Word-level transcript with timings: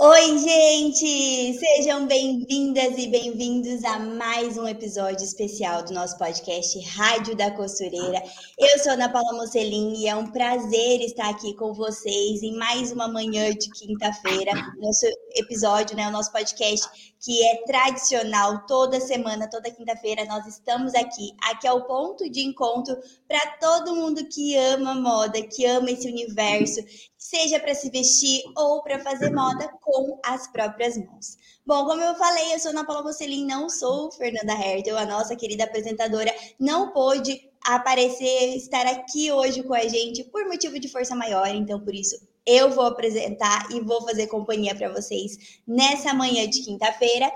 Oi, 0.00 0.38
gente! 0.38 1.58
Sejam 1.58 2.06
bem-vindas 2.06 2.96
e 2.96 3.08
bem-vindos 3.08 3.82
a 3.82 3.98
mais 3.98 4.56
um 4.56 4.68
episódio 4.68 5.24
especial 5.24 5.84
do 5.84 5.92
nosso 5.92 6.16
podcast 6.16 6.78
Rádio 6.90 7.34
da 7.34 7.50
Costureira. 7.50 8.22
Eu 8.56 8.78
sou 8.78 8.92
Ana 8.92 9.08
Paula 9.08 9.32
Mocelin 9.32 9.94
e 9.94 10.06
é 10.06 10.14
um 10.14 10.28
prazer 10.28 11.00
estar 11.00 11.28
aqui 11.28 11.52
com 11.56 11.74
vocês 11.74 12.44
em 12.44 12.56
mais 12.56 12.92
uma 12.92 13.08
manhã 13.08 13.50
de 13.50 13.68
quinta-feira. 13.72 14.52
Nosso 14.78 15.04
episódio, 15.34 15.96
né, 15.96 16.08
o 16.08 16.12
nosso 16.12 16.32
podcast 16.32 16.88
que 17.20 17.44
é 17.44 17.64
tradicional 17.64 18.64
toda 18.66 19.00
semana, 19.00 19.50
toda 19.50 19.70
quinta-feira 19.70 20.24
nós 20.26 20.46
estamos 20.46 20.94
aqui. 20.94 21.32
Aqui 21.50 21.66
é 21.66 21.72
o 21.72 21.84
ponto 21.84 22.30
de 22.30 22.40
encontro 22.40 22.96
para 23.26 23.56
todo 23.60 23.96
mundo 23.96 24.24
que 24.28 24.56
ama 24.56 24.94
moda, 24.94 25.42
que 25.42 25.66
ama 25.66 25.90
esse 25.90 26.08
universo, 26.08 26.80
seja 27.16 27.58
para 27.58 27.74
se 27.74 27.90
vestir 27.90 28.42
ou 28.56 28.82
para 28.82 29.00
fazer 29.00 29.30
moda 29.30 29.68
com 29.80 30.20
as 30.24 30.46
próprias 30.48 30.96
mãos. 30.96 31.36
Bom, 31.66 31.84
como 31.84 32.00
eu 32.00 32.14
falei, 32.14 32.54
eu 32.54 32.58
sou 32.58 32.70
Ana 32.70 32.86
Paula 32.86 33.02
Mocelin, 33.02 33.46
não 33.46 33.68
sou 33.68 34.10
Fernanda 34.12 34.52
Hertel, 34.52 34.96
a 34.96 35.04
nossa 35.04 35.36
querida 35.36 35.64
apresentadora 35.64 36.32
não 36.58 36.92
pôde 36.92 37.48
aparecer, 37.62 38.56
estar 38.56 38.86
aqui 38.86 39.30
hoje 39.32 39.62
com 39.62 39.74
a 39.74 39.86
gente 39.86 40.24
por 40.24 40.46
motivo 40.46 40.78
de 40.78 40.88
força 40.88 41.14
maior, 41.14 41.48
então 41.48 41.80
por 41.80 41.94
isso 41.94 42.16
eu 42.48 42.70
vou 42.70 42.86
apresentar 42.86 43.68
e 43.70 43.80
vou 43.80 44.02
fazer 44.02 44.26
companhia 44.26 44.74
para 44.74 44.90
vocês 44.90 45.60
nessa 45.66 46.14
manhã 46.14 46.48
de 46.48 46.62
quinta-feira. 46.62 47.30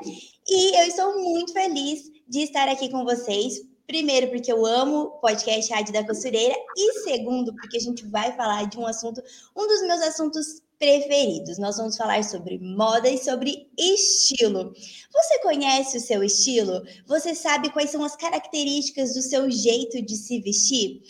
E 0.48 0.80
eu 0.80 0.86
estou 0.86 1.22
muito 1.22 1.52
feliz 1.52 2.10
de 2.26 2.40
estar 2.40 2.66
aqui 2.66 2.88
com 2.90 3.04
vocês. 3.04 3.60
Primeiro, 3.86 4.30
porque 4.30 4.50
eu 4.50 4.64
amo 4.64 5.02
o 5.02 5.10
podcast 5.18 5.70
Rádio 5.70 5.92
da 5.92 6.06
Costureira. 6.06 6.54
E 6.74 7.00
segundo, 7.00 7.54
porque 7.54 7.76
a 7.76 7.80
gente 7.80 8.06
vai 8.06 8.34
falar 8.34 8.66
de 8.70 8.78
um 8.78 8.86
assunto, 8.86 9.22
um 9.54 9.68
dos 9.68 9.82
meus 9.82 10.00
assuntos 10.00 10.62
preferidos. 10.78 11.58
Nós 11.58 11.76
vamos 11.76 11.96
falar 11.96 12.24
sobre 12.24 12.58
moda 12.58 13.08
e 13.08 13.18
sobre 13.18 13.68
estilo. 13.78 14.72
Você 15.12 15.38
conhece 15.40 15.98
o 15.98 16.00
seu 16.00 16.24
estilo? 16.24 16.82
Você 17.06 17.34
sabe 17.34 17.70
quais 17.70 17.90
são 17.90 18.02
as 18.02 18.16
características 18.16 19.12
do 19.12 19.20
seu 19.20 19.50
jeito 19.50 20.00
de 20.00 20.16
se 20.16 20.40
vestir? 20.40 21.02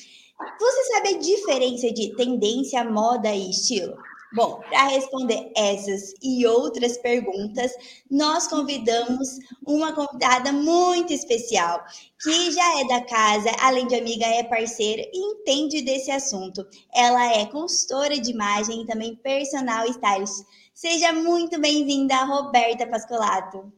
Você 0.59 0.85
sabe 0.85 1.09
a 1.09 1.19
diferença 1.19 1.93
de 1.93 2.15
tendência, 2.17 2.85
moda 2.85 3.35
e 3.35 3.51
estilo? 3.51 3.97
Bom, 4.35 4.63
para 4.71 4.89
responder 4.89 5.53
essas 5.55 6.15
e 6.23 6.47
outras 6.47 6.97
perguntas, 6.97 7.71
nós 8.11 8.47
convidamos 8.47 9.29
uma 9.67 9.93
convidada 9.93 10.51
muito 10.53 11.13
especial, 11.13 11.85
que 12.19 12.51
já 12.51 12.81
é 12.81 12.85
da 12.87 13.05
casa, 13.05 13.51
além 13.61 13.87
de 13.87 13.95
amiga, 13.95 14.25
é 14.25 14.43
parceira 14.43 15.03
e 15.13 15.19
entende 15.19 15.83
desse 15.83 16.11
assunto. 16.11 16.67
Ela 16.95 17.31
é 17.35 17.45
consultora 17.45 18.19
de 18.19 18.31
imagem 18.31 18.83
e 18.83 18.87
também 18.87 19.17
personal 19.17 19.87
stylist. 19.87 20.47
Seja 20.73 21.13
muito 21.13 21.61
bem-vinda, 21.61 22.25
Roberta 22.25 22.87
Pascolato. 22.87 23.71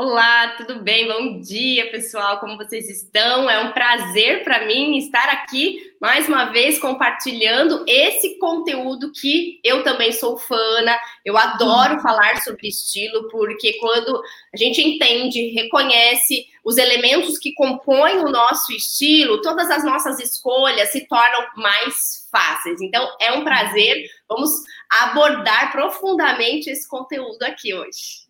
Olá, 0.00 0.54
tudo 0.56 0.80
bem? 0.80 1.08
Bom 1.08 1.40
dia, 1.40 1.90
pessoal. 1.90 2.38
Como 2.38 2.56
vocês 2.56 2.88
estão? 2.88 3.50
É 3.50 3.58
um 3.58 3.72
prazer 3.72 4.44
para 4.44 4.64
mim 4.64 4.96
estar 4.96 5.28
aqui 5.28 5.92
mais 6.00 6.28
uma 6.28 6.52
vez 6.52 6.78
compartilhando 6.78 7.84
esse 7.84 8.38
conteúdo 8.38 9.10
que 9.10 9.58
eu 9.64 9.82
também 9.82 10.12
sou 10.12 10.38
fã. 10.38 10.56
Eu 11.24 11.36
adoro 11.36 11.94
uhum. 11.94 12.00
falar 12.00 12.40
sobre 12.42 12.68
estilo, 12.68 13.28
porque 13.28 13.72
quando 13.80 14.22
a 14.54 14.56
gente 14.56 14.80
entende, 14.80 15.48
reconhece 15.48 16.46
os 16.64 16.78
elementos 16.78 17.36
que 17.36 17.52
compõem 17.54 18.18
o 18.18 18.30
nosso 18.30 18.70
estilo, 18.70 19.42
todas 19.42 19.68
as 19.68 19.82
nossas 19.82 20.20
escolhas 20.20 20.92
se 20.92 21.08
tornam 21.08 21.44
mais 21.56 22.28
fáceis. 22.30 22.80
Então, 22.80 23.04
é 23.20 23.32
um 23.32 23.42
prazer. 23.42 24.08
Vamos 24.28 24.52
abordar 24.88 25.72
profundamente 25.72 26.70
esse 26.70 26.86
conteúdo 26.86 27.42
aqui 27.42 27.74
hoje. 27.74 28.27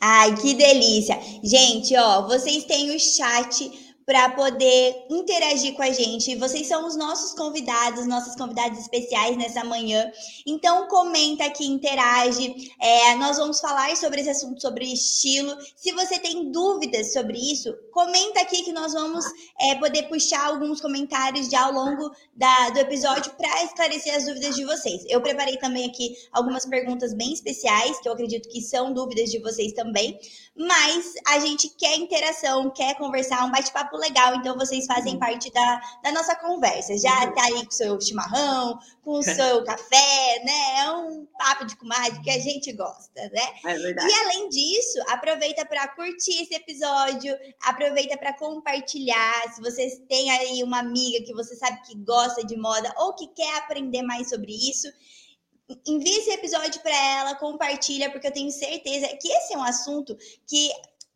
Ai, 0.00 0.36
que 0.36 0.54
delícia. 0.54 1.18
Gente, 1.42 1.96
ó, 1.96 2.26
vocês 2.26 2.64
têm 2.64 2.94
o 2.94 3.00
chat 3.00 3.87
para 4.08 4.30
poder 4.30 5.04
interagir 5.10 5.74
com 5.74 5.82
a 5.82 5.90
gente. 5.90 6.34
Vocês 6.36 6.66
são 6.66 6.86
os 6.86 6.96
nossos 6.96 7.34
convidados, 7.34 8.06
nossos 8.06 8.34
convidados 8.34 8.78
especiais 8.78 9.36
nessa 9.36 9.62
manhã. 9.64 10.10
Então 10.46 10.88
comenta 10.88 11.44
aqui, 11.44 11.66
interage. 11.66 12.72
É, 12.80 13.14
nós 13.16 13.36
vamos 13.36 13.60
falar 13.60 13.94
sobre 13.98 14.22
esse 14.22 14.30
assunto, 14.30 14.62
sobre 14.62 14.90
estilo. 14.90 15.54
Se 15.76 15.92
você 15.92 16.18
tem 16.18 16.50
dúvidas 16.50 17.12
sobre 17.12 17.36
isso, 17.36 17.70
comenta 17.92 18.40
aqui 18.40 18.62
que 18.62 18.72
nós 18.72 18.94
vamos 18.94 19.26
é, 19.60 19.74
poder 19.74 20.04
puxar 20.04 20.46
alguns 20.46 20.80
comentários 20.80 21.50
já 21.50 21.66
ao 21.66 21.74
longo 21.74 22.10
da, 22.34 22.70
do 22.70 22.78
episódio 22.78 23.30
para 23.32 23.62
esclarecer 23.64 24.14
as 24.16 24.24
dúvidas 24.24 24.56
de 24.56 24.64
vocês. 24.64 25.04
Eu 25.06 25.20
preparei 25.20 25.58
também 25.58 25.84
aqui 25.84 26.16
algumas 26.32 26.64
perguntas 26.64 27.12
bem 27.12 27.34
especiais, 27.34 28.00
que 28.00 28.08
eu 28.08 28.14
acredito 28.14 28.48
que 28.48 28.62
são 28.62 28.94
dúvidas 28.94 29.30
de 29.30 29.38
vocês 29.40 29.74
também. 29.74 30.18
Mas 30.56 31.12
a 31.26 31.38
gente 31.40 31.68
quer 31.68 31.94
interação, 31.96 32.70
quer 32.70 32.96
conversar, 32.96 33.44
um 33.44 33.50
bate-papo 33.50 33.97
legal, 33.98 34.34
então 34.36 34.56
vocês 34.56 34.86
fazem 34.86 35.14
uhum. 35.14 35.18
parte 35.18 35.52
da, 35.52 35.80
da 36.02 36.12
nossa 36.12 36.34
conversa. 36.36 36.96
Já 36.96 37.26
uhum. 37.26 37.34
tá 37.34 37.44
aí 37.44 37.64
com 37.64 37.68
o 37.68 37.72
seu 37.72 38.00
chimarrão, 38.00 38.78
com 39.02 39.18
o 39.18 39.22
seu 39.22 39.62
café, 39.64 40.42
né? 40.44 40.80
É 40.80 40.90
um 40.92 41.26
papo 41.38 41.66
de 41.66 41.76
comadre 41.76 42.20
que 42.22 42.30
a 42.30 42.38
gente 42.38 42.72
gosta, 42.72 43.28
né? 43.28 43.54
É 43.64 43.74
verdade. 43.74 44.08
E 44.08 44.14
além 44.14 44.48
disso, 44.48 44.98
aproveita 45.08 45.66
para 45.66 45.88
curtir 45.88 46.42
esse 46.42 46.54
episódio, 46.54 47.36
aproveita 47.62 48.16
para 48.16 48.32
compartilhar. 48.34 49.52
Se 49.54 49.60
vocês 49.60 50.00
têm 50.08 50.30
aí 50.30 50.62
uma 50.62 50.78
amiga 50.78 51.24
que 51.24 51.34
você 51.34 51.56
sabe 51.56 51.80
que 51.82 51.96
gosta 51.96 52.44
de 52.44 52.56
moda 52.56 52.92
ou 52.98 53.14
que 53.14 53.26
quer 53.28 53.56
aprender 53.56 54.02
mais 54.02 54.28
sobre 54.28 54.52
isso, 54.52 54.88
envie 55.86 56.18
esse 56.18 56.30
episódio 56.30 56.80
para 56.80 56.96
ela, 56.96 57.34
compartilha, 57.34 58.10
porque 58.10 58.26
eu 58.26 58.32
tenho 58.32 58.50
certeza 58.50 59.06
que 59.20 59.28
esse 59.28 59.54
é 59.54 59.58
um 59.58 59.62
assunto 59.62 60.16
que 60.46 60.70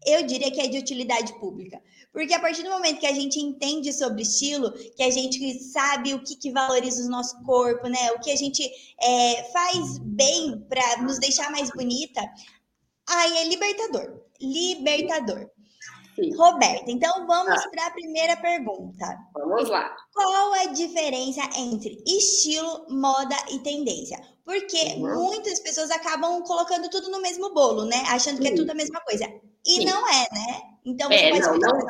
eu 0.04 0.22
diria 0.25 0.50
que 0.50 0.60
é 0.60 0.66
de 0.66 0.78
utilidade 0.78 1.32
pública. 1.38 1.81
Porque 2.12 2.34
a 2.34 2.41
partir 2.41 2.62
do 2.62 2.71
momento 2.71 3.00
que 3.00 3.06
a 3.06 3.15
gente 3.15 3.41
entende 3.41 3.91
sobre 3.93 4.23
estilo, 4.23 4.71
que 4.95 5.03
a 5.03 5.11
gente 5.11 5.59
sabe 5.61 6.12
o 6.12 6.23
que, 6.23 6.37
que 6.37 6.53
valoriza 6.53 7.05
o 7.05 7.11
nosso 7.11 7.43
corpo, 7.43 7.89
né? 7.89 8.12
O 8.12 8.21
que 8.21 8.31
a 8.31 8.37
gente 8.37 8.62
é, 9.00 9.50
faz 9.50 9.99
bem 9.99 10.61
para 10.69 11.03
nos 11.03 11.19
deixar 11.19 11.51
mais 11.51 11.71
bonita, 11.71 12.21
aí 13.09 13.39
é 13.39 13.45
libertador. 13.49 14.21
Libertador. 14.41 15.51
Sim. 16.15 16.37
Roberta, 16.37 16.91
então 16.91 17.27
vamos 17.27 17.59
ah. 17.59 17.71
para 17.71 17.87
a 17.87 17.91
primeira 17.91 18.37
pergunta. 18.37 19.19
Vamos 19.33 19.71
lá. 19.71 19.97
Qual 20.12 20.53
a 20.53 20.67
diferença 20.67 21.41
entre 21.56 22.03
estilo, 22.06 22.84
moda 22.91 23.34
e 23.51 23.59
tendência? 23.61 24.21
Porque 24.45 24.97
uhum. 24.97 25.15
muitas 25.15 25.61
pessoas 25.61 25.91
acabam 25.91 26.43
colocando 26.43 26.91
tudo 26.91 27.11
no 27.11 27.22
mesmo 27.22 27.55
bolo, 27.55 27.87
né? 27.87 28.05
Achando 28.09 28.43
que 28.43 28.49
é 28.49 28.55
tudo 28.55 28.71
a 28.71 28.75
mesma 28.75 29.01
coisa. 29.01 29.27
E 29.65 29.77
Sim. 29.77 29.84
não 29.84 30.09
é, 30.09 30.27
né? 30.33 30.62
Então 30.84 31.09
você 31.09 31.15
é, 31.15 31.31
pode 31.31 31.43
não, 31.43 31.59
não, 31.59 31.87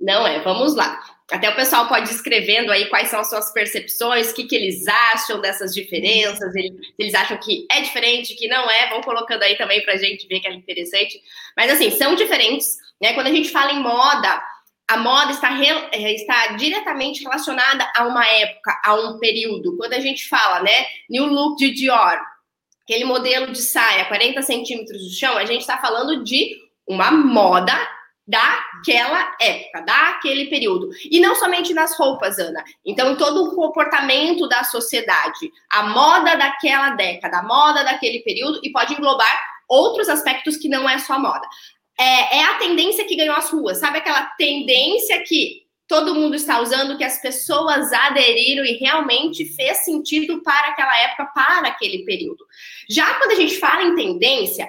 não 0.00 0.26
é. 0.26 0.40
Vamos 0.40 0.74
lá. 0.74 1.02
Até 1.30 1.48
o 1.48 1.56
pessoal 1.56 1.88
pode 1.88 2.10
ir 2.10 2.14
escrevendo 2.14 2.70
aí 2.70 2.86
quais 2.86 3.08
são 3.08 3.20
as 3.20 3.30
suas 3.30 3.50
percepções, 3.52 4.30
o 4.30 4.34
que, 4.34 4.44
que 4.44 4.54
eles 4.54 4.86
acham 4.86 5.40
dessas 5.40 5.72
diferenças, 5.72 6.54
eles, 6.54 6.72
eles 6.98 7.14
acham 7.14 7.38
que 7.38 7.66
é 7.70 7.80
diferente, 7.80 8.34
que 8.34 8.46
não 8.46 8.70
é, 8.70 8.90
vão 8.90 9.00
colocando 9.00 9.42
aí 9.42 9.56
também 9.56 9.82
para 9.82 9.94
a 9.94 9.96
gente 9.96 10.26
ver 10.26 10.40
que 10.40 10.46
é 10.46 10.52
interessante. 10.52 11.18
Mas 11.56 11.72
assim, 11.72 11.90
são 11.90 12.14
diferentes, 12.14 12.76
né? 13.00 13.14
Quando 13.14 13.28
a 13.28 13.32
gente 13.32 13.48
fala 13.48 13.72
em 13.72 13.82
moda, 13.82 14.42
a 14.86 14.98
moda 14.98 15.32
está, 15.32 15.58
é, 15.92 16.14
está 16.14 16.48
diretamente 16.48 17.22
relacionada 17.22 17.90
a 17.96 18.06
uma 18.06 18.26
época, 18.26 18.78
a 18.84 18.94
um 18.94 19.18
período. 19.18 19.76
Quando 19.78 19.94
a 19.94 20.00
gente 20.00 20.28
fala, 20.28 20.62
né, 20.62 20.86
new 21.08 21.24
look 21.24 21.56
de 21.56 21.72
Dior, 21.72 22.20
aquele 22.82 23.04
modelo 23.04 23.50
de 23.50 23.62
saia 23.62 24.04
40 24.04 24.42
centímetros 24.42 25.02
do 25.02 25.10
chão, 25.10 25.38
a 25.38 25.46
gente 25.46 25.62
está 25.62 25.78
falando 25.78 26.22
de 26.22 26.63
uma 26.86 27.10
moda 27.10 27.74
daquela 28.26 29.36
época, 29.40 29.82
daquele 29.82 30.46
período. 30.46 30.90
E 31.10 31.20
não 31.20 31.34
somente 31.34 31.74
nas 31.74 31.96
roupas, 31.96 32.38
Ana. 32.38 32.64
Então, 32.84 33.12
em 33.12 33.16
todo 33.16 33.44
o 33.44 33.54
comportamento 33.54 34.48
da 34.48 34.64
sociedade, 34.64 35.52
a 35.70 35.82
moda 35.84 36.34
daquela 36.34 36.90
década, 36.90 37.38
a 37.38 37.42
moda 37.42 37.84
daquele 37.84 38.20
período, 38.20 38.60
e 38.62 38.72
pode 38.72 38.94
englobar 38.94 39.54
outros 39.68 40.08
aspectos 40.08 40.56
que 40.56 40.68
não 40.68 40.88
é 40.88 40.98
só 40.98 41.18
moda. 41.18 41.46
É, 41.98 42.38
é 42.38 42.44
a 42.44 42.54
tendência 42.54 43.04
que 43.04 43.16
ganhou 43.16 43.36
as 43.36 43.50
ruas, 43.50 43.78
sabe 43.78 43.98
aquela 43.98 44.22
tendência 44.38 45.22
que 45.22 45.64
todo 45.86 46.14
mundo 46.14 46.34
está 46.34 46.60
usando, 46.60 46.96
que 46.96 47.04
as 47.04 47.20
pessoas 47.20 47.92
aderiram 47.92 48.64
e 48.64 48.72
realmente 48.78 49.44
fez 49.54 49.84
sentido 49.84 50.42
para 50.42 50.68
aquela 50.68 50.98
época, 51.00 51.26
para 51.26 51.68
aquele 51.68 52.04
período. 52.04 52.44
Já 52.88 53.14
quando 53.14 53.32
a 53.32 53.36
gente 53.36 53.58
fala 53.58 53.82
em 53.82 53.94
tendência, 53.94 54.68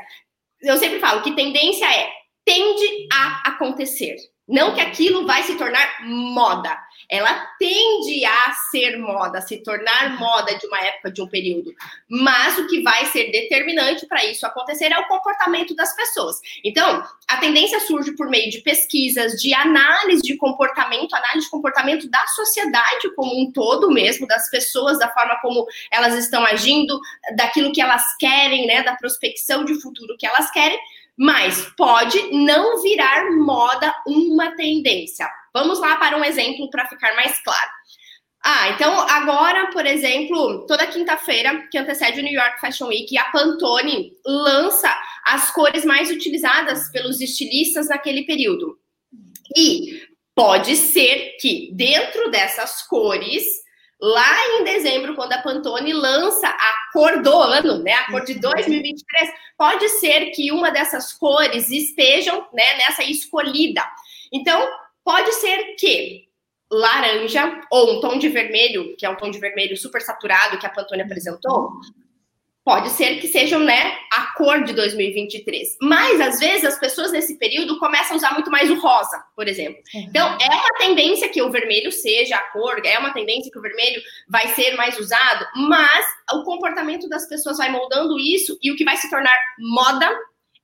eu 0.65 0.77
sempre 0.77 0.99
falo 0.99 1.21
que 1.21 1.35
tendência 1.35 1.85
é 1.85 2.09
tende 2.45 3.07
a 3.11 3.49
acontecer. 3.49 4.15
Não 4.47 4.75
que 4.75 4.81
aquilo 4.81 5.25
vai 5.25 5.43
se 5.43 5.55
tornar 5.57 6.03
moda. 6.03 6.77
Ela 7.09 7.33
tende 7.59 8.25
a 8.25 8.51
ser 8.71 8.97
moda, 8.97 9.39
a 9.39 9.41
se 9.41 9.57
tornar 9.63 10.17
moda 10.19 10.57
de 10.57 10.65
uma 10.67 10.79
época, 10.79 11.11
de 11.11 11.21
um 11.21 11.27
período. 11.27 11.73
Mas 12.09 12.57
o 12.57 12.67
que 12.67 12.81
vai 12.81 13.05
ser 13.07 13.31
determinante 13.31 14.05
para 14.05 14.25
isso 14.25 14.45
acontecer 14.45 14.91
é 14.91 14.99
o 14.99 15.07
comportamento 15.07 15.75
das 15.75 15.95
pessoas. 15.95 16.39
Então, 16.63 17.03
a 17.27 17.37
tendência 17.37 17.79
surge 17.81 18.15
por 18.15 18.29
meio 18.29 18.49
de 18.49 18.59
pesquisas, 18.59 19.33
de 19.41 19.53
análise 19.53 20.21
de 20.21 20.37
comportamento, 20.37 21.15
análise 21.15 21.45
de 21.45 21.51
comportamento 21.51 22.09
da 22.09 22.25
sociedade 22.27 23.13
como 23.15 23.39
um 23.39 23.51
todo 23.51 23.91
mesmo, 23.91 24.27
das 24.27 24.49
pessoas, 24.49 24.99
da 24.99 25.09
forma 25.09 25.39
como 25.41 25.65
elas 25.91 26.15
estão 26.15 26.45
agindo, 26.45 26.99
daquilo 27.35 27.71
que 27.71 27.81
elas 27.81 28.03
querem, 28.19 28.65
né, 28.67 28.83
da 28.83 28.95
prospecção 28.95 29.63
de 29.65 29.79
futuro 29.81 30.15
que 30.17 30.25
elas 30.25 30.49
querem 30.51 30.79
mas 31.17 31.61
pode 31.77 32.19
não 32.33 32.81
virar 32.81 33.31
moda 33.31 33.93
uma 34.05 34.55
tendência. 34.55 35.29
Vamos 35.55 35.79
lá 35.79 35.95
para 35.95 36.17
um 36.17 36.23
exemplo 36.25 36.69
para 36.69 36.85
ficar 36.85 37.15
mais 37.15 37.41
claro. 37.41 37.69
Ah, 38.43 38.71
então 38.71 38.99
agora, 39.09 39.71
por 39.71 39.85
exemplo, 39.85 40.65
toda 40.67 40.85
quinta-feira 40.85 41.65
que 41.71 41.77
antecede 41.77 42.19
o 42.19 42.23
New 42.23 42.33
York 42.33 42.59
Fashion 42.59 42.87
Week, 42.87 43.17
a 43.17 43.31
Pantone 43.31 44.11
lança 44.25 44.93
as 45.25 45.51
cores 45.51 45.85
mais 45.85 46.11
utilizadas 46.11 46.91
pelos 46.91 47.21
estilistas 47.21 47.87
naquele 47.87 48.25
período. 48.25 48.77
E 49.55 50.03
pode 50.35 50.75
ser 50.75 51.37
que 51.39 51.71
dentro 51.73 52.29
dessas 52.29 52.81
cores 52.81 53.45
lá 53.99 54.59
em 54.59 54.63
dezembro, 54.65 55.15
quando 55.15 55.31
a 55.31 55.41
Pantone 55.41 55.93
lança 55.93 56.49
a 56.49 56.91
cor 56.91 57.21
do 57.21 57.33
ano, 57.33 57.81
né, 57.81 57.93
a 57.93 58.11
cor 58.11 58.25
de 58.25 58.33
2023, 58.33 59.29
uhum. 59.29 59.35
pode 59.57 59.87
ser 59.87 60.31
que 60.31 60.51
uma 60.51 60.69
dessas 60.69 61.13
cores 61.13 61.71
estejam 61.71 62.45
né, 62.53 62.77
nessa 62.77 63.05
escolhida. 63.05 63.81
Então, 64.33 64.67
pode 65.05 65.31
ser 65.33 65.75
que 65.75 66.25
laranja 66.71 67.61
ou 67.71 67.93
um 67.93 68.01
tom 68.01 68.17
de 68.17 68.27
vermelho, 68.27 68.95
que 68.97 69.05
é 69.05 69.09
um 69.09 69.15
tom 69.15 69.29
de 69.29 69.39
vermelho 69.39 69.77
super 69.77 70.01
saturado 70.01 70.57
que 70.57 70.65
a 70.65 70.69
Pantone 70.69 71.03
apresentou, 71.03 71.69
pode 72.65 72.89
ser 72.89 73.19
que 73.19 73.27
sejam, 73.27 73.59
né, 73.59 73.95
a 74.11 74.33
cor 74.35 74.63
de 74.63 74.73
2023. 74.73 75.77
Mas, 75.79 76.19
às 76.19 76.39
vezes, 76.39 76.65
as 76.65 76.79
pessoas 76.79 77.11
nesse 77.11 77.37
período 77.37 77.77
começam 77.77 78.15
a 78.15 78.17
usar 78.17 78.33
muito 78.33 78.49
mais 78.49 78.71
o 78.71 78.79
rosa, 78.79 79.23
por 79.35 79.47
exemplo. 79.47 79.79
Uhum. 79.93 80.05
Então, 80.09 80.37
é 80.41 80.49
uma 80.49 80.73
tendência 80.79 81.29
que 81.29 81.43
o 81.43 81.51
vermelho 81.51 81.91
seja 81.91 82.35
a 82.35 82.51
cor, 82.51 82.81
é 82.83 82.97
uma 82.97 83.13
tendência 83.13 83.51
que 83.51 83.59
o 83.59 83.61
vermelho 83.61 84.01
vai 84.27 84.47
ser 84.55 84.75
mais 84.75 84.97
usado, 84.97 85.45
mas 85.67 86.05
o 86.33 86.43
comportamento 86.43 87.07
das 87.07 87.29
pessoas 87.29 87.57
vai 87.57 87.69
moldando 87.69 88.19
isso 88.19 88.57
e 88.63 88.71
o 88.71 88.75
que 88.75 88.83
vai 88.83 88.97
se 88.97 89.11
tornar 89.11 89.37
moda 89.59 90.11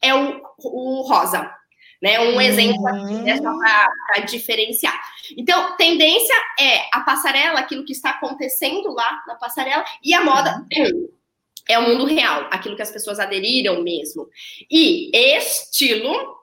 é 0.01 0.15
o, 0.15 0.41
o 0.57 1.01
rosa. 1.03 1.61
Né, 2.01 2.19
um 2.19 2.33
uhum. 2.33 2.42
exemplo 2.42 2.88
aqui, 2.88 3.13
né, 3.13 3.39
para 3.39 4.25
diferenciar. 4.25 5.00
Então, 5.38 5.77
tendência 5.77 6.33
é 6.59 6.88
a 6.92 7.01
passarela, 7.01 7.59
aquilo 7.59 7.86
que 7.86 7.92
está 7.92 8.09
acontecendo 8.09 8.92
lá 8.92 9.21
na 9.27 9.36
passarela, 9.36 9.86
e 10.03 10.12
a 10.12 10.24
moda 10.24 10.65
uhum 10.75 11.12
é 11.68 11.77
o 11.80 11.88
mundo 11.88 12.06
real, 12.06 12.48
aquilo 12.51 12.75
que 12.75 12.81
as 12.81 12.92
pessoas 12.92 13.19
aderiram 13.19 13.81
mesmo. 13.81 14.27
E 14.69 15.09
estilo 15.15 16.38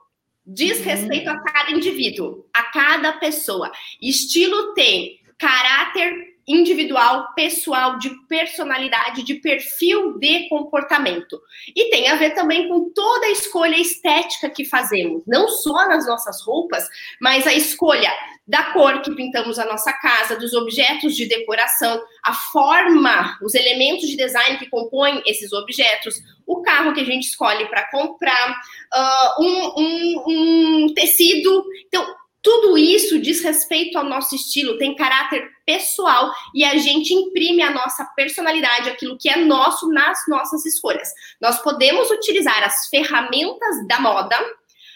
diz 0.45 0.79
uhum. 0.79 0.85
respeito 0.85 1.29
a 1.29 1.39
cada 1.39 1.71
indivíduo, 1.71 2.45
a 2.53 2.63
cada 2.63 3.13
pessoa. 3.13 3.71
Estilo 4.01 4.73
tem 4.73 5.19
caráter 5.37 6.38
individual, 6.49 7.27
pessoal, 7.35 7.99
de 7.99 8.09
personalidade, 8.27 9.23
de 9.23 9.35
perfil 9.35 10.17
de 10.17 10.49
comportamento. 10.49 11.39
E 11.75 11.91
tem 11.91 12.09
a 12.09 12.15
ver 12.15 12.31
também 12.31 12.67
com 12.67 12.89
toda 12.89 13.27
a 13.27 13.31
escolha 13.31 13.77
estética 13.77 14.49
que 14.49 14.65
fazemos, 14.65 15.21
não 15.27 15.47
só 15.47 15.87
nas 15.87 16.07
nossas 16.07 16.41
roupas, 16.41 16.83
mas 17.21 17.45
a 17.45 17.53
escolha 17.53 18.11
da 18.47 18.73
cor 18.73 19.03
que 19.03 19.13
pintamos 19.13 19.59
a 19.59 19.65
nossa 19.65 19.93
casa, 19.93 20.35
dos 20.35 20.53
objetos 20.53 21.15
de 21.15 21.27
decoração, 21.27 22.01
a 22.23 22.33
forma, 22.33 23.37
os 23.43 23.53
elementos 23.53 24.09
de 24.09 24.17
design 24.17 24.57
que 24.57 24.67
compõem 24.67 25.21
esses 25.27 25.53
objetos, 25.53 26.15
o 26.47 26.63
carro 26.63 26.93
que 26.93 27.01
a 27.01 27.05
gente 27.05 27.27
escolhe 27.27 27.67
para 27.67 27.87
comprar, 27.91 28.59
uh, 28.91 29.43
um, 29.43 29.73
um, 29.77 30.23
um 30.87 30.93
tecido. 30.95 31.63
Então, 31.87 32.03
tudo 32.41 32.77
isso 32.77 33.19
diz 33.19 33.43
respeito 33.43 33.97
ao 33.97 34.03
nosso 34.03 34.33
estilo, 34.33 34.77
tem 34.77 34.95
caráter 34.95 35.47
pessoal 35.69 36.33
e 36.55 36.63
a 36.63 36.75
gente 36.77 37.13
imprime 37.13 37.61
a 37.61 37.69
nossa 37.69 38.03
personalidade, 38.15 38.89
aquilo 38.89 39.19
que 39.19 39.29
é 39.29 39.35
nosso 39.37 39.87
nas 39.89 40.17
nossas 40.27 40.65
escolhas. 40.65 41.07
Nós 41.39 41.61
podemos 41.61 42.09
utilizar 42.09 42.63
as 42.63 42.87
ferramentas 42.87 43.87
da 43.87 43.99
moda 43.99 44.35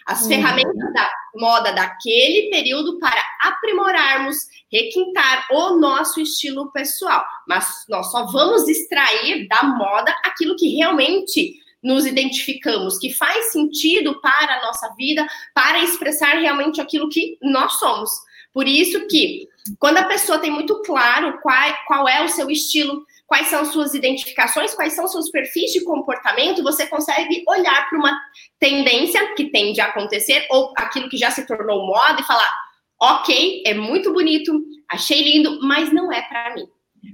as 0.06 0.24
uhum. 0.24 0.28
ferramentas 0.30 0.94
da 0.94 1.10
moda 1.36 1.72
daquele 1.72 2.50
período 2.50 3.00
para 3.00 3.22
aprimorarmos, 3.42 4.36
requintar 4.70 5.48
o 5.52 5.78
nosso 5.78 6.20
estilo 6.20 6.72
pessoal. 6.74 7.24
Mas 7.48 7.86
nós 7.88 8.12
só 8.12 8.26
vamos 8.26 8.68
extrair 8.68 9.48
da 9.48 9.64
moda 9.64 10.14
aquilo 10.26 10.58
que 10.58 10.76
realmente 10.76 11.54
nos 11.82 12.06
identificamos, 12.06 12.98
que 12.98 13.14
faz 13.14 13.52
sentido 13.52 14.20
para 14.22 14.58
a 14.58 14.62
nossa 14.66 14.94
vida, 14.96 15.26
para 15.54 15.80
expressar 15.80 16.38
realmente 16.38 16.82
aquilo 16.82 17.10
que 17.10 17.38
nós 17.42 17.74
somos. 17.74 18.10
Por 18.54 18.68
isso 18.68 19.08
que, 19.08 19.48
quando 19.80 19.98
a 19.98 20.06
pessoa 20.06 20.40
tem 20.40 20.52
muito 20.52 20.82
claro 20.84 21.40
qual, 21.42 21.78
qual 21.88 22.08
é 22.08 22.24
o 22.24 22.30
seu 22.30 22.50
estilo, 22.52 23.04
quais 23.26 23.48
são 23.48 23.66
suas 23.66 23.94
identificações, 23.94 24.76
quais 24.76 24.94
são 24.94 25.08
seus 25.08 25.30
perfis 25.32 25.72
de 25.72 25.84
comportamento, 25.84 26.62
você 26.62 26.86
consegue 26.86 27.44
olhar 27.48 27.90
para 27.90 27.98
uma 27.98 28.22
tendência 28.60 29.34
que 29.34 29.50
tende 29.50 29.82
a 29.82 29.86
acontecer 29.86 30.46
ou 30.52 30.72
aquilo 30.78 31.10
que 31.10 31.18
já 31.18 31.32
se 31.32 31.48
tornou 31.48 31.88
moda 31.88 32.22
e 32.22 32.26
falar: 32.26 32.56
ok, 33.02 33.64
é 33.66 33.74
muito 33.74 34.14
bonito, 34.14 34.64
achei 34.90 35.22
lindo, 35.24 35.60
mas 35.62 35.92
não 35.92 36.12
é 36.12 36.22
para 36.22 36.54
mim. 36.54 36.68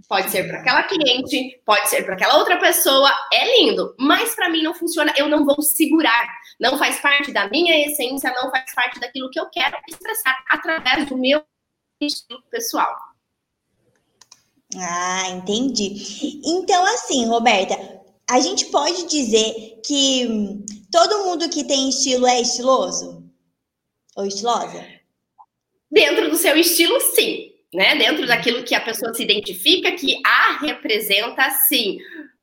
Pode 0.07 0.29
ser 0.29 0.47
para 0.47 0.59
aquela 0.59 0.83
cliente, 0.83 1.61
pode 1.65 1.89
ser 1.89 2.03
para 2.03 2.15
aquela 2.15 2.37
outra 2.37 2.57
pessoa, 2.59 3.11
é 3.33 3.59
lindo, 3.59 3.95
mas 3.99 4.35
para 4.35 4.49
mim 4.49 4.61
não 4.61 4.73
funciona, 4.73 5.13
eu 5.17 5.27
não 5.27 5.45
vou 5.45 5.61
segurar. 5.61 6.27
Não 6.59 6.77
faz 6.77 6.99
parte 6.99 7.31
da 7.31 7.49
minha 7.49 7.87
essência, 7.87 8.31
não 8.33 8.51
faz 8.51 8.73
parte 8.73 8.99
daquilo 8.99 9.29
que 9.29 9.39
eu 9.39 9.49
quero 9.49 9.77
expressar 9.87 10.37
através 10.49 11.07
do 11.07 11.17
meu 11.17 11.43
estilo 12.01 12.41
pessoal. 12.49 12.95
Ah, 14.75 15.29
entendi. 15.29 16.41
Então, 16.45 16.85
assim, 16.85 17.25
Roberta, 17.25 17.75
a 18.29 18.39
gente 18.39 18.65
pode 18.65 19.07
dizer 19.07 19.81
que 19.83 20.63
todo 20.91 21.25
mundo 21.25 21.49
que 21.49 21.63
tem 21.63 21.89
estilo 21.89 22.27
é 22.27 22.41
estiloso? 22.41 23.27
Ou 24.15 24.25
estilosa? 24.25 24.85
Dentro 25.89 26.29
do 26.29 26.35
seu 26.35 26.55
estilo, 26.55 26.99
sim. 27.01 27.48
Né? 27.73 27.95
Dentro 27.95 28.25
daquilo 28.25 28.63
que 28.63 28.73
a 28.73 28.81
pessoa 28.81 29.13
se 29.13 29.23
identifica, 29.23 29.91
que 29.91 30.19
a 30.25 30.57
representa, 30.59 31.49
sim. 31.67 31.99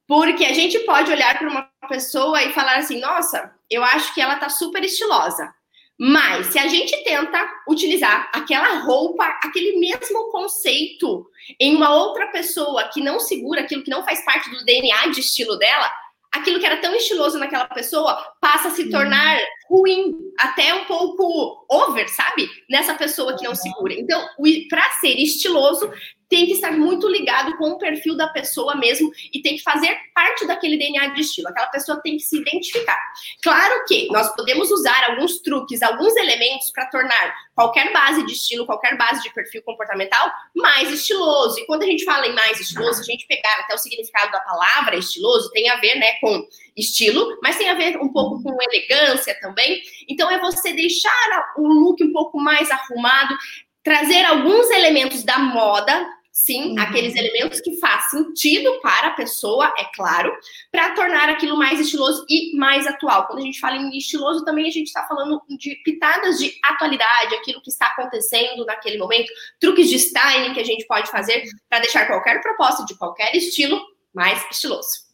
Porque 0.07 0.45
a 0.45 0.53
gente 0.53 0.79
pode 0.81 1.11
olhar 1.11 1.37
para 1.37 1.49
uma 1.49 1.69
pessoa 1.89 2.43
e 2.43 2.53
falar 2.53 2.77
assim: 2.77 3.01
nossa, 3.01 3.53
eu 3.69 3.83
acho 3.83 4.15
que 4.15 4.21
ela 4.21 4.37
tá 4.37 4.49
super 4.49 4.85
estilosa. 4.85 5.53
Mas 5.99 6.49
se 6.49 6.59
a 6.59 6.69
gente 6.69 6.95
tenta 7.05 7.43
utilizar 7.67 8.31
aquela 8.33 8.81
roupa, 8.81 9.25
aquele 9.43 9.79
mesmo 9.79 10.31
conceito 10.31 11.27
em 11.59 11.75
uma 11.75 11.95
outra 11.95 12.27
pessoa 12.27 12.89
que 12.89 13.01
não 13.01 13.19
segura 13.19 13.63
aquilo 13.63 13.83
que 13.83 13.91
não 13.91 14.05
faz 14.05 14.23
parte 14.23 14.51
do 14.51 14.63
DNA 14.65 15.09
de 15.09 15.21
estilo 15.21 15.57
dela, 15.57 15.91
aquilo 16.37 16.61
que 16.61 16.67
era 16.67 16.77
tão 16.79 16.95
estiloso 16.95 17.39
naquela 17.39 17.67
pessoa 17.67 18.15
passa 18.41 18.69
a 18.69 18.71
se 18.71 18.91
tornar 18.91 19.39
ruim, 19.69 20.15
até 20.39 20.75
um 20.75 20.85
pouco 20.85 21.67
over, 21.69 22.09
sabe? 22.09 22.49
Nessa 22.71 22.95
pessoa 22.95 23.37
que 23.37 23.45
não 23.45 23.55
segura. 23.55 23.95
Então, 23.95 24.25
para 24.69 24.91
ser 24.93 25.19
estiloso, 25.19 25.91
tem 26.29 26.47
que 26.47 26.53
estar 26.53 26.73
muito 26.73 27.09
ligado 27.09 27.57
com 27.57 27.71
o 27.71 27.79
perfil 27.79 28.17
da 28.17 28.29
pessoa 28.29 28.75
mesmo 28.75 29.11
e 29.33 29.41
tem 29.41 29.57
que 29.57 29.63
fazer 29.63 29.97
parte 30.15 30.47
daquele 30.47 30.77
DNA 30.77 31.09
de 31.09 31.21
estilo. 31.21 31.49
Aquela 31.49 31.69
pessoa 31.69 32.01
tem 32.03 32.17
que 32.17 32.23
se 32.23 32.39
identificar. 32.39 32.99
Claro 33.43 33.85
que 33.87 34.09
nós 34.09 34.35
podemos 34.35 34.71
usar 34.71 35.11
alguns 35.11 35.41
truques, 35.41 35.83
alguns 35.83 36.17
elementos 36.17 36.71
para 36.73 36.87
tornar 36.87 37.35
qualquer 37.55 37.93
base 37.93 38.25
de 38.27 38.33
estilo, 38.33 38.67
qualquer 38.67 38.97
base 38.97 39.23
de 39.23 39.33
perfil 39.33 39.63
comportamental 39.63 40.31
mais 40.55 40.91
estiloso. 40.93 41.59
E 41.61 41.67
quando 41.67 41.85
a 41.85 41.87
gente 41.87 42.05
fala 42.05 42.27
em 42.27 42.35
mais 42.35 42.61
estiloso, 42.61 43.01
a 43.01 43.05
gente 43.05 43.27
pegar 43.27 43.61
até 43.61 43.75
o 43.75 43.79
significado 43.79 44.33
da 44.33 44.41
palavra 44.41 44.97
estiloso, 44.97 45.51
tem 45.53 45.69
a 45.71 45.77
ver, 45.77 45.95
né, 45.97 46.15
com 46.21 46.47
estilo, 46.77 47.39
mas 47.43 47.57
tem 47.57 47.69
a 47.69 47.75
ver 47.75 47.97
um 47.99 48.13
pouco 48.13 48.43
com 48.43 48.57
elegância 48.61 49.39
também. 49.41 49.81
Então 50.09 50.31
é 50.31 50.39
você 50.41 50.73
deixar 50.73 51.53
o 51.57 51.67
look 51.67 52.03
um 52.03 52.13
pouco 52.13 52.39
mais 52.39 52.71
arrumado, 52.71 53.35
trazer 53.83 54.25
alguns 54.25 54.69
elementos 54.71 55.23
da 55.23 55.39
moda 55.39 56.16
sim, 56.37 56.73
uhum. 56.73 56.79
aqueles 56.79 57.17
elementos 57.17 57.63
que 57.63 57.79
faz 57.79 58.11
sentido 58.11 58.79
para 58.83 59.09
a 59.09 59.15
pessoa, 59.15 59.73
é 59.79 59.85
claro, 59.95 60.31
para 60.71 60.95
tornar 60.95 61.31
aquilo 61.31 61.57
mais 61.57 61.81
estiloso 61.81 62.27
e 62.29 62.55
mais 62.55 62.87
atual. 62.87 63.27
Quando 63.27 63.39
a 63.39 63.43
gente 63.43 63.59
fala 63.59 63.77
em 63.77 63.97
estiloso, 63.97 64.45
também 64.45 64.69
a 64.69 64.71
gente 64.71 64.89
está 64.89 65.03
falando 65.05 65.41
de 65.49 65.75
pitadas 65.83 66.37
de 66.37 66.53
atualidade, 66.63 67.35
aquilo 67.37 67.63
que 67.63 67.71
está 67.71 67.87
acontecendo 67.87 68.67
naquele 68.67 68.99
momento, 68.99 69.33
truques 69.59 69.89
de 69.89 69.97
styling 69.97 70.53
que 70.53 70.61
a 70.61 70.65
gente 70.65 70.87
pode 70.87 71.11
fazer 71.11 71.43
para 71.71 71.81
deixar 71.81 72.07
qualquer 72.07 72.43
proposta 72.43 72.85
de 72.85 72.95
qualquer 72.99 73.35
estilo 73.35 73.81
mais 74.15 74.45
estiloso. 74.51 75.06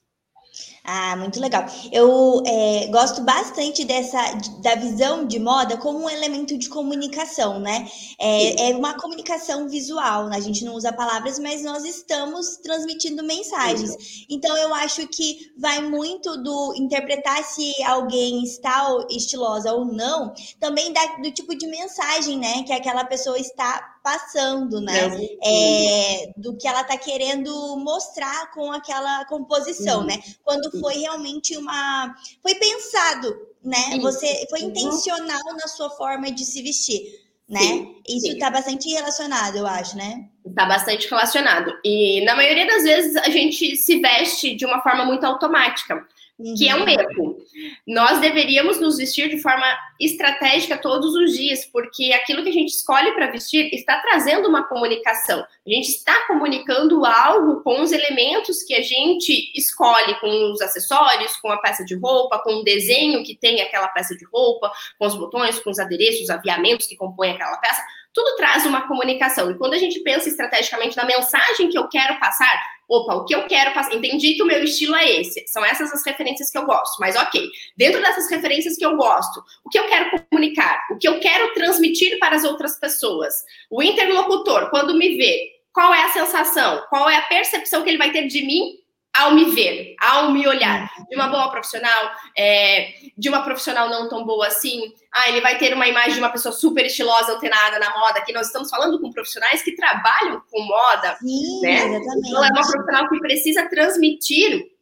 Ah, 0.85 1.15
muito 1.17 1.39
legal. 1.39 1.65
Eu 1.93 2.43
é, 2.45 2.89
gosto 2.89 3.23
bastante 3.23 3.85
dessa 3.85 4.19
da 4.61 4.75
visão 4.75 5.25
de 5.25 5.39
moda 5.39 5.77
como 5.77 6.01
um 6.01 6.11
elemento 6.11 6.59
de 6.59 6.69
comunicação, 6.69 7.61
né? 7.61 7.89
É, 8.19 8.71
é, 8.71 8.77
uma 8.77 8.95
comunicação 8.95 9.69
visual. 9.69 10.29
Né? 10.29 10.37
A 10.37 10.41
gente 10.41 10.65
não 10.65 10.75
usa 10.75 10.93
palavras, 10.93 11.39
mas 11.39 11.63
nós 11.63 11.85
estamos 11.85 12.57
transmitindo 12.57 13.23
mensagens. 13.23 14.27
Então 14.29 14.57
eu 14.57 14.75
acho 14.75 15.07
que 15.07 15.53
vai 15.57 15.81
muito 15.81 16.37
do 16.43 16.75
interpretar 16.75 17.45
se 17.45 17.73
alguém 17.85 18.43
está 18.43 18.89
estilosa 19.09 19.73
ou 19.73 19.85
não, 19.85 20.35
também 20.59 20.93
da, 20.93 21.05
do 21.23 21.31
tipo 21.31 21.55
de 21.55 21.67
mensagem, 21.69 22.39
né? 22.39 22.65
Que 22.65 22.73
aquela 22.73 23.05
pessoa 23.05 23.39
está 23.39 23.92
passando, 24.03 24.81
né? 24.81 25.11
É, 25.45 26.33
do 26.37 26.57
que 26.57 26.67
ela 26.67 26.83
está 26.83 26.97
querendo 26.97 27.77
mostrar 27.77 28.51
com 28.53 28.73
aquela 28.73 29.25
composição, 29.27 30.01
uhum. 30.01 30.07
né? 30.07 30.19
Quando 30.43 30.71
foi 30.81 30.95
realmente 30.95 31.57
uma. 31.57 32.15
Foi 32.43 32.55
pensado, 32.55 33.35
né? 33.65 33.99
Você 34.01 34.47
foi 34.51 34.63
uhum. 34.63 34.71
intencional 34.71 35.55
na 35.55 35.69
sua 35.69 35.91
forma 35.91 36.31
de 36.31 36.45
se 36.45 36.63
vestir. 36.63 37.23
Né? 37.49 37.61
Sim, 37.61 37.97
Isso 38.09 38.29
está 38.29 38.51
bastante 38.51 38.89
relacionado, 38.89 39.57
eu 39.57 39.67
acho, 39.67 39.95
né? 39.95 40.27
Está 40.47 40.65
bastante 40.65 41.07
relacionado. 41.11 41.71
E 41.85 42.25
na 42.25 42.35
maioria 42.35 42.67
das 42.67 42.83
vezes 42.83 43.17
a 43.17 43.29
gente 43.29 43.77
se 43.77 44.01
veste 44.01 44.55
de 44.55 44.65
uma 44.65 44.81
forma 44.81 45.05
muito 45.05 45.25
automática. 45.25 46.07
Que 46.57 46.69
é 46.69 46.75
um 46.75 46.81
uhum. 46.81 46.89
erro. 46.89 47.39
Nós 47.87 48.21
deveríamos 48.21 48.81
nos 48.81 48.97
vestir 48.97 49.29
de 49.29 49.41
forma 49.41 49.67
estratégica 50.01 50.77
todos 50.77 51.15
os 51.15 51.33
dias, 51.33 51.65
porque 51.67 52.13
aquilo 52.13 52.43
que 52.43 52.49
a 52.49 52.53
gente 52.53 52.71
escolhe 52.71 53.13
para 53.13 53.31
vestir 53.31 53.73
está 53.73 54.01
trazendo 54.01 54.49
uma 54.49 54.65
comunicação. 54.65 55.41
A 55.41 55.71
gente 55.71 55.89
está 55.89 56.27
comunicando 56.27 57.05
algo 57.05 57.63
com 57.63 57.81
os 57.81 57.93
elementos 57.93 58.63
que 58.63 58.75
a 58.75 58.83
gente 58.83 59.53
escolhe, 59.55 60.19
com 60.21 60.53
os 60.53 60.61
acessórios, 60.61 61.37
com 61.37 61.51
a 61.51 61.59
peça 61.59 61.85
de 61.85 61.95
roupa, 61.95 62.39
com 62.41 62.57
o 62.57 62.65
desenho 62.65 63.23
que 63.25 63.37
tem 63.37 63.61
aquela 63.61 63.89
peça 63.89 64.17
de 64.17 64.25
roupa, 64.25 64.71
com 64.99 65.07
os 65.07 65.15
botões, 65.15 65.61
com 65.61 65.71
os 65.71 65.79
adereços, 65.79 66.23
os 66.23 66.31
aviamentos 66.31 66.87
que 66.87 66.97
compõem 66.97 67.33
aquela 67.33 67.57
peça 67.59 67.83
tudo 68.13 68.37
traz 68.37 68.67
uma 68.67 68.87
comunicação. 68.87 69.51
E 69.51 69.57
quando 69.57 69.75
a 69.75 69.79
gente 69.79 70.01
pensa 70.01 70.29
estrategicamente 70.29 70.97
na 70.97 71.05
mensagem 71.05 71.69
que 71.71 71.79
eu 71.79 71.89
quero 71.89 72.19
passar, 72.21 72.53
opa, 72.93 73.15
o 73.15 73.25
que 73.25 73.35
eu 73.35 73.47
quero 73.47 73.73
passar, 73.73 73.95
entendi 73.95 74.35
que 74.35 74.43
o 74.43 74.47
meu 74.47 74.63
estilo 74.63 74.95
é 74.95 75.21
esse, 75.21 75.43
são 75.47 75.65
essas 75.65 75.91
as 75.93 76.05
referências 76.05 76.51
que 76.51 76.59
eu 76.59 76.67
gosto, 76.67 77.01
mas 77.01 77.17
ok, 77.17 77.49
dentro 77.75 78.03
dessas 78.03 78.31
referências 78.31 78.77
que 78.77 78.85
eu 78.85 78.97
gosto, 78.97 79.43
o 79.65 79.71
que 79.71 79.79
eu 79.79 79.89
quero 79.89 80.11
comunicar, 80.31 80.87
o 80.91 80.99
que 80.99 81.09
eu 81.09 81.19
quero 81.19 81.55
transmitir 81.55 82.19
para 82.19 82.37
as 82.37 82.45
outras 82.45 82.79
pessoas, 82.79 83.33
o 83.71 83.83
interlocutor, 83.83 84.69
quando 84.69 84.95
me 84.95 85.17
vê, 85.17 85.53
qual 85.73 85.95
é 85.95 86.03
a 86.03 86.11
sensação, 86.11 86.85
qual 86.91 87.09
é 87.09 87.17
a 87.17 87.23
percepção 87.23 87.83
que 87.83 87.89
ele 87.89 87.97
vai 87.97 88.13
ter 88.13 88.27
de 88.27 88.45
mim 88.45 88.82
ao 89.15 89.35
me 89.35 89.45
ver, 89.51 89.95
ao 90.01 90.31
me 90.31 90.47
olhar, 90.47 90.91
de 91.09 91.15
uma 91.15 91.29
boa 91.29 91.51
profissional, 91.51 92.13
é, 92.37 92.95
de 93.17 93.29
uma 93.29 93.43
profissional 93.43 93.89
não 93.91 94.09
tão 94.09 94.25
boa 94.25 94.47
assim. 94.47 94.93
Ah, 95.13 95.29
ele 95.29 95.43
vai 95.43 95.59
ter 95.59 95.75
uma 95.75 95.87
imagem 95.87 96.15
de 96.15 96.19
uma 96.19 96.31
pessoa 96.31 96.53
super 96.53 96.87
estilosa, 96.87 97.35
antenada 97.35 97.79
na 97.79 97.91
moda, 97.99 98.23
que 98.23 98.33
nós 98.33 98.47
estamos 98.47 98.71
falando 98.71 98.99
com 99.01 99.11
profissionais 99.11 99.63
que 99.63 99.77
trabalham 99.77 100.43
com 100.51 100.63
moda, 100.63 101.17
Sim, 101.21 101.61
né? 101.61 101.75
Exatamente. 101.75 102.29
Então, 102.29 102.45
é 102.45 102.49
uma 102.49 102.71
profissional 102.71 103.09
que 103.11 103.19
precisa 103.19 103.69
transmitir 103.69 104.73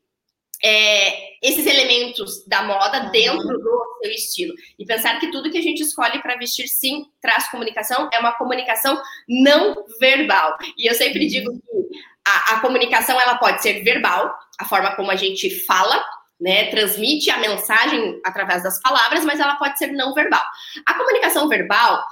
é, 0.63 1.39
esses 1.43 1.67
elementos 1.67 2.45
da 2.47 2.63
moda 2.63 3.11
dentro 3.11 3.59
do 3.59 3.99
seu 4.03 4.13
estilo. 4.13 4.55
E 4.79 4.85
pensar 4.85 5.19
que 5.19 5.31
tudo 5.31 5.51
que 5.51 5.59
a 5.59 5.63
gente 5.63 5.83
escolhe 5.83 6.21
para 6.21 6.37
vestir, 6.37 6.69
sim, 6.69 7.07
traz 7.21 7.51
comunicação, 7.51 8.09
é 8.13 8.19
uma 8.19 8.33
comunicação 8.33 9.01
não 9.29 9.85
verbal. 9.99 10.57
E 10.77 10.89
eu 10.89 10.95
sempre 10.95 11.27
digo 11.27 11.51
que 11.51 11.99
a, 12.27 12.55
a 12.55 12.61
comunicação 12.61 13.21
ela 13.21 13.37
pode 13.37 13.63
ser 13.63 13.83
verbal, 13.83 14.35
a 14.59 14.65
forma 14.65 14.95
como 14.95 15.11
a 15.11 15.17
gente 15.17 15.65
fala, 15.65 16.05
né, 16.41 16.71
transmite 16.71 17.31
a 17.31 17.39
mensagem 17.39 18.21
através 18.25 18.63
das 18.63 18.81
palavras, 18.81 19.25
mas 19.25 19.39
ela 19.39 19.57
pode 19.57 19.79
ser 19.79 19.93
não 19.93 20.15
verbal. 20.15 20.43
A 20.87 20.95
comunicação 20.95 21.49
verbal, 21.49 22.03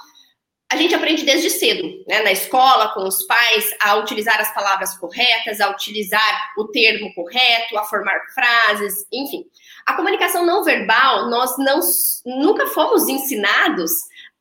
a 0.71 0.75
gente 0.75 0.93
aprende 0.93 1.23
desde 1.23 1.49
cedo, 1.49 2.03
né, 2.07 2.21
na 2.21 2.31
escola, 2.31 2.89
com 2.89 3.07
os 3.07 3.23
pais, 3.23 3.73
a 3.81 3.95
utilizar 3.95 4.39
as 4.39 4.53
palavras 4.53 4.95
corretas, 4.97 5.59
a 5.59 5.69
utilizar 5.69 6.51
o 6.57 6.67
termo 6.67 7.11
correto, 7.15 7.77
a 7.77 7.83
formar 7.85 8.19
frases, 8.35 9.07
enfim. 9.11 9.45
A 9.87 9.95
comunicação 9.95 10.45
não 10.45 10.63
verbal, 10.63 11.27
nós 11.27 11.57
não, 11.57 11.79
nunca 12.25 12.67
fomos 12.67 13.07
ensinados 13.07 13.91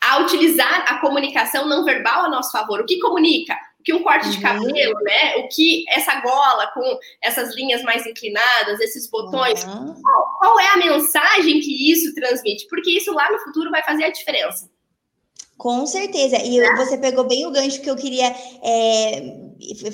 a 0.00 0.18
utilizar 0.18 0.84
a 0.86 0.98
comunicação 0.98 1.66
não 1.66 1.84
verbal 1.84 2.26
a 2.26 2.28
nosso 2.28 2.52
favor. 2.52 2.80
O 2.80 2.86
que 2.86 3.00
comunica? 3.00 3.56
Que 3.84 3.92
um 3.94 4.02
corte 4.02 4.28
de 4.30 4.36
uhum. 4.36 4.42
cabelo, 4.42 5.00
né? 5.02 5.36
O 5.36 5.48
que 5.48 5.84
essa 5.88 6.20
gola 6.20 6.66
com 6.72 6.98
essas 7.22 7.54
linhas 7.54 7.82
mais 7.82 8.06
inclinadas, 8.06 8.80
esses 8.80 9.08
botões, 9.08 9.64
uhum. 9.64 9.94
qual, 10.02 10.38
qual, 10.38 10.60
é 10.60 10.68
a 10.68 10.76
mensagem 10.76 11.60
que 11.60 11.92
isso 11.92 12.14
transmite? 12.14 12.66
Porque 12.68 12.90
isso 12.90 13.12
lá 13.12 13.30
no 13.30 13.38
futuro 13.38 13.70
vai 13.70 13.82
fazer 13.82 14.04
a 14.04 14.10
diferença. 14.10 14.68
Com 15.58 15.84
certeza. 15.86 16.38
E 16.38 16.60
é. 16.60 16.76
você 16.76 16.96
pegou 16.96 17.24
bem 17.24 17.44
o 17.44 17.50
gancho 17.50 17.80
que 17.80 17.90
eu 17.90 17.96
queria. 17.96 18.32
É, 18.62 19.48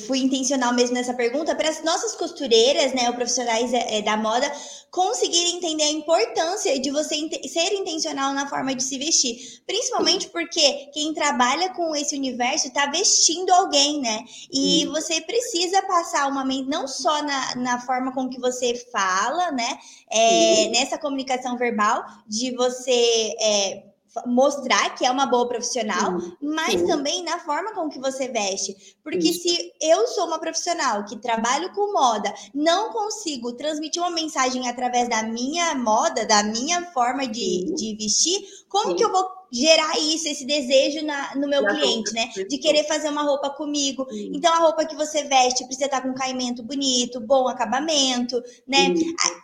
fui 0.06 0.18
intencional 0.18 0.75
mesmo 0.75 0.94
nessa 0.94 1.14
pergunta, 1.14 1.54
para 1.54 1.71
as 1.71 1.83
nossas 1.83 2.14
costureiras, 2.14 2.92
né, 2.92 3.09
ou 3.09 3.14
profissionais 3.14 3.73
é, 3.73 4.02
da 4.02 4.14
moda, 4.14 4.47
conseguirem 4.90 5.56
entender 5.56 5.85
a 5.85 5.90
importância 5.90 6.78
de 6.78 6.90
você 6.90 7.16
ser 7.49 7.73
intencional 7.73 8.35
na 8.35 8.47
forma 8.47 8.75
de 8.75 8.83
se 8.83 8.99
vestir. 8.99 9.62
Principalmente 9.66 10.28
porque 10.28 10.90
quem 10.92 11.14
trabalha 11.14 11.71
com 11.71 11.97
esse 11.97 12.14
universo 12.14 12.68
está 12.68 12.85
vestindo 12.90 13.50
alguém, 13.50 14.02
né? 14.02 14.23
E 14.52 14.85
você 14.92 15.23
precisa 15.23 15.80
passar 15.83 16.28
uma 16.28 16.44
mente, 16.44 16.68
não 16.68 16.87
só 16.87 17.23
na, 17.23 17.54
na 17.56 17.80
forma 17.80 18.12
com 18.12 18.28
que 18.28 18.38
você 18.38 18.75
fala, 18.92 19.50
né? 19.50 19.78
É, 20.11 20.68
nessa 20.68 20.99
comunicação 20.99 21.56
verbal, 21.56 22.04
de 22.28 22.54
você. 22.54 23.35
É, 23.40 23.93
mostrar 24.26 24.94
que 24.94 25.04
é 25.04 25.11
uma 25.11 25.26
boa 25.26 25.49
profissional, 25.49 26.21
sim, 26.21 26.37
mas 26.40 26.80
sim. 26.80 26.87
também 26.87 27.23
na 27.25 27.38
forma 27.38 27.73
com 27.73 27.88
que 27.88 27.99
você 27.99 28.28
veste. 28.28 28.97
Porque 29.02 29.28
Isso. 29.28 29.42
se 29.42 29.73
eu 29.80 30.06
sou 30.09 30.26
uma 30.26 30.38
profissional 30.38 31.04
que 31.04 31.16
trabalho 31.16 31.73
com 31.73 31.92
moda, 31.92 32.33
não 32.54 32.90
consigo 32.90 33.52
transmitir 33.52 34.02
uma 34.02 34.11
mensagem 34.11 34.68
através 34.68 35.09
da 35.09 35.23
minha 35.23 35.75
moda, 35.75 36.26
da 36.26 36.42
minha 36.42 36.85
forma 36.92 37.26
de, 37.26 37.75
de 37.75 37.97
vestir, 37.97 38.44
como 38.68 38.94
que 38.94 39.04
eu 39.04 39.11
vou 39.11 39.43
gerar 39.54 39.96
isso, 39.99 40.26
esse 40.26 40.44
desejo 40.44 41.06
na, 41.06 41.37
no 41.37 41.49
meu 41.49 41.62
na 41.62 41.70
cliente, 41.70 42.12
roupa. 42.12 42.38
né? 42.38 42.44
De 42.49 42.58
querer 42.58 42.82
fazer 42.88 43.08
uma 43.08 43.23
roupa 43.23 43.50
comigo. 43.50 44.04
Sim. 44.11 44.32
Então, 44.34 44.52
a 44.52 44.58
roupa 44.58 44.84
que 44.84 44.96
você 44.96 45.23
veste 45.23 45.64
precisa 45.64 45.87
estar 45.87 46.00
com 46.00 46.12
caimento 46.12 46.61
bonito, 46.61 47.20
bom 47.20 47.46
acabamento, 47.46 48.42
né? 48.66 48.92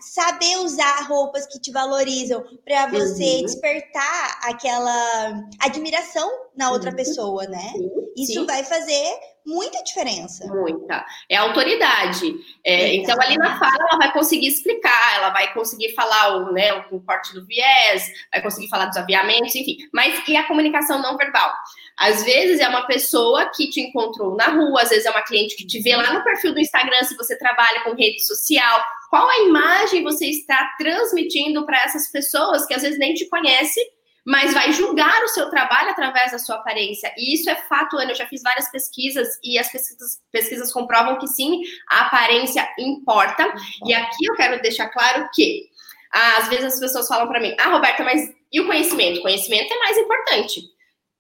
Saber 0.00 0.57
usar 0.59 1.07
roupas 1.07 1.47
que 1.47 1.61
te 1.61 1.71
valorizam 1.71 2.43
para 2.64 2.88
você 2.88 3.37
uhum. 3.37 3.43
despertar 3.43 4.40
aquela 4.43 5.45
admiração 5.61 6.29
na 6.57 6.73
outra 6.73 6.93
pessoa, 6.93 7.47
né? 7.47 7.73
Isso 8.17 8.45
vai 8.47 8.64
fazer 8.64 9.17
muita 9.50 9.83
diferença. 9.83 10.47
Muita. 10.47 11.04
É 11.28 11.37
autoridade. 11.37 12.33
É, 12.64 12.95
então, 12.95 13.16
ali 13.21 13.37
na 13.37 13.59
fala, 13.59 13.76
ela 13.80 13.99
vai 13.99 14.12
conseguir 14.12 14.47
explicar, 14.47 15.16
ela 15.16 15.30
vai 15.30 15.52
conseguir 15.52 15.92
falar 15.95 16.37
o, 16.37 16.52
né, 16.52 16.73
o 16.90 17.00
corte 17.00 17.35
do 17.35 17.45
viés, 17.45 18.09
vai 18.33 18.40
conseguir 18.40 18.69
falar 18.69 18.87
dos 18.87 18.97
aviamentos, 18.97 19.54
enfim. 19.54 19.76
Mas 19.92 20.26
e 20.28 20.37
a 20.37 20.47
comunicação 20.47 21.02
não 21.02 21.16
verbal? 21.16 21.52
Às 21.99 22.23
vezes 22.23 22.61
é 22.61 22.69
uma 22.69 22.87
pessoa 22.87 23.50
que 23.54 23.69
te 23.69 23.80
encontrou 23.80 24.37
na 24.37 24.47
rua, 24.47 24.83
às 24.83 24.90
vezes 24.90 25.04
é 25.04 25.11
uma 25.11 25.23
cliente 25.23 25.57
que 25.57 25.66
te 25.66 25.80
vê 25.80 25.97
lá 25.97 26.12
no 26.12 26.23
perfil 26.23 26.54
do 26.54 26.61
Instagram, 26.61 27.02
se 27.02 27.16
você 27.16 27.37
trabalha 27.37 27.83
com 27.83 27.95
rede 27.95 28.25
social. 28.25 28.83
Qual 29.11 29.28
a 29.28 29.40
imagem 29.40 30.04
você 30.04 30.26
está 30.26 30.73
transmitindo 30.78 31.66
para 31.66 31.83
essas 31.83 32.09
pessoas 32.11 32.64
que 32.64 32.75
às 32.75 32.83
vezes 32.83 32.99
nem 32.99 33.12
te 33.14 33.28
conhecem? 33.28 33.85
Mas 34.31 34.55
vai 34.55 34.73
julgar 34.73 35.25
o 35.25 35.29
seu 35.29 35.51
trabalho 35.51 35.91
através 35.91 36.31
da 36.31 36.39
sua 36.39 36.55
aparência. 36.55 37.13
E 37.19 37.35
isso 37.35 37.51
é 37.51 37.57
fato, 37.57 37.99
Ana. 37.99 38.13
Eu 38.13 38.15
já 38.15 38.29
fiz 38.29 38.41
várias 38.45 38.71
pesquisas 38.71 39.29
e 39.43 39.59
as 39.59 39.73
pesquisas, 39.73 40.21
pesquisas 40.31 40.73
comprovam 40.73 41.19
que 41.19 41.27
sim, 41.27 41.61
a 41.91 42.03
aparência 42.03 42.65
importa. 42.79 43.53
E 43.85 43.93
aqui 43.93 44.25
eu 44.25 44.37
quero 44.37 44.63
deixar 44.63 44.89
claro 44.91 45.29
que 45.35 45.69
às 46.13 46.49
vezes 46.49 46.75
as 46.75 46.79
pessoas 46.79 47.09
falam 47.09 47.27
para 47.27 47.41
mim: 47.41 47.57
Ah, 47.59 47.71
Roberta, 47.71 48.05
mas 48.05 48.21
e 48.53 48.61
o 48.61 48.69
conhecimento? 48.69 49.19
O 49.19 49.23
conhecimento 49.23 49.75
é 49.75 49.79
mais 49.79 49.99
importante. 49.99 50.61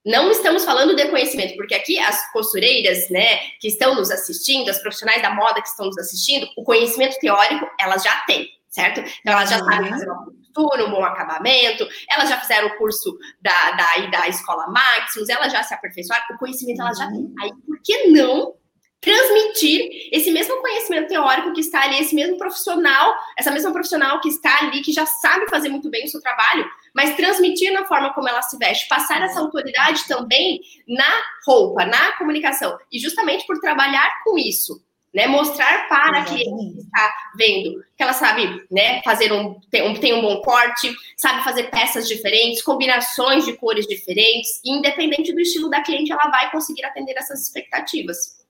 Não 0.06 0.30
estamos 0.30 0.64
falando 0.64 0.94
de 0.94 1.08
conhecimento, 1.08 1.56
porque 1.56 1.74
aqui 1.74 1.98
as 1.98 2.30
costureiras, 2.30 3.10
né, 3.10 3.38
que 3.60 3.66
estão 3.66 3.96
nos 3.96 4.10
assistindo, 4.12 4.70
as 4.70 4.78
profissionais 4.78 5.20
da 5.20 5.34
moda 5.34 5.60
que 5.60 5.68
estão 5.68 5.86
nos 5.86 5.98
assistindo, 5.98 6.48
o 6.56 6.62
conhecimento 6.62 7.18
teórico 7.18 7.68
elas 7.78 8.04
já 8.04 8.20
têm, 8.20 8.48
certo? 8.68 9.00
Então 9.00 9.32
elas 9.32 9.50
já 9.50 9.58
sabem 9.58 9.90
fazer 9.90 10.08
uma 10.08 10.39
costura, 10.52 10.86
um 10.86 10.90
bom 10.90 11.04
acabamento, 11.04 11.86
elas 12.10 12.28
já 12.28 12.38
fizeram 12.38 12.68
o 12.68 12.78
curso 12.78 13.16
da, 13.40 13.70
da, 13.72 14.06
da 14.10 14.28
escola 14.28 14.66
Maximus, 14.68 15.28
elas 15.28 15.52
já 15.52 15.62
se 15.62 15.74
aperfeiçoaram, 15.74 16.24
o 16.32 16.38
conhecimento 16.38 16.82
elas 16.82 16.98
já 16.98 17.08
têm. 17.08 17.18
Uhum. 17.18 17.34
Aí, 17.40 17.50
por 17.66 17.80
que 17.82 18.08
não 18.08 18.54
transmitir 19.00 20.10
esse 20.12 20.30
mesmo 20.30 20.60
conhecimento 20.60 21.08
teórico 21.08 21.54
que 21.54 21.60
está 21.60 21.84
ali, 21.84 22.00
esse 22.00 22.14
mesmo 22.14 22.36
profissional, 22.36 23.14
essa 23.38 23.50
mesma 23.50 23.72
profissional 23.72 24.20
que 24.20 24.28
está 24.28 24.58
ali, 24.58 24.82
que 24.82 24.92
já 24.92 25.06
sabe 25.06 25.48
fazer 25.48 25.70
muito 25.70 25.88
bem 25.88 26.04
o 26.04 26.08
seu 26.08 26.20
trabalho, 26.20 26.68
mas 26.94 27.16
transmitir 27.16 27.72
na 27.72 27.86
forma 27.86 28.12
como 28.12 28.28
ela 28.28 28.42
se 28.42 28.58
veste, 28.58 28.88
passar 28.88 29.22
essa 29.22 29.40
autoridade 29.40 30.06
também 30.06 30.60
na 30.86 31.10
roupa, 31.46 31.86
na 31.86 32.12
comunicação. 32.18 32.76
E 32.92 32.98
justamente 32.98 33.46
por 33.46 33.58
trabalhar 33.58 34.22
com 34.22 34.36
isso, 34.36 34.82
né? 35.14 35.26
Mostrar 35.26 35.88
para 35.88 36.20
a 36.20 36.24
cliente 36.24 36.74
que 36.74 36.80
está 36.80 37.12
vendo 37.36 37.84
que 38.00 38.02
ela 38.02 38.14
sabe, 38.14 38.64
né, 38.70 39.02
fazer 39.02 39.30
um 39.30 39.60
tem, 39.70 39.86
um 39.86 39.94
tem 39.94 40.14
um 40.14 40.22
bom 40.22 40.40
corte, 40.40 40.90
sabe 41.18 41.44
fazer 41.44 41.64
peças 41.64 42.08
diferentes, 42.08 42.62
combinações 42.62 43.44
de 43.44 43.52
cores 43.52 43.86
diferentes, 43.86 44.58
e 44.64 44.72
independente 44.72 45.34
do 45.34 45.40
estilo 45.40 45.68
da 45.68 45.82
cliente, 45.82 46.10
ela 46.10 46.30
vai 46.30 46.50
conseguir 46.50 46.82
atender 46.86 47.14
essas 47.18 47.42
expectativas. 47.42 48.40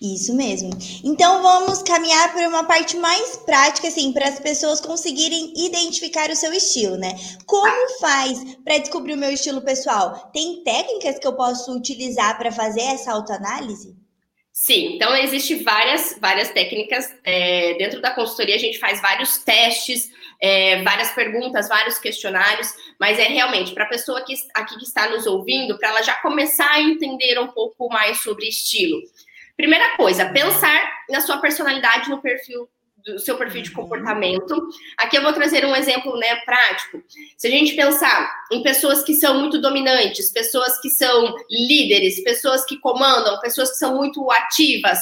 Isso 0.00 0.36
mesmo. 0.36 0.70
Então 1.02 1.42
vamos 1.42 1.82
caminhar 1.82 2.32
para 2.32 2.48
uma 2.48 2.64
parte 2.64 2.96
mais 2.96 3.38
prática, 3.38 3.88
assim, 3.88 4.12
para 4.12 4.28
as 4.28 4.38
pessoas 4.38 4.80
conseguirem 4.80 5.52
identificar 5.56 6.30
o 6.30 6.36
seu 6.36 6.52
estilo, 6.52 6.96
né? 6.96 7.12
Como 7.44 7.98
faz 7.98 8.56
para 8.62 8.78
descobrir 8.78 9.14
o 9.14 9.18
meu 9.18 9.30
estilo 9.30 9.62
pessoal? 9.62 10.30
Tem 10.32 10.62
técnicas 10.62 11.18
que 11.18 11.26
eu 11.26 11.34
posso 11.34 11.72
utilizar 11.72 12.36
para 12.38 12.52
fazer 12.52 12.82
essa 12.82 13.12
autoanálise? 13.12 13.96
Sim, 14.58 14.94
então 14.94 15.14
existem 15.14 15.62
várias, 15.62 16.16
várias 16.18 16.50
técnicas. 16.50 17.14
É, 17.22 17.74
dentro 17.74 18.00
da 18.00 18.12
consultoria, 18.12 18.54
a 18.54 18.58
gente 18.58 18.78
faz 18.78 19.02
vários 19.02 19.36
testes, 19.36 20.10
é, 20.40 20.82
várias 20.82 21.10
perguntas, 21.10 21.68
vários 21.68 21.98
questionários, 21.98 22.72
mas 22.98 23.18
é 23.18 23.24
realmente 23.24 23.74
para 23.74 23.84
a 23.84 23.88
pessoa 23.88 24.24
que, 24.24 24.32
aqui 24.54 24.78
que 24.78 24.84
está 24.84 25.10
nos 25.10 25.26
ouvindo, 25.26 25.78
para 25.78 25.90
ela 25.90 26.02
já 26.02 26.14
começar 26.22 26.70
a 26.70 26.80
entender 26.80 27.38
um 27.38 27.48
pouco 27.48 27.90
mais 27.90 28.22
sobre 28.22 28.48
estilo. 28.48 28.98
Primeira 29.58 29.94
coisa, 29.94 30.32
pensar 30.32 30.90
na 31.10 31.20
sua 31.20 31.36
personalidade, 31.36 32.08
no 32.08 32.22
perfil 32.22 32.66
do 33.06 33.18
seu 33.18 33.36
perfil 33.36 33.62
de 33.62 33.70
uhum. 33.70 33.76
comportamento. 33.76 34.68
Aqui 34.98 35.16
eu 35.16 35.22
vou 35.22 35.32
trazer 35.32 35.64
um 35.64 35.74
exemplo 35.76 36.16
né, 36.18 36.36
prático. 36.44 37.02
Se 37.36 37.46
a 37.46 37.50
gente 37.50 37.74
pensar 37.74 38.30
em 38.50 38.62
pessoas 38.62 39.02
que 39.02 39.14
são 39.14 39.40
muito 39.40 39.60
dominantes, 39.60 40.32
pessoas 40.32 40.80
que 40.80 40.90
são 40.90 41.34
líderes, 41.50 42.22
pessoas 42.24 42.64
que 42.64 42.78
comandam, 42.78 43.38
pessoas 43.40 43.70
que 43.70 43.76
são 43.76 43.96
muito 43.96 44.28
ativas, 44.30 44.98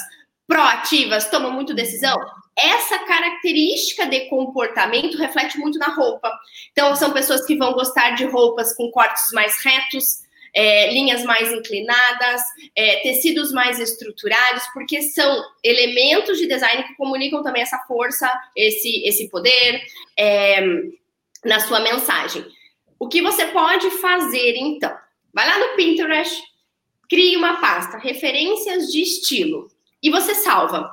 proativas, 0.47 1.31
tomam 1.31 1.51
muito 1.51 1.75
decisão, 1.75 2.17
essa 2.57 2.99
característica 3.01 4.07
de 4.07 4.29
comportamento 4.29 5.19
reflete 5.19 5.59
muito 5.59 5.79
na 5.79 5.89
roupa. 5.89 6.31
Então, 6.71 6.95
são 6.95 7.13
pessoas 7.13 7.45
que 7.47 7.57
vão 7.57 7.73
gostar 7.73 8.11
de 8.11 8.25
roupas 8.25 8.75
com 8.77 8.91
cortes 8.91 9.33
mais 9.33 9.57
retos, 9.65 10.24
é, 10.55 10.93
linhas 10.93 11.25
mais 11.25 11.53
inclinadas, 11.53 12.43
é, 12.77 13.01
tecidos 13.01 13.53
mais 13.53 13.81
estruturados, 13.81 14.63
porque 14.73 15.03
são 15.03 15.45
elementos 15.63 16.39
de 16.39 16.47
design 16.47 16.85
que 16.85 16.95
comunicam 16.95 17.43
também 17.43 17.63
essa 17.63 17.79
força, 17.89 18.31
esse, 18.57 19.03
esse 19.05 19.29
poder 19.29 19.83
é, 20.17 20.63
na 21.45 21.61
sua 21.61 21.81
mensagem. 21.81 22.47
O 22.99 23.09
que 23.09 23.21
você 23.21 23.47
pode 23.47 23.91
fazer, 23.91 24.55
então? 24.57 24.95
Vai 25.33 25.49
lá 25.49 25.59
no 25.59 25.77
Pinterest, 25.77 26.41
crie 27.11 27.37
uma 27.37 27.61
pasta, 27.61 27.99
referências 27.99 28.91
de 28.93 29.03
estilo, 29.03 29.69
e 30.01 30.11
você 30.11 30.35
salva 30.35 30.89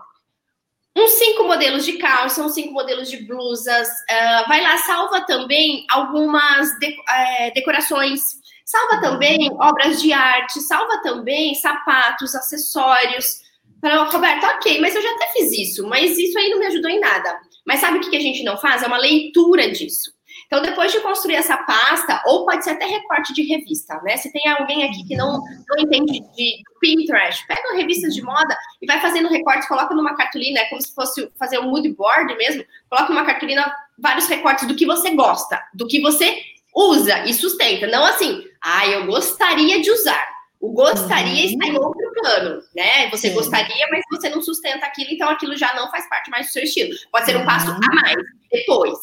uns 0.95 1.11
cinco 1.11 1.45
modelos 1.45 1.85
de 1.85 1.93
calça, 1.93 2.43
uns 2.43 2.53
cinco 2.53 2.73
modelos 2.73 3.09
de 3.09 3.17
blusas. 3.17 3.87
Uh, 3.87 4.47
vai 4.47 4.61
lá, 4.61 4.77
salva 4.79 5.21
também 5.21 5.85
algumas 5.89 6.77
de, 6.79 6.89
uh, 6.89 7.53
decorações 7.53 8.40
Salva 8.65 9.01
também 9.01 9.51
obras 9.59 10.01
de 10.01 10.13
arte, 10.13 10.61
salva 10.61 11.01
também 11.01 11.55
sapatos, 11.55 12.35
acessórios. 12.35 13.41
Para 13.79 14.03
Roberto, 14.03 14.45
ok, 14.45 14.79
mas 14.79 14.95
eu 14.95 15.01
já 15.01 15.11
até 15.15 15.27
fiz 15.33 15.51
isso, 15.51 15.87
mas 15.87 16.17
isso 16.17 16.37
aí 16.37 16.49
não 16.49 16.59
me 16.59 16.67
ajudou 16.67 16.89
em 16.89 16.99
nada. 16.99 17.39
Mas 17.65 17.79
sabe 17.79 17.97
o 17.97 18.01
que 18.01 18.15
a 18.15 18.21
gente 18.21 18.43
não 18.43 18.57
faz? 18.57 18.83
É 18.83 18.87
uma 18.87 18.97
leitura 18.97 19.71
disso. 19.71 20.11
Então, 20.51 20.61
depois 20.61 20.91
de 20.91 20.99
construir 20.99 21.35
essa 21.35 21.55
pasta, 21.57 22.21
ou 22.25 22.45
pode 22.45 22.63
ser 22.63 22.71
até 22.71 22.85
recorte 22.85 23.33
de 23.33 23.43
revista, 23.43 23.99
né? 24.03 24.17
Se 24.17 24.31
tem 24.33 24.51
alguém 24.51 24.83
aqui 24.83 25.07
que 25.07 25.15
não, 25.15 25.41
não 25.69 25.79
entende 25.79 26.19
de 26.35 26.61
Pinterest, 26.79 27.47
pega 27.47 27.73
revistas 27.73 28.13
de 28.13 28.21
moda 28.21 28.53
e 28.81 28.85
vai 28.85 28.99
fazendo 28.99 29.29
recortes, 29.29 29.67
coloca 29.67 29.95
numa 29.95 30.15
cartolina, 30.15 30.59
é 30.59 30.65
como 30.65 30.81
se 30.81 30.93
fosse 30.93 31.31
fazer 31.39 31.59
um 31.59 31.69
mood 31.69 31.87
board 31.93 32.35
mesmo, 32.35 32.65
coloca 32.89 33.13
numa 33.13 33.25
cartolina 33.25 33.73
vários 33.97 34.27
recortes 34.27 34.67
do 34.67 34.75
que 34.75 34.85
você 34.85 35.11
gosta, 35.11 35.61
do 35.73 35.87
que 35.87 36.01
você 36.01 36.37
usa 36.75 37.25
e 37.25 37.33
sustenta. 37.33 37.87
Não 37.87 38.03
assim, 38.05 38.43
ah, 38.61 38.87
eu 38.87 39.05
gostaria 39.05 39.81
de 39.81 39.91
usar. 39.91 40.27
O 40.59 40.71
gostaria 40.73 41.45
uhum. 41.45 41.51
está 41.51 41.67
em 41.67 41.77
outro 41.77 42.13
plano, 42.13 42.61
né? 42.75 43.09
Você 43.09 43.29
Sim. 43.29 43.33
gostaria, 43.33 43.87
mas 43.89 44.03
você 44.11 44.29
não 44.29 44.41
sustenta 44.43 44.85
aquilo, 44.85 45.09
então 45.11 45.27
aquilo 45.27 45.57
já 45.57 45.73
não 45.73 45.89
faz 45.89 46.07
parte 46.07 46.29
mais 46.29 46.47
do 46.47 46.51
seu 46.51 46.63
estilo. 46.63 46.95
Pode 47.11 47.25
ser 47.25 47.35
um 47.35 47.39
uhum. 47.39 47.45
passo 47.47 47.71
a 47.71 47.95
mais 47.95 48.15
depois. 48.51 48.97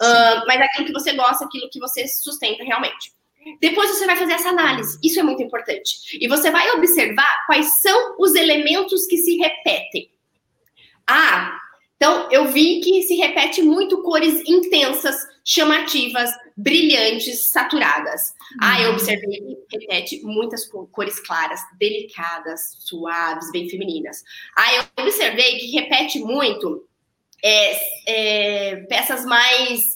Uh, 0.00 0.46
mas 0.46 0.60
aquilo 0.62 0.86
que 0.86 0.92
você 0.92 1.12
gosta, 1.12 1.44
aquilo 1.44 1.68
que 1.70 1.78
você 1.78 2.08
sustenta 2.08 2.64
realmente. 2.64 3.12
Depois 3.60 3.90
você 3.90 4.06
vai 4.06 4.16
fazer 4.16 4.32
essa 4.32 4.48
análise. 4.48 4.98
Isso 5.02 5.20
é 5.20 5.22
muito 5.22 5.42
importante. 5.42 6.18
E 6.18 6.26
você 6.26 6.50
vai 6.50 6.70
observar 6.70 7.44
quais 7.46 7.82
são 7.82 8.16
os 8.18 8.34
elementos 8.34 9.06
que 9.06 9.18
se 9.18 9.36
repetem. 9.36 10.10
Ah, 11.06 11.58
então 11.96 12.28
eu 12.30 12.48
vi 12.48 12.80
que 12.80 13.02
se 13.02 13.14
repete 13.16 13.62
muito 13.62 14.02
cores 14.02 14.42
intensas, 14.46 15.16
chamativas, 15.44 16.30
brilhantes, 16.56 17.50
saturadas. 17.50 18.20
Uhum. 18.30 18.58
Ah, 18.62 18.82
eu 18.82 18.92
observei 18.92 19.38
que 19.68 19.78
repete 19.78 20.22
muitas 20.22 20.68
cores 20.92 21.20
claras, 21.20 21.60
delicadas, 21.78 22.76
suaves, 22.80 23.50
bem 23.52 23.68
femininas. 23.68 24.22
Ah, 24.56 24.74
eu 24.74 25.04
observei 25.04 25.58
que 25.58 25.70
repete 25.72 26.18
muito 26.18 26.86
é, 27.42 27.76
é, 28.06 28.76
peças 28.88 29.24
mais 29.24 29.94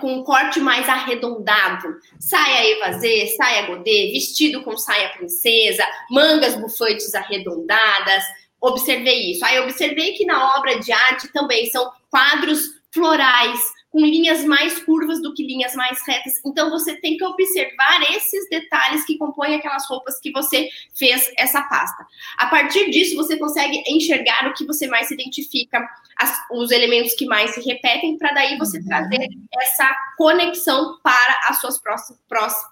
com 0.00 0.18
um 0.18 0.24
corte 0.24 0.60
mais 0.60 0.88
arredondado, 0.88 1.96
saia 2.20 2.70
evasê, 2.70 3.26
saia 3.36 3.66
godê, 3.66 4.10
vestido 4.12 4.62
com 4.62 4.76
saia 4.76 5.08
princesa, 5.10 5.84
mangas 6.10 6.54
bufantes 6.54 7.14
arredondadas. 7.14 8.22
Observei 8.64 9.32
isso. 9.32 9.44
Aí 9.44 9.60
observei 9.60 10.12
que 10.12 10.24
na 10.24 10.56
obra 10.56 10.80
de 10.80 10.90
arte 10.90 11.30
também 11.34 11.66
são 11.66 11.92
quadros 12.08 12.62
florais, 12.90 13.60
com 13.90 14.00
linhas 14.00 14.42
mais 14.42 14.82
curvas 14.82 15.20
do 15.20 15.34
que 15.34 15.46
linhas 15.46 15.74
mais 15.74 15.98
retas. 16.06 16.32
Então 16.46 16.70
você 16.70 16.96
tem 16.96 17.18
que 17.18 17.24
observar 17.24 18.00
esses 18.16 18.48
detalhes 18.48 19.04
que 19.04 19.18
compõem 19.18 19.54
aquelas 19.54 19.86
roupas 19.86 20.18
que 20.18 20.32
você 20.32 20.70
fez 20.94 21.30
essa 21.36 21.60
pasta. 21.60 22.06
A 22.38 22.46
partir 22.46 22.90
disso 22.90 23.14
você 23.16 23.36
consegue 23.36 23.84
enxergar 23.86 24.48
o 24.48 24.54
que 24.54 24.64
você 24.64 24.86
mais 24.86 25.08
se 25.08 25.14
identifica, 25.14 25.86
as, 26.16 26.34
os 26.50 26.70
elementos 26.70 27.14
que 27.14 27.26
mais 27.26 27.50
se 27.50 27.60
repetem, 27.60 28.16
para 28.16 28.32
daí 28.32 28.56
você 28.56 28.78
uhum. 28.78 28.86
trazer 28.86 29.28
essa 29.60 29.94
conexão 30.16 30.98
para 31.02 31.40
as 31.50 31.60
suas 31.60 31.78
próximas, 31.78 32.18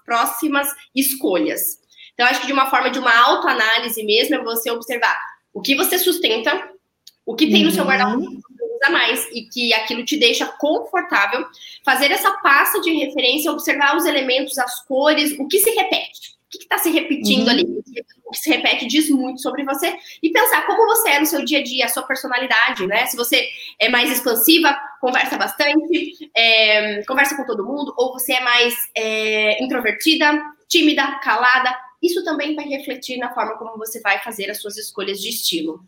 próximas 0.03 0.67
escolhas. 0.95 1.79
Então 2.15 2.25
acho 2.25 2.41
que 2.41 2.47
de 2.47 2.53
uma 2.53 2.69
forma 2.71 2.89
de 2.89 2.97
uma 2.97 3.15
autoanálise 3.15 4.03
mesmo 4.03 4.35
é 4.35 4.43
você 4.43 4.71
observar 4.71 5.32
o 5.53 5.61
que 5.61 5.75
você 5.75 5.97
sustenta, 5.99 6.69
o 7.25 7.35
que 7.35 7.49
tem 7.49 7.63
no 7.63 7.71
seu 7.71 7.83
uhum. 7.83 7.89
guarda-roupa 7.89 8.53
usa 8.83 8.91
mais 8.91 9.27
e 9.31 9.43
que 9.43 9.73
aquilo 9.73 10.03
te 10.03 10.17
deixa 10.17 10.45
confortável, 10.45 11.45
fazer 11.85 12.11
essa 12.11 12.31
pasta 12.37 12.81
de 12.81 12.91
referência, 12.91 13.51
observar 13.51 13.95
os 13.95 14.05
elementos, 14.05 14.57
as 14.57 14.83
cores, 14.85 15.37
o 15.39 15.47
que 15.47 15.59
se 15.59 15.69
repete. 15.71 16.33
O 16.45 16.57
que 16.57 16.65
está 16.65 16.77
se 16.77 16.91
repetindo 16.91 17.45
uhum. 17.45 17.49
ali? 17.49 17.63
O 18.25 18.31
que 18.31 18.37
se 18.37 18.49
repete 18.49 18.85
diz 18.85 19.09
muito 19.09 19.41
sobre 19.41 19.63
você 19.63 19.95
e 20.21 20.29
pensar 20.29 20.67
como 20.67 20.85
você 20.85 21.09
é 21.09 21.19
no 21.19 21.25
seu 21.25 21.43
dia 21.43 21.59
a 21.59 21.63
dia, 21.63 21.85
a 21.85 21.89
sua 21.89 22.03
personalidade, 22.03 22.85
né? 22.85 23.07
Se 23.07 23.17
você 23.17 23.47
é 23.79 23.89
mais 23.89 24.11
expansiva, 24.11 24.75
conversa 25.01 25.35
bastante, 25.35 26.29
é, 26.35 27.01
conversa 27.07 27.35
com 27.35 27.45
todo 27.45 27.65
mundo, 27.65 27.93
ou 27.97 28.13
você 28.13 28.33
é 28.33 28.41
mais 28.41 28.75
é, 28.95 29.63
introvertida, 29.63 30.31
tímida, 30.67 31.19
calada. 31.23 31.75
Isso 32.03 32.23
também 32.23 32.53
vai 32.53 32.65
refletir 32.65 33.17
na 33.17 33.33
forma 33.33 33.57
como 33.57 33.77
você 33.77 34.01
vai 34.01 34.21
fazer 34.21 34.51
as 34.51 34.61
suas 34.61 34.77
escolhas 34.77 35.21
de 35.21 35.29
estilo. 35.29 35.79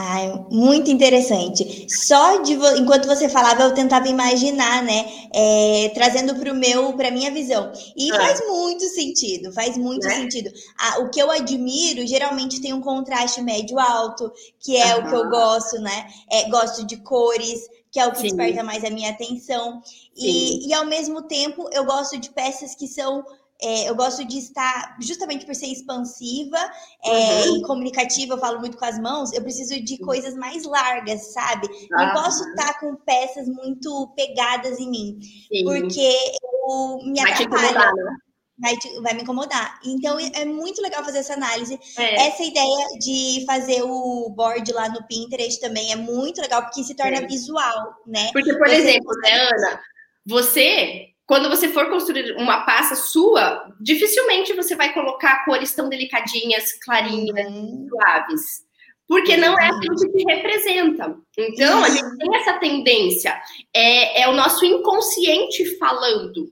Ai, 0.00 0.32
muito 0.48 0.92
interessante. 0.92 1.86
Só 2.06 2.40
de 2.40 2.52
enquanto 2.52 3.08
você 3.08 3.28
falava, 3.28 3.64
eu 3.64 3.74
tentava 3.74 4.06
imaginar, 4.06 4.80
né? 4.80 5.04
É, 5.34 5.90
trazendo 5.92 6.36
para 6.36 6.52
o 6.52 6.54
meu, 6.54 6.92
para 6.92 7.10
minha 7.10 7.32
visão. 7.32 7.72
E 7.96 8.08
é. 8.08 8.16
faz 8.16 8.40
muito 8.46 8.84
sentido, 8.84 9.52
faz 9.52 9.76
muito 9.76 10.06
é. 10.06 10.10
sentido. 10.14 10.52
Ah, 10.78 11.00
o 11.00 11.10
que 11.10 11.20
eu 11.20 11.28
admiro 11.32 12.06
geralmente 12.06 12.60
tem 12.60 12.72
um 12.72 12.80
contraste 12.80 13.42
médio-alto, 13.42 14.32
que 14.60 14.76
é 14.76 14.94
o 14.94 15.08
que 15.08 15.14
eu 15.14 15.28
gosto, 15.28 15.80
né? 15.80 16.08
É, 16.30 16.48
gosto 16.48 16.86
de 16.86 16.98
cores, 16.98 17.68
que 17.90 17.98
é 17.98 18.06
o 18.06 18.12
que 18.12 18.18
Sim. 18.18 18.22
desperta 18.28 18.62
mais 18.62 18.84
a 18.84 18.90
minha 18.90 19.10
atenção. 19.10 19.82
E, 20.16 20.68
e 20.68 20.74
ao 20.74 20.86
mesmo 20.86 21.22
tempo 21.22 21.68
eu 21.72 21.84
gosto 21.84 22.16
de 22.18 22.30
peças 22.30 22.72
que 22.72 22.86
são 22.86 23.24
é, 23.60 23.88
eu 23.88 23.94
gosto 23.96 24.24
de 24.24 24.38
estar, 24.38 24.96
justamente 25.00 25.44
por 25.44 25.54
ser 25.54 25.66
expansiva 25.66 26.58
é, 27.04 27.48
uhum. 27.48 27.56
e 27.56 27.62
comunicativa, 27.62 28.34
eu 28.34 28.38
falo 28.38 28.60
muito 28.60 28.76
com 28.76 28.84
as 28.84 28.98
mãos, 29.00 29.32
eu 29.32 29.42
preciso 29.42 29.80
de 29.82 29.98
coisas 29.98 30.34
mais 30.34 30.64
largas, 30.64 31.32
sabe? 31.32 31.68
Não 31.90 32.04
ah. 32.04 32.12
posso 32.12 32.48
estar 32.50 32.78
com 32.78 32.94
peças 32.94 33.48
muito 33.48 34.12
pegadas 34.16 34.78
em 34.78 34.88
mim, 34.88 35.18
Sim. 35.20 35.64
porque 35.64 36.14
eu 36.42 36.98
me 37.04 37.20
vai 37.20 37.32
atrapalha. 37.32 37.92
Né? 37.92 38.16
Vai, 38.60 38.76
te, 38.76 39.00
vai, 39.00 39.14
me 39.14 39.22
incomodar. 39.22 39.78
Então 39.84 40.18
é 40.18 40.44
muito 40.44 40.82
legal 40.82 41.04
fazer 41.04 41.18
essa 41.18 41.34
análise. 41.34 41.78
É. 41.96 42.26
Essa 42.26 42.42
ideia 42.42 42.86
de 43.00 43.44
fazer 43.46 43.82
o 43.82 44.30
board 44.30 44.72
lá 44.72 44.88
no 44.88 45.06
Pinterest 45.06 45.60
também 45.60 45.92
é 45.92 45.96
muito 45.96 46.40
legal, 46.40 46.62
porque 46.62 46.82
se 46.82 46.94
torna 46.94 47.18
é. 47.18 47.26
visual, 47.26 47.94
né? 48.04 48.30
Porque, 48.32 48.52
por 48.56 48.68
Você 48.68 48.74
exemplo, 48.74 49.12
né, 49.22 49.30
Ana? 49.32 49.80
Você 50.26 51.08
quando 51.28 51.50
você 51.50 51.68
for 51.68 51.90
construir 51.90 52.34
uma 52.38 52.62
pasta 52.62 52.96
sua, 52.96 53.70
dificilmente 53.78 54.54
você 54.54 54.74
vai 54.74 54.94
colocar 54.94 55.44
cores 55.44 55.74
tão 55.74 55.86
delicadinhas, 55.86 56.72
clarinhas, 56.82 57.46
uhum. 57.46 57.86
suaves. 57.86 58.66
porque 59.06 59.36
não 59.36 59.52
é 59.58 59.66
aquilo 59.66 59.94
que 59.94 60.08
te 60.10 60.24
representa. 60.24 61.14
Então, 61.36 61.84
a 61.84 61.90
gente 61.90 62.16
tem 62.16 62.34
essa 62.34 62.54
tendência, 62.54 63.38
é, 63.74 64.22
é 64.22 64.28
o 64.28 64.34
nosso 64.34 64.64
inconsciente 64.64 65.76
falando. 65.76 66.50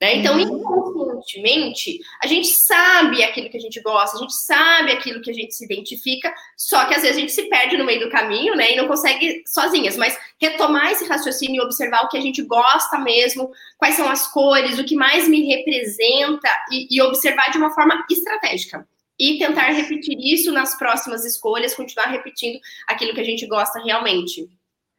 Né? 0.00 0.16
Então, 0.16 0.34
uhum. 0.34 0.60
inconscientemente, 0.60 1.98
a 2.22 2.26
gente 2.28 2.48
sabe 2.48 3.22
aquilo 3.24 3.50
que 3.50 3.56
a 3.56 3.60
gente 3.60 3.80
gosta, 3.80 4.16
a 4.16 4.20
gente 4.20 4.34
sabe 4.34 4.92
aquilo 4.92 5.20
que 5.20 5.30
a 5.30 5.34
gente 5.34 5.52
se 5.52 5.64
identifica, 5.64 6.32
só 6.56 6.84
que 6.86 6.94
às 6.94 7.02
vezes 7.02 7.16
a 7.16 7.20
gente 7.20 7.32
se 7.32 7.48
perde 7.48 7.76
no 7.76 7.84
meio 7.84 8.00
do 8.00 8.10
caminho, 8.10 8.54
né? 8.54 8.72
E 8.72 8.76
não 8.76 8.86
consegue 8.86 9.42
sozinhas. 9.44 9.96
Mas 9.96 10.16
retomar 10.40 10.92
esse 10.92 11.04
raciocínio 11.04 11.56
e 11.56 11.64
observar 11.64 12.04
o 12.04 12.08
que 12.08 12.16
a 12.16 12.20
gente 12.20 12.42
gosta 12.42 12.96
mesmo, 12.98 13.50
quais 13.76 13.96
são 13.96 14.08
as 14.08 14.28
cores, 14.28 14.78
o 14.78 14.84
que 14.84 14.94
mais 14.94 15.26
me 15.26 15.44
representa, 15.46 16.48
e, 16.70 16.86
e 16.96 17.02
observar 17.02 17.50
de 17.50 17.58
uma 17.58 17.74
forma 17.74 18.04
estratégica. 18.08 18.86
E 19.18 19.36
tentar 19.36 19.72
repetir 19.72 20.16
isso 20.16 20.52
nas 20.52 20.78
próximas 20.78 21.24
escolhas, 21.24 21.74
continuar 21.74 22.06
repetindo 22.06 22.60
aquilo 22.86 23.12
que 23.12 23.20
a 23.20 23.24
gente 23.24 23.44
gosta 23.46 23.82
realmente. 23.82 24.48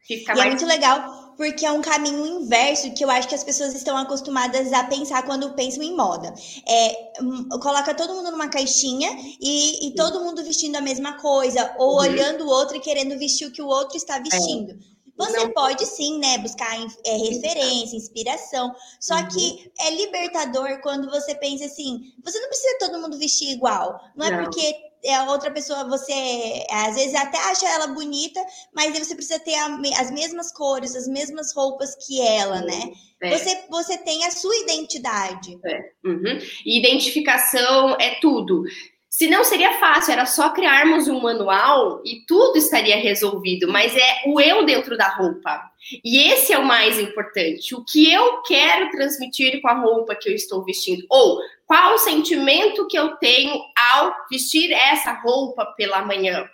e 0.09 0.25
mais... 0.25 0.39
é 0.39 0.45
muito 0.45 0.65
legal 0.65 1.28
porque 1.39 1.65
é 1.65 1.71
um 1.71 1.81
caminho 1.81 2.27
inverso 2.27 2.91
que 2.91 3.01
eu 3.01 3.09
acho 3.09 3.29
que 3.29 3.33
as 3.33 3.45
pessoas 3.45 3.73
estão 3.73 3.95
acostumadas 3.95 4.73
a 4.73 4.83
pensar 4.83 5.23
quando 5.23 5.53
pensam 5.53 5.81
em 5.81 5.95
moda. 5.95 6.33
É, 6.67 7.13
hum, 7.21 7.47
coloca 7.61 7.95
todo 7.95 8.13
mundo 8.13 8.29
numa 8.29 8.49
caixinha 8.49 9.09
e, 9.39 9.87
e 9.87 9.95
todo 9.95 10.19
mundo 10.19 10.43
vestindo 10.43 10.75
a 10.75 10.81
mesma 10.81 11.13
coisa, 11.13 11.73
ou 11.77 11.91
uhum. 11.91 11.99
olhando 11.99 12.43
o 12.43 12.49
outro 12.49 12.75
e 12.75 12.81
querendo 12.81 13.17
vestir 13.17 13.47
o 13.47 13.53
que 13.53 13.61
o 13.61 13.67
outro 13.67 13.95
está 13.95 14.17
é. 14.17 14.21
vestindo. 14.21 14.71
É. 14.71 14.75
Você 15.15 15.37
não. 15.37 15.53
pode 15.53 15.85
sim, 15.85 16.19
né, 16.19 16.39
buscar 16.39 16.77
é, 17.05 17.15
referência, 17.15 17.95
inspiração. 17.95 18.75
Só 18.99 19.15
uhum. 19.15 19.27
que 19.29 19.71
é 19.79 19.91
libertador 19.91 20.81
quando 20.81 21.09
você 21.09 21.33
pensa 21.35 21.63
assim: 21.63 22.11
você 22.21 22.37
não 22.37 22.49
precisa 22.49 22.79
todo 22.79 22.99
mundo 22.99 23.17
vestir 23.17 23.49
igual. 23.49 23.97
Não, 24.13 24.25
é 24.25 24.31
não. 24.31 24.39
é 24.39 24.43
porque 24.43 24.75
a 25.07 25.31
outra 25.31 25.51
pessoa, 25.51 25.87
você 25.87 26.65
às 26.69 26.95
vezes 26.95 27.15
até 27.15 27.37
acha 27.37 27.67
ela 27.67 27.87
bonita, 27.87 28.39
mas 28.73 28.97
você 28.97 29.15
precisa 29.15 29.39
ter 29.39 29.55
a, 29.55 29.79
as 29.99 30.11
mesmas 30.11 30.51
cores, 30.51 30.95
as 30.95 31.07
mesmas 31.07 31.53
roupas 31.53 31.95
que 32.05 32.21
ela, 32.21 32.61
né? 32.61 32.91
É. 33.21 33.37
Você, 33.37 33.63
você 33.69 33.97
tem 33.97 34.25
a 34.25 34.31
sua 34.31 34.55
identidade. 34.57 35.59
É. 35.65 35.79
Uhum. 36.05 36.39
Identificação 36.65 37.95
é 37.99 38.19
tudo. 38.21 38.63
Se 39.09 39.27
não 39.27 39.43
seria 39.43 39.79
fácil, 39.79 40.13
era 40.13 40.25
só 40.25 40.51
criarmos 40.51 41.07
um 41.07 41.19
manual 41.19 42.01
e 42.05 42.25
tudo 42.27 42.57
estaria 42.57 42.95
resolvido, 42.95 43.67
mas 43.67 43.95
é 43.95 44.21
o 44.27 44.39
eu 44.39 44.65
dentro 44.65 44.95
da 44.95 45.07
roupa. 45.09 45.59
E 46.03 46.31
esse 46.31 46.53
é 46.53 46.57
o 46.57 46.65
mais 46.65 46.99
importante. 46.99 47.73
O 47.75 47.83
que 47.83 48.11
eu 48.11 48.41
quero 48.43 48.89
transmitir 48.91 49.61
com 49.61 49.67
a 49.67 49.73
roupa 49.73 50.15
que 50.15 50.29
eu 50.29 50.33
estou 50.33 50.63
vestindo? 50.63 51.05
Ou 51.09 51.39
qual 51.65 51.95
o 51.95 51.99
sentimento 51.99 52.87
que 52.87 52.97
eu 52.97 53.15
tenho 53.17 53.59
ao 53.93 54.13
vestir 54.29 54.71
essa 54.71 55.13
roupa 55.13 55.65
pela 55.77 56.05
manhã? 56.05 56.47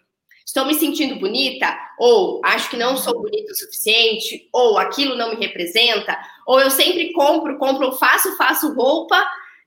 Estou 0.45 0.65
me 0.65 0.75
sentindo 0.75 1.19
bonita? 1.19 1.75
Ou 1.99 2.39
acho 2.45 2.69
que 2.69 2.77
não 2.77 2.95
sou 2.95 3.19
bonita 3.21 3.51
o 3.51 3.55
suficiente? 3.55 4.47
Ou 4.53 4.77
aquilo 4.77 5.15
não 5.15 5.31
me 5.31 5.35
representa? 5.35 6.17
Ou 6.45 6.59
eu 6.59 6.69
sempre 6.69 7.11
compro, 7.13 7.57
compro, 7.57 7.91
faço, 7.93 8.37
faço 8.37 8.73
roupa 8.73 9.21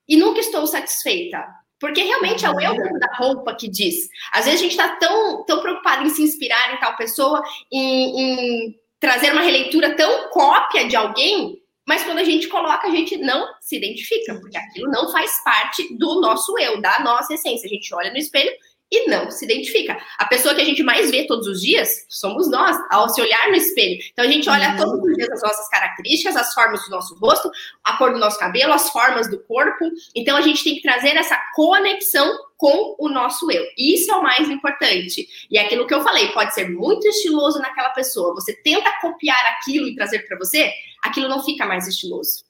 e 0.09 0.17
nunca 0.17 0.41
estou 0.41 0.67
satisfeita? 0.67 1.45
Porque 1.81 2.03
realmente 2.03 2.45
é 2.45 2.51
o 2.51 2.61
eu 2.61 2.75
da 2.99 3.15
roupa 3.17 3.55
que 3.55 3.69
diz. 3.69 4.09
Às 4.33 4.45
vezes 4.47 4.61
a 4.61 4.63
gente 4.63 4.73
está 4.73 4.97
tão, 4.97 5.45
tão 5.45 5.61
preocupado 5.61 6.07
em 6.07 6.11
se 6.11 6.23
inspirar 6.23 6.75
em 6.75 6.81
tal 6.81 6.97
pessoa, 6.97 7.43
em, 7.73 8.21
em 8.21 8.81
trazer 9.01 9.33
uma 9.33 9.43
releitura 9.43 9.95
tão 9.97 10.29
cópia 10.31 10.87
de 10.87 10.97
alguém, 10.97 11.61
mas 11.87 12.05
quando 12.05 12.19
a 12.19 12.25
gente 12.25 12.49
coloca, 12.49 12.87
a 12.87 12.91
gente 12.91 13.17
não 13.17 13.49
se 13.61 13.77
identifica, 13.77 14.35
porque 14.41 14.59
aquilo 14.59 14.91
não 14.91 15.11
faz 15.11 15.33
parte 15.43 15.97
do 15.97 16.21
nosso 16.21 16.59
eu, 16.59 16.81
da 16.81 17.01
nossa 17.01 17.35
essência. 17.35 17.67
A 17.67 17.71
gente 17.71 17.95
olha 17.95 18.11
no 18.11 18.19
espelho 18.19 18.51
e 18.91 19.09
não 19.09 19.31
se 19.31 19.45
identifica. 19.45 19.99
A 20.19 20.27
pessoa 20.27 20.55
que 20.55 20.61
a 20.61 20.65
gente 20.65 20.83
mais 20.83 21.11
vê 21.11 21.27
todos 21.27 21.47
os 21.47 21.61
dias 21.61 22.07
somos 22.09 22.51
nós, 22.51 22.77
ao 22.91 23.09
se 23.09 23.21
olhar 23.21 23.49
no 23.49 23.57
espelho. 23.57 23.99
Então 24.13 24.25
a 24.25 24.29
gente 24.29 24.49
olha 24.49 24.71
uhum. 24.71 24.77
todos 24.77 25.11
os 25.11 25.15
dias 25.15 25.31
as 25.31 25.43
nossas 25.43 25.69
características, 25.69 26.37
as 26.37 26.53
formas 26.55 26.85
do 26.85 26.91
nosso 26.91 27.15
rosto, 27.17 27.51
a 27.85 27.97
cor 27.97 28.13
do 28.13 28.19
nosso 28.19 28.39
cabelo, 28.39 28.73
as 28.73 28.91
formas 28.91 29.29
do 29.31 29.39
corpo. 29.45 29.91
Então 30.15 30.37
a 30.37 30.41
gente 30.41 30.65
tem 30.65 30.75
que 30.75 30.83
trazer 30.83 31.17
essa 31.17 31.39
conexão 31.55 32.37
com 32.59 32.97
o 32.99 33.09
nosso 33.09 33.51
eu. 33.51 33.65
Isso 33.79 34.11
é 34.11 34.17
o 34.17 34.23
mais 34.23 34.51
importante. 34.51 35.27
E 35.49 35.57
é 35.57 35.65
aquilo 35.65 35.87
que 35.87 35.95
eu 35.95 36.03
falei, 36.03 36.29
pode 36.33 36.53
ser 36.53 36.69
muito 36.69 37.07
estiloso 37.07 37.61
naquela 37.61 37.91
pessoa. 37.91 38.35
Você 38.35 38.53
tenta 38.53 39.01
copiar 39.01 39.41
aquilo 39.53 39.87
e 39.87 39.95
trazer 39.95 40.27
para 40.27 40.37
você, 40.37 40.71
aquilo 41.03 41.29
não 41.29 41.43
fica 41.43 41.65
mais 41.65 41.87
estiloso. 41.87 42.45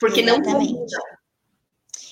Porque 0.00 0.22
Exatamente. 0.22 0.72
não 0.72 0.86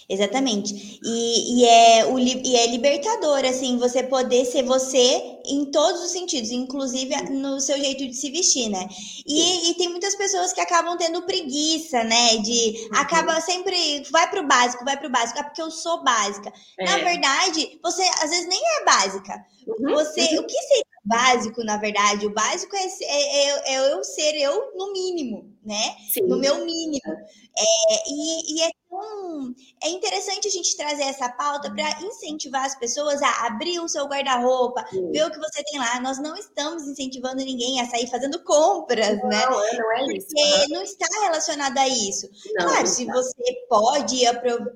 Exatamente. 0.09 1.01
E, 1.03 1.61
e, 1.61 1.65
é, 1.65 2.07
o, 2.07 2.19
e 2.19 2.57
é 2.57 2.67
libertador, 2.67 3.45
assim, 3.45 3.79
você 3.79 4.03
poder 4.03 4.45
ser 4.45 4.63
você 4.65 5.41
em 5.45 5.67
todos 5.67 6.03
os 6.03 6.11
sentidos, 6.11 6.51
inclusive 6.51 7.15
no 7.31 7.61
seu 7.61 7.77
jeito 7.79 8.07
de 8.07 8.15
se 8.15 8.31
vestir, 8.31 8.69
né? 8.69 8.89
E, 9.27 9.71
e 9.71 9.75
tem 9.75 9.89
muitas 9.89 10.15
pessoas 10.15 10.53
que 10.53 10.61
acabam 10.61 10.97
tendo 10.97 11.23
preguiça, 11.23 12.05
né? 12.05 12.37
De 12.39 12.89
uhum. 12.93 12.99
acaba 12.99 13.41
sempre, 13.41 14.03
vai 14.11 14.29
pro 14.29 14.47
básico, 14.47 14.85
vai 14.85 14.99
pro 14.99 15.11
básico, 15.11 15.39
é 15.39 15.43
porque 15.43 15.63
eu 15.63 15.71
sou 15.71 16.03
básica. 16.03 16.53
É. 16.79 16.85
Na 16.85 16.99
verdade, 16.99 17.79
você 17.83 18.03
às 18.23 18.31
vezes 18.31 18.49
nem 18.49 18.61
é 18.81 18.85
básica. 18.85 19.45
Uhum. 19.67 19.95
Você, 19.95 20.21
uhum. 20.21 20.41
o 20.41 20.47
que 20.47 20.63
seria 20.63 20.85
básico, 21.05 21.65
na 21.65 21.77
verdade? 21.77 22.27
O 22.27 22.35
básico 22.35 22.77
é, 22.77 22.85
é, 22.85 23.49
é, 23.49 23.75
é 23.75 23.93
eu 23.93 24.05
ser 24.05 24.35
eu 24.37 24.73
no 24.77 24.93
mínimo, 24.93 25.52
né? 25.65 25.97
Sim. 26.13 26.23
No 26.23 26.39
meu 26.39 26.65
mínimo. 26.65 27.01
É, 27.07 28.11
e, 28.11 28.57
e 28.57 28.63
é 28.63 28.71
então, 28.93 29.55
é 29.83 29.89
interessante 29.89 30.47
a 30.47 30.51
gente 30.51 30.77
trazer 30.77 31.05
essa 31.05 31.29
pauta 31.31 31.73
para 31.73 32.03
incentivar 32.03 32.65
as 32.65 32.79
pessoas 32.79 33.23
a 33.23 33.47
abrir 33.47 33.81
o 33.81 33.89
seu 33.89 34.05
guarda-roupa, 34.07 34.85
ver 35.11 35.27
o 35.27 35.31
que 35.31 35.39
você 35.39 35.65
tem 35.65 35.81
lá. 35.81 35.99
Nós 36.01 36.19
não 36.19 36.37
estamos 36.37 36.85
incentivando 36.85 37.37
ninguém 37.37 37.81
a 37.81 37.89
sair 37.89 38.07
fazendo 38.09 38.43
compras, 38.45 39.17
não, 39.19 39.29
né? 39.29 39.47
Não, 39.47 39.53
não 39.53 39.93
é 39.93 40.17
isso. 40.17 40.29
Porque 40.29 40.75
não 40.75 40.83
está 40.83 41.07
relacionado 41.23 41.79
a 41.79 41.89
isso. 41.89 42.29
Não, 42.55 42.69
claro, 42.69 42.87
se 42.87 43.07
você 43.07 43.67
pode, 43.69 44.23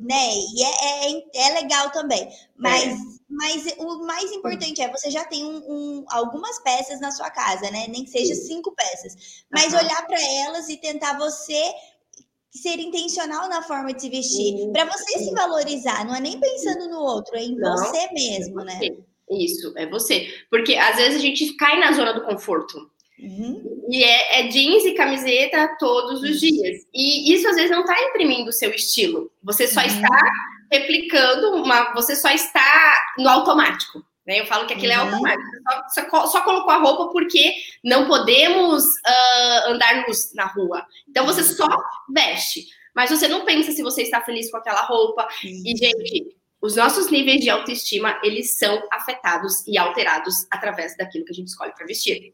né? 0.01 0.35
E 0.35 0.63
é, 0.63 1.11
é, 1.11 1.49
é 1.49 1.61
legal 1.61 1.91
também. 1.91 2.29
Mas, 2.57 2.85
é. 2.85 2.97
mas 3.29 3.75
o 3.79 3.99
mais 4.07 4.33
importante 4.33 4.81
é 4.81 4.91
você 4.91 5.11
já 5.11 5.25
tem 5.25 5.45
um, 5.45 5.59
um, 5.69 6.05
algumas 6.09 6.59
peças 6.61 7.01
na 7.01 7.11
sua 7.11 7.31
casa, 7.31 7.71
né? 7.71 7.87
Nem 7.89 8.05
que 8.05 8.11
seja 8.11 8.35
cinco 8.35 8.75
peças. 8.75 9.45
Mas 9.51 9.73
uhum. 9.73 9.81
olhar 9.81 10.07
para 10.07 10.21
elas 10.47 10.69
e 10.71 10.76
tentar 10.77 11.19
você 11.19 11.61
ser 12.51 12.79
intencional 12.79 13.49
na 13.49 13.63
forma 13.63 13.93
de 13.93 14.03
se 14.03 14.09
vestir, 14.09 14.73
para 14.73 14.87
você 14.87 15.19
se 15.19 15.31
valorizar, 15.33 16.05
não 16.07 16.15
é 16.15 16.21
nem 16.21 16.41
pensando 16.41 16.89
no 16.89 17.01
outro, 17.01 17.37
é 17.37 17.43
em 17.43 17.55
não, 17.55 17.77
você 17.77 18.09
mesmo, 18.13 18.61
é 18.63 18.65
né? 18.65 18.79
você. 18.79 18.91
né? 18.91 18.97
Isso, 19.31 19.73
é 19.77 19.87
você. 19.87 20.29
Porque 20.49 20.77
às 20.77 20.97
vezes 20.97 21.19
a 21.19 21.23
gente 21.23 21.55
cai 21.57 21.79
na 21.81 21.93
zona 21.93 22.13
do 22.13 22.25
conforto. 22.25 22.91
Uhum. 23.19 23.87
E 23.91 24.05
é, 24.05 24.41
é, 24.41 24.49
jeans 24.49 24.85
e 24.85 24.93
camiseta 24.93 25.77
todos 25.79 26.23
os 26.23 26.41
dias. 26.41 26.87
E 26.95 27.33
isso 27.33 27.49
às 27.49 27.57
vezes 27.57 27.71
não 27.71 27.81
está 27.81 28.01
imprimindo 28.09 28.51
o 28.51 28.53
seu 28.53 28.71
estilo. 28.71 29.31
Você 29.43 29.67
só 29.67 29.81
uhum. 29.81 29.87
está 29.87 30.31
replicando 30.71 31.55
uma. 31.57 31.93
Você 31.95 32.15
só 32.15 32.31
está 32.31 32.95
no 33.19 33.29
automático. 33.29 34.05
Né? 34.27 34.41
Eu 34.41 34.47
falo 34.47 34.67
que 34.67 34.75
aquilo 34.75 34.93
é 34.93 34.99
uhum. 34.99 35.09
é 35.09 35.13
automático. 35.13 35.51
Só, 35.89 36.11
só, 36.11 36.27
só, 36.27 36.41
colocou 36.43 36.71
a 36.71 36.79
roupa 36.79 37.13
porque 37.13 37.55
não 37.85 38.07
podemos 38.07 38.85
uh, 38.85 39.69
andar 39.69 40.07
nus 40.07 40.33
na 40.35 40.47
rua. 40.47 40.85
Então 41.09 41.25
você 41.25 41.43
uhum. 41.43 41.57
só 41.57 41.69
veste. 42.13 42.67
Mas 42.95 43.11
você 43.11 43.29
não 43.29 43.45
pensa 43.45 43.73
se 43.73 43.83
você 43.83 44.03
está 44.03 44.23
feliz 44.23 44.51
com 44.51 44.57
aquela 44.57 44.81
roupa. 44.81 45.29
E, 45.45 45.77
gente, 45.77 46.35
os 46.61 46.77
nossos 46.77 47.11
níveis 47.11 47.43
de 47.43 47.51
autoestima, 47.51 48.19
eles 48.25 48.57
são 48.57 48.83
afetados 48.91 49.67
e 49.67 49.77
alterados 49.77 50.47
através 50.51 50.97
daquilo 50.97 51.25
que 51.25 51.33
a 51.33 51.35
gente 51.35 51.49
escolhe 51.49 51.73
para 51.75 51.87
vestir. 51.87 52.33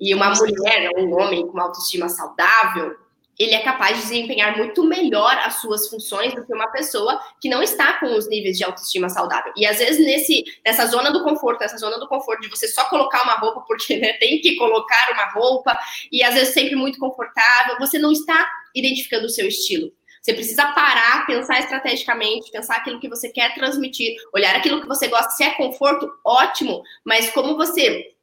E 0.00 0.14
uma 0.14 0.34
mulher, 0.34 0.90
um 0.96 1.14
homem 1.14 1.46
com 1.46 1.52
uma 1.52 1.64
autoestima 1.64 2.08
saudável, 2.08 2.96
ele 3.38 3.54
é 3.54 3.60
capaz 3.60 3.96
de 3.96 4.02
desempenhar 4.02 4.56
muito 4.56 4.82
melhor 4.84 5.36
as 5.44 5.60
suas 5.60 5.88
funções 5.88 6.34
do 6.34 6.44
que 6.44 6.52
uma 6.52 6.70
pessoa 6.72 7.20
que 7.40 7.48
não 7.48 7.62
está 7.62 7.94
com 8.00 8.16
os 8.16 8.28
níveis 8.28 8.58
de 8.58 8.64
autoestima 8.64 9.08
saudável. 9.08 9.52
E 9.56 9.64
às 9.64 9.78
vezes 9.78 10.04
nesse, 10.04 10.44
nessa 10.64 10.86
zona 10.86 11.10
do 11.12 11.22
conforto, 11.22 11.60
nessa 11.60 11.78
zona 11.78 11.98
do 11.98 12.08
conforto 12.08 12.40
de 12.40 12.48
você 12.48 12.66
só 12.66 12.84
colocar 12.86 13.22
uma 13.22 13.34
roupa 13.34 13.60
porque 13.66 13.96
né, 13.96 14.14
tem 14.14 14.40
que 14.40 14.56
colocar 14.56 15.12
uma 15.12 15.26
roupa 15.30 15.78
e 16.10 16.22
às 16.24 16.34
vezes 16.34 16.52
sempre 16.52 16.74
muito 16.74 16.98
confortável, 16.98 17.76
você 17.78 17.98
não 17.98 18.10
está 18.10 18.48
identificando 18.74 19.26
o 19.26 19.30
seu 19.30 19.46
estilo. 19.46 19.92
Você 20.20 20.32
precisa 20.34 20.66
parar, 20.72 21.24
pensar 21.26 21.60
estrategicamente, 21.60 22.50
pensar 22.50 22.76
aquilo 22.76 23.00
que 23.00 23.08
você 23.08 23.30
quer 23.30 23.54
transmitir, 23.54 24.16
olhar 24.34 24.54
aquilo 24.56 24.80
que 24.80 24.88
você 24.88 25.06
gosta. 25.06 25.30
Se 25.30 25.44
é 25.44 25.50
conforto, 25.50 26.10
ótimo, 26.24 26.82
mas 27.04 27.30
como 27.30 27.56
você 27.56 28.14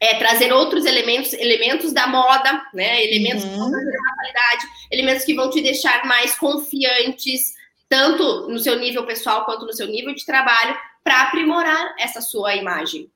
é, 0.00 0.14
trazer 0.18 0.52
outros 0.52 0.84
elementos, 0.84 1.32
elementos 1.32 1.92
da 1.92 2.06
moda, 2.06 2.62
né? 2.74 3.02
Elementos 3.04 3.44
uhum. 3.44 3.50
que 3.50 3.56
vão 3.56 3.70
trazer 3.70 3.98
uma 3.98 4.14
qualidade, 4.14 4.66
elementos 4.90 5.24
que 5.24 5.34
vão 5.34 5.50
te 5.50 5.62
deixar 5.62 6.04
mais 6.04 6.36
confiantes, 6.36 7.54
tanto 7.88 8.48
no 8.48 8.58
seu 8.58 8.78
nível 8.78 9.06
pessoal 9.06 9.44
quanto 9.44 9.64
no 9.64 9.72
seu 9.72 9.86
nível 9.86 10.14
de 10.14 10.24
trabalho, 10.24 10.76
para 11.02 11.22
aprimorar 11.22 11.94
essa 11.98 12.20
sua 12.20 12.54
imagem. 12.56 13.10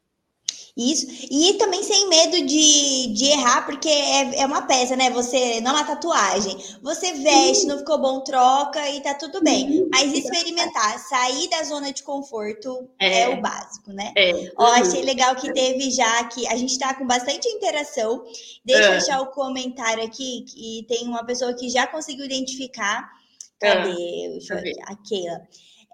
Isso, 0.76 1.06
e 1.30 1.54
também 1.54 1.82
sem 1.82 2.08
medo 2.08 2.46
de, 2.46 3.08
de 3.08 3.24
errar, 3.26 3.66
porque 3.66 3.88
é, 3.88 4.40
é 4.40 4.46
uma 4.46 4.62
peça, 4.62 4.96
né? 4.96 5.10
Você 5.10 5.60
não 5.60 5.72
é 5.72 5.74
uma 5.74 5.84
tatuagem. 5.84 6.56
Você 6.82 7.12
veste, 7.14 7.66
não 7.66 7.78
ficou 7.78 7.98
bom, 7.98 8.20
troca 8.20 8.88
e 8.90 9.00
tá 9.00 9.14
tudo 9.14 9.42
bem. 9.42 9.88
Mas 9.90 10.12
experimentar, 10.12 10.98
sair 10.98 11.48
da 11.50 11.62
zona 11.64 11.92
de 11.92 12.02
conforto 12.02 12.88
é, 12.98 13.22
é 13.22 13.28
o 13.28 13.40
básico, 13.40 13.92
né? 13.92 14.12
É. 14.16 14.52
Ó, 14.56 14.66
achei 14.66 15.02
legal 15.02 15.34
que 15.34 15.52
teve 15.52 15.90
já 15.90 16.24
que 16.24 16.46
a 16.46 16.56
gente 16.56 16.78
tá 16.78 16.94
com 16.94 17.06
bastante 17.06 17.48
interação. 17.48 18.24
Deixa 18.64 18.82
eu 18.82 18.88
é. 18.88 18.90
deixar 18.92 19.20
o 19.20 19.26
comentário 19.26 20.04
aqui, 20.04 20.44
que 20.48 20.84
tem 20.88 21.06
uma 21.06 21.24
pessoa 21.24 21.52
que 21.54 21.68
já 21.68 21.86
conseguiu 21.86 22.24
identificar. 22.24 23.10
Cadê? 23.58 23.90
É. 23.90 24.28
Deixa 24.30 24.54
eu 24.54 24.62
ver. 24.62 24.76
A 24.86 24.96
Keila. 24.96 25.40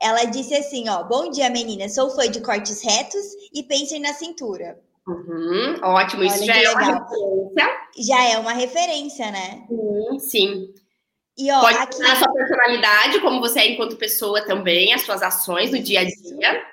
Ela 0.01 0.25
disse 0.25 0.55
assim, 0.55 0.89
ó, 0.89 1.03
bom 1.05 1.31
dia 1.31 1.49
meninas, 1.49 1.95
sou 1.95 2.11
fã 2.11 2.31
de 2.31 2.41
cortes 2.41 2.83
retos 2.83 3.25
e 3.53 3.63
pensem 3.63 4.01
na 4.01 4.13
cintura. 4.13 4.79
Uhum, 5.07 5.79
ótimo, 5.83 6.23
Olha 6.23 6.29
isso 6.29 6.45
já 6.45 6.57
é 6.57 6.71
uma 6.71 6.83
referência. 6.83 7.77
Já 7.99 8.25
é 8.25 8.39
uma 8.39 8.53
referência, 8.53 9.31
né? 9.31 9.67
Sim, 9.69 10.19
sim. 10.19 10.75
E, 11.39 11.51
ó, 11.53 11.61
Pode 11.61 11.79
aqui... 11.79 12.03
a 12.03 12.17
sua 12.17 12.33
personalidade, 12.33 13.21
como 13.21 13.41
você 13.41 13.61
é 13.61 13.73
enquanto 13.73 13.97
pessoa 13.97 14.45
também, 14.45 14.93
as 14.93 15.03
suas 15.03 15.23
ações 15.23 15.71
no 15.71 15.79
dia 15.79 16.01
a 16.01 16.05
dia. 16.05 16.67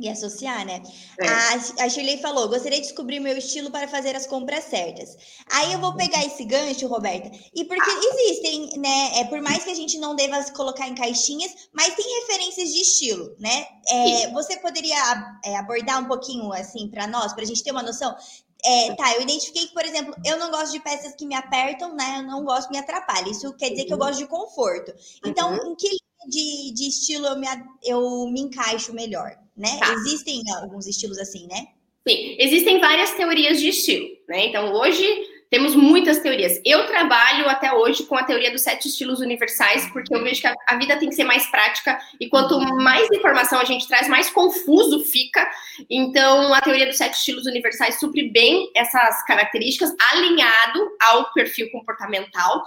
E 0.00 0.08
associar, 0.08 0.64
né? 0.64 0.82
É. 1.20 1.28
A, 1.28 1.84
a 1.84 1.88
Shirley 1.88 2.16
falou: 2.18 2.48
gostaria 2.48 2.80
de 2.80 2.86
descobrir 2.86 3.20
meu 3.20 3.36
estilo 3.36 3.70
para 3.70 3.86
fazer 3.86 4.16
as 4.16 4.26
compras 4.26 4.64
certas. 4.64 5.14
Aí 5.52 5.72
eu 5.72 5.78
vou 5.78 5.94
pegar 5.94 6.24
esse 6.24 6.42
gancho, 6.44 6.86
Roberta, 6.86 7.30
e 7.54 7.64
porque 7.66 7.90
existem, 7.90 8.78
né? 8.78 9.20
É, 9.20 9.24
por 9.24 9.42
mais 9.42 9.62
que 9.62 9.70
a 9.70 9.74
gente 9.74 9.98
não 9.98 10.16
deva 10.16 10.42
colocar 10.52 10.88
em 10.88 10.94
caixinhas, 10.94 11.52
mas 11.72 11.94
tem 11.94 12.20
referências 12.20 12.72
de 12.72 12.80
estilo, 12.80 13.36
né? 13.38 13.66
É, 13.88 14.30
você 14.32 14.56
poderia 14.56 14.96
é, 15.44 15.56
abordar 15.56 16.00
um 16.00 16.08
pouquinho 16.08 16.50
assim 16.52 16.88
para 16.88 17.06
nós, 17.06 17.34
para 17.34 17.42
a 17.42 17.46
gente 17.46 17.62
ter 17.62 17.70
uma 17.70 17.82
noção? 17.82 18.16
É, 18.64 18.94
tá, 18.94 19.14
eu 19.14 19.22
identifiquei 19.22 19.66
que, 19.66 19.74
por 19.74 19.84
exemplo, 19.84 20.14
eu 20.24 20.38
não 20.38 20.50
gosto 20.50 20.72
de 20.72 20.80
peças 20.80 21.14
que 21.14 21.26
me 21.26 21.34
apertam, 21.34 21.94
né? 21.94 22.18
Eu 22.18 22.22
não 22.24 22.44
gosto 22.44 22.68
que 22.68 22.72
me 22.72 22.78
atrapalhem. 22.78 23.32
Isso 23.32 23.52
quer 23.54 23.70
dizer 23.70 23.84
que 23.84 23.92
eu 23.92 23.98
uhum. 23.98 24.04
gosto 24.04 24.18
de 24.18 24.26
conforto. 24.26 24.92
Então, 25.24 25.52
uhum. 25.52 25.72
em 25.72 25.74
que 25.76 25.88
linha 25.88 26.28
de, 26.28 26.72
de 26.72 26.88
estilo 26.88 27.26
eu 27.26 27.38
me, 27.38 27.46
eu 27.82 28.26
me 28.28 28.40
encaixo 28.40 28.92
melhor? 28.92 29.36
Né? 29.60 29.78
Tá. 29.78 29.92
Existem 29.92 30.42
alguns 30.56 30.86
estilos 30.86 31.18
assim, 31.18 31.46
né? 31.46 31.68
Sim, 32.08 32.36
existem 32.38 32.80
várias 32.80 33.12
teorias 33.12 33.60
de 33.60 33.68
estilo, 33.68 34.08
né? 34.26 34.46
Então, 34.46 34.72
hoje 34.72 35.04
temos 35.50 35.74
muitas 35.74 36.20
teorias. 36.20 36.60
Eu 36.64 36.86
trabalho 36.86 37.48
até 37.48 37.72
hoje 37.72 38.04
com 38.04 38.16
a 38.16 38.22
teoria 38.22 38.52
dos 38.52 38.62
sete 38.62 38.88
estilos 38.88 39.20
universais, 39.20 39.86
porque 39.92 40.14
eu 40.14 40.22
vejo 40.22 40.40
que 40.40 40.46
a, 40.46 40.54
a, 40.68 40.78
vida 40.78 40.96
tem 40.96 41.08
que 41.08 41.14
ser 41.14 41.24
mais 41.24 41.44
prática 41.50 41.98
e 42.18 42.28
quanto 42.28 42.58
mais 42.76 43.10
informação 43.10 43.58
a 43.60 43.64
gente 43.64 43.86
traz, 43.86 44.08
mais 44.08 44.30
confuso 44.30 45.04
fica. 45.04 45.46
Então, 45.90 46.54
a 46.54 46.60
teoria 46.60 46.86
dos 46.86 46.96
sete 46.96 47.14
estilos 47.14 47.46
universais 47.46 47.98
supre 47.98 48.30
bem 48.30 48.70
essas 48.74 49.22
características, 49.24 49.92
alinhado 50.12 50.88
ao 51.02 51.32
perfil 51.32 51.70
comportamental. 51.72 52.62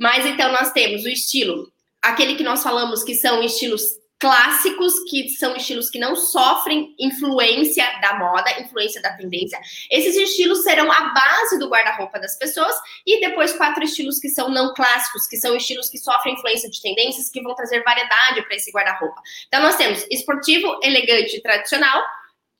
Mas 0.00 0.26
então, 0.26 0.50
nós 0.50 0.72
temos 0.72 1.04
o 1.04 1.08
estilo, 1.08 1.70
aquele 2.00 2.34
que 2.34 2.42
nós 2.42 2.62
falamos 2.62 3.04
que 3.04 3.14
são 3.14 3.42
estilos 3.42 4.01
clássicos, 4.22 4.94
que 5.10 5.30
são 5.30 5.56
estilos 5.56 5.90
que 5.90 5.98
não 5.98 6.14
sofrem 6.14 6.94
influência 6.96 7.84
da 8.00 8.16
moda, 8.20 8.60
influência 8.60 9.02
da 9.02 9.12
tendência. 9.14 9.58
Esses 9.90 10.14
estilos 10.14 10.62
serão 10.62 10.92
a 10.92 11.12
base 11.12 11.58
do 11.58 11.68
guarda-roupa 11.68 12.20
das 12.20 12.38
pessoas, 12.38 12.76
e 13.04 13.20
depois 13.20 13.52
quatro 13.52 13.82
estilos 13.82 14.20
que 14.20 14.28
são 14.28 14.48
não 14.48 14.72
clássicos, 14.74 15.26
que 15.26 15.36
são 15.36 15.56
estilos 15.56 15.90
que 15.90 15.98
sofrem 15.98 16.34
influência 16.34 16.70
de 16.70 16.80
tendências, 16.80 17.28
que 17.30 17.42
vão 17.42 17.52
trazer 17.56 17.82
variedade 17.82 18.42
para 18.42 18.54
esse 18.54 18.70
guarda-roupa. 18.70 19.20
Então, 19.48 19.60
nós 19.60 19.74
temos 19.74 20.06
esportivo, 20.08 20.78
elegante 20.84 21.38
e 21.38 21.42
tradicional, 21.42 22.00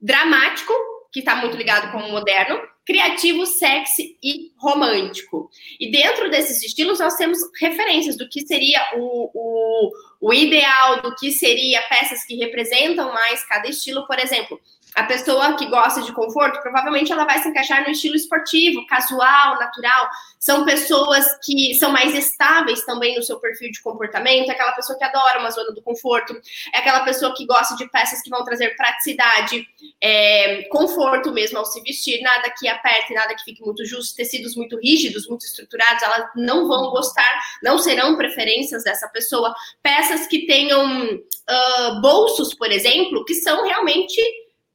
dramático, 0.00 0.74
que 1.12 1.20
está 1.20 1.36
muito 1.36 1.56
ligado 1.56 1.92
com 1.92 1.98
o 1.98 2.10
moderno, 2.10 2.60
criativo, 2.84 3.46
sexy 3.46 4.16
e 4.22 4.52
romântico. 4.56 5.50
E 5.78 5.90
dentro 5.90 6.30
desses 6.30 6.62
estilos, 6.62 6.98
nós 6.98 7.14
temos 7.14 7.38
referências 7.60 8.16
do 8.16 8.28
que 8.28 8.46
seria 8.46 8.80
o, 8.96 9.30
o, 9.32 9.92
o 10.20 10.34
ideal, 10.34 11.00
do 11.00 11.14
que 11.14 11.30
seria 11.30 11.82
peças 11.88 12.24
que 12.24 12.36
representam 12.36 13.12
mais 13.12 13.46
cada 13.46 13.68
estilo. 13.68 14.06
Por 14.06 14.18
exemplo, 14.18 14.60
a 14.94 15.04
pessoa 15.04 15.56
que 15.56 15.66
gosta 15.66 16.02
de 16.02 16.12
conforto, 16.12 16.60
provavelmente 16.60 17.10
ela 17.10 17.24
vai 17.24 17.38
se 17.38 17.48
encaixar 17.48 17.82
no 17.82 17.90
estilo 17.90 18.14
esportivo, 18.14 18.86
casual, 18.86 19.58
natural. 19.58 20.08
São 20.38 20.64
pessoas 20.64 21.24
que 21.42 21.74
são 21.74 21.90
mais 21.90 22.14
estáveis 22.14 22.84
também 22.84 23.16
no 23.16 23.22
seu 23.22 23.38
perfil 23.38 23.70
de 23.70 23.80
comportamento. 23.80 24.50
É 24.50 24.52
aquela 24.52 24.72
pessoa 24.72 24.98
que 24.98 25.04
adora 25.04 25.38
uma 25.38 25.50
zona 25.50 25.72
do 25.72 25.80
conforto. 25.80 26.38
É 26.74 26.78
aquela 26.78 27.00
pessoa 27.00 27.34
que 27.34 27.46
gosta 27.46 27.74
de 27.76 27.88
peças 27.88 28.20
que 28.20 28.28
vão 28.28 28.44
trazer 28.44 28.76
praticidade, 28.76 29.66
é, 30.00 30.64
conforto 30.64 31.32
mesmo 31.32 31.58
ao 31.58 31.64
se 31.64 31.80
vestir. 31.80 32.20
Nada 32.20 32.52
que 32.58 32.68
aperte, 32.68 33.14
nada 33.14 33.34
que 33.34 33.44
fique 33.44 33.62
muito 33.64 33.84
justo. 33.86 34.14
Tecidos 34.14 34.54
muito 34.54 34.78
rígidos, 34.78 35.26
muito 35.26 35.46
estruturados, 35.46 36.02
elas 36.02 36.28
não 36.36 36.68
vão 36.68 36.90
gostar, 36.90 37.40
não 37.62 37.78
serão 37.78 38.16
preferências 38.16 38.84
dessa 38.84 39.08
pessoa. 39.08 39.54
Peças 39.82 40.26
que 40.26 40.44
tenham 40.46 41.06
uh, 41.06 42.00
bolsos, 42.02 42.52
por 42.52 42.70
exemplo, 42.70 43.24
que 43.24 43.34
são 43.36 43.64
realmente 43.64 44.20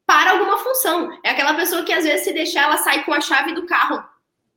para 0.08 0.30
alguma 0.30 0.56
função. 0.56 1.12
É 1.22 1.28
aquela 1.28 1.52
pessoa 1.52 1.84
que 1.84 1.92
às 1.92 2.02
vezes 2.02 2.24
se 2.24 2.32
deixar, 2.32 2.62
ela 2.62 2.78
sai 2.78 3.04
com 3.04 3.12
a 3.12 3.20
chave 3.20 3.52
do 3.52 3.66
carro 3.66 4.02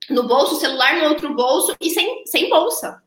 no 0.09 0.25
bolso, 0.25 0.55
o 0.55 0.59
celular 0.59 0.95
no 0.95 1.09
outro 1.09 1.35
bolso 1.35 1.75
e 1.81 1.89
sem, 1.89 2.25
sem 2.25 2.49
bolsa. 2.49 3.03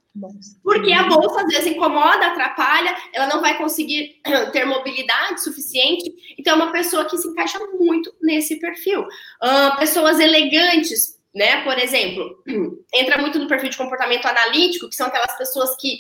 Porque 0.63 0.93
a 0.93 1.05
bolsa 1.05 1.41
às 1.41 1.47
vezes 1.47 1.69
incomoda, 1.69 2.27
atrapalha, 2.27 2.95
ela 3.15 3.27
não 3.29 3.41
vai 3.41 3.57
conseguir 3.57 4.21
ter 4.53 4.67
mobilidade 4.67 5.43
suficiente. 5.43 6.15
Então, 6.39 6.53
é 6.53 6.57
uma 6.57 6.71
pessoa 6.71 7.07
que 7.07 7.17
se 7.17 7.27
encaixa 7.27 7.59
muito 7.79 8.15
nesse 8.21 8.61
perfil. 8.61 9.01
Uh, 9.03 9.77
pessoas 9.79 10.21
elegantes, 10.21 11.19
né? 11.35 11.65
Por 11.65 11.79
exemplo, 11.79 12.43
entra 12.95 13.19
muito 13.19 13.39
no 13.39 13.49
perfil 13.49 13.71
de 13.71 13.77
comportamento 13.79 14.27
analítico, 14.27 14.89
que 14.89 14.95
são 14.95 15.07
aquelas 15.07 15.37
pessoas 15.37 15.75
que 15.81 15.99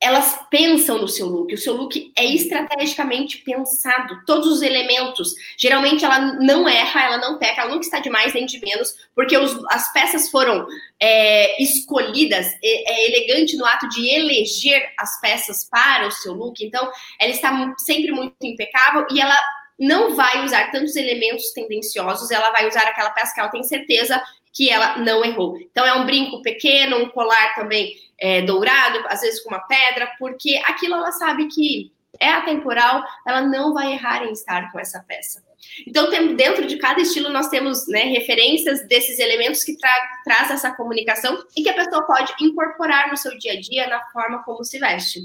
elas 0.00 0.38
pensam 0.50 0.98
no 0.98 1.08
seu 1.08 1.26
look. 1.26 1.52
O 1.54 1.58
seu 1.58 1.74
look 1.74 2.12
é 2.16 2.24
estrategicamente 2.24 3.38
pensado, 3.38 4.22
todos 4.26 4.46
os 4.46 4.62
elementos. 4.62 5.32
Geralmente 5.56 6.04
ela 6.04 6.18
não 6.34 6.68
erra, 6.68 7.04
ela 7.04 7.18
não 7.18 7.38
peca, 7.38 7.62
ela 7.62 7.70
nunca 7.70 7.84
está 7.84 7.98
de 7.98 8.10
mais 8.10 8.34
nem 8.34 8.44
de 8.44 8.60
menos, 8.60 8.94
porque 9.14 9.36
os, 9.36 9.58
as 9.70 9.92
peças 9.92 10.30
foram 10.30 10.66
é, 11.00 11.62
escolhidas, 11.62 12.46
é, 12.62 12.92
é, 12.92 13.06
elegante 13.08 13.56
no 13.56 13.64
ato 13.64 13.88
de 13.88 14.08
eleger 14.08 14.92
as 14.98 15.18
peças 15.20 15.68
para 15.68 16.06
o 16.06 16.10
seu 16.10 16.34
look. 16.34 16.62
Então, 16.62 16.90
ela 17.18 17.32
está 17.32 17.74
sempre 17.78 18.12
muito 18.12 18.34
impecável 18.42 19.06
e 19.10 19.20
ela 19.20 19.36
não 19.78 20.14
vai 20.14 20.44
usar 20.44 20.70
tantos 20.70 20.96
elementos 20.96 21.52
tendenciosos, 21.52 22.30
ela 22.30 22.50
vai 22.50 22.66
usar 22.66 22.82
aquela 22.82 23.10
peça 23.10 23.34
que 23.34 23.40
ela 23.40 23.50
tem 23.50 23.62
certeza 23.62 24.22
que 24.52 24.70
ela 24.70 24.96
não 24.98 25.22
errou. 25.22 25.58
Então, 25.60 25.84
é 25.84 25.92
um 25.92 26.06
brinco 26.06 26.40
pequeno, 26.40 26.96
um 26.96 27.08
colar 27.10 27.54
também 27.54 27.94
é, 28.18 28.42
dourado, 28.42 29.04
às 29.08 29.20
vezes 29.20 29.42
com 29.42 29.50
uma 29.50 29.60
pedra, 29.60 30.10
porque 30.18 30.60
aquilo 30.64 30.94
ela 30.94 31.12
sabe 31.12 31.48
que 31.48 31.92
é 32.18 32.30
atemporal, 32.30 33.04
ela 33.26 33.42
não 33.42 33.74
vai 33.74 33.92
errar 33.92 34.24
em 34.24 34.32
estar 34.32 34.72
com 34.72 34.80
essa 34.80 35.00
peça. 35.00 35.44
Então, 35.86 36.10
tem, 36.10 36.34
dentro 36.34 36.66
de 36.66 36.76
cada 36.76 37.00
estilo, 37.00 37.28
nós 37.28 37.48
temos 37.48 37.86
né, 37.88 38.04
referências 38.04 38.86
desses 38.86 39.18
elementos 39.18 39.64
que 39.64 39.76
tra 39.76 39.94
traz 40.24 40.50
essa 40.50 40.70
comunicação 40.70 41.42
e 41.56 41.62
que 41.62 41.68
a 41.68 41.74
pessoa 41.74 42.02
pode 42.04 42.32
incorporar 42.40 43.10
no 43.10 43.16
seu 43.16 43.36
dia 43.38 43.52
a 43.52 43.60
dia 43.60 43.86
na 43.88 44.00
forma 44.10 44.42
como 44.44 44.64
se 44.64 44.78
veste. 44.78 45.20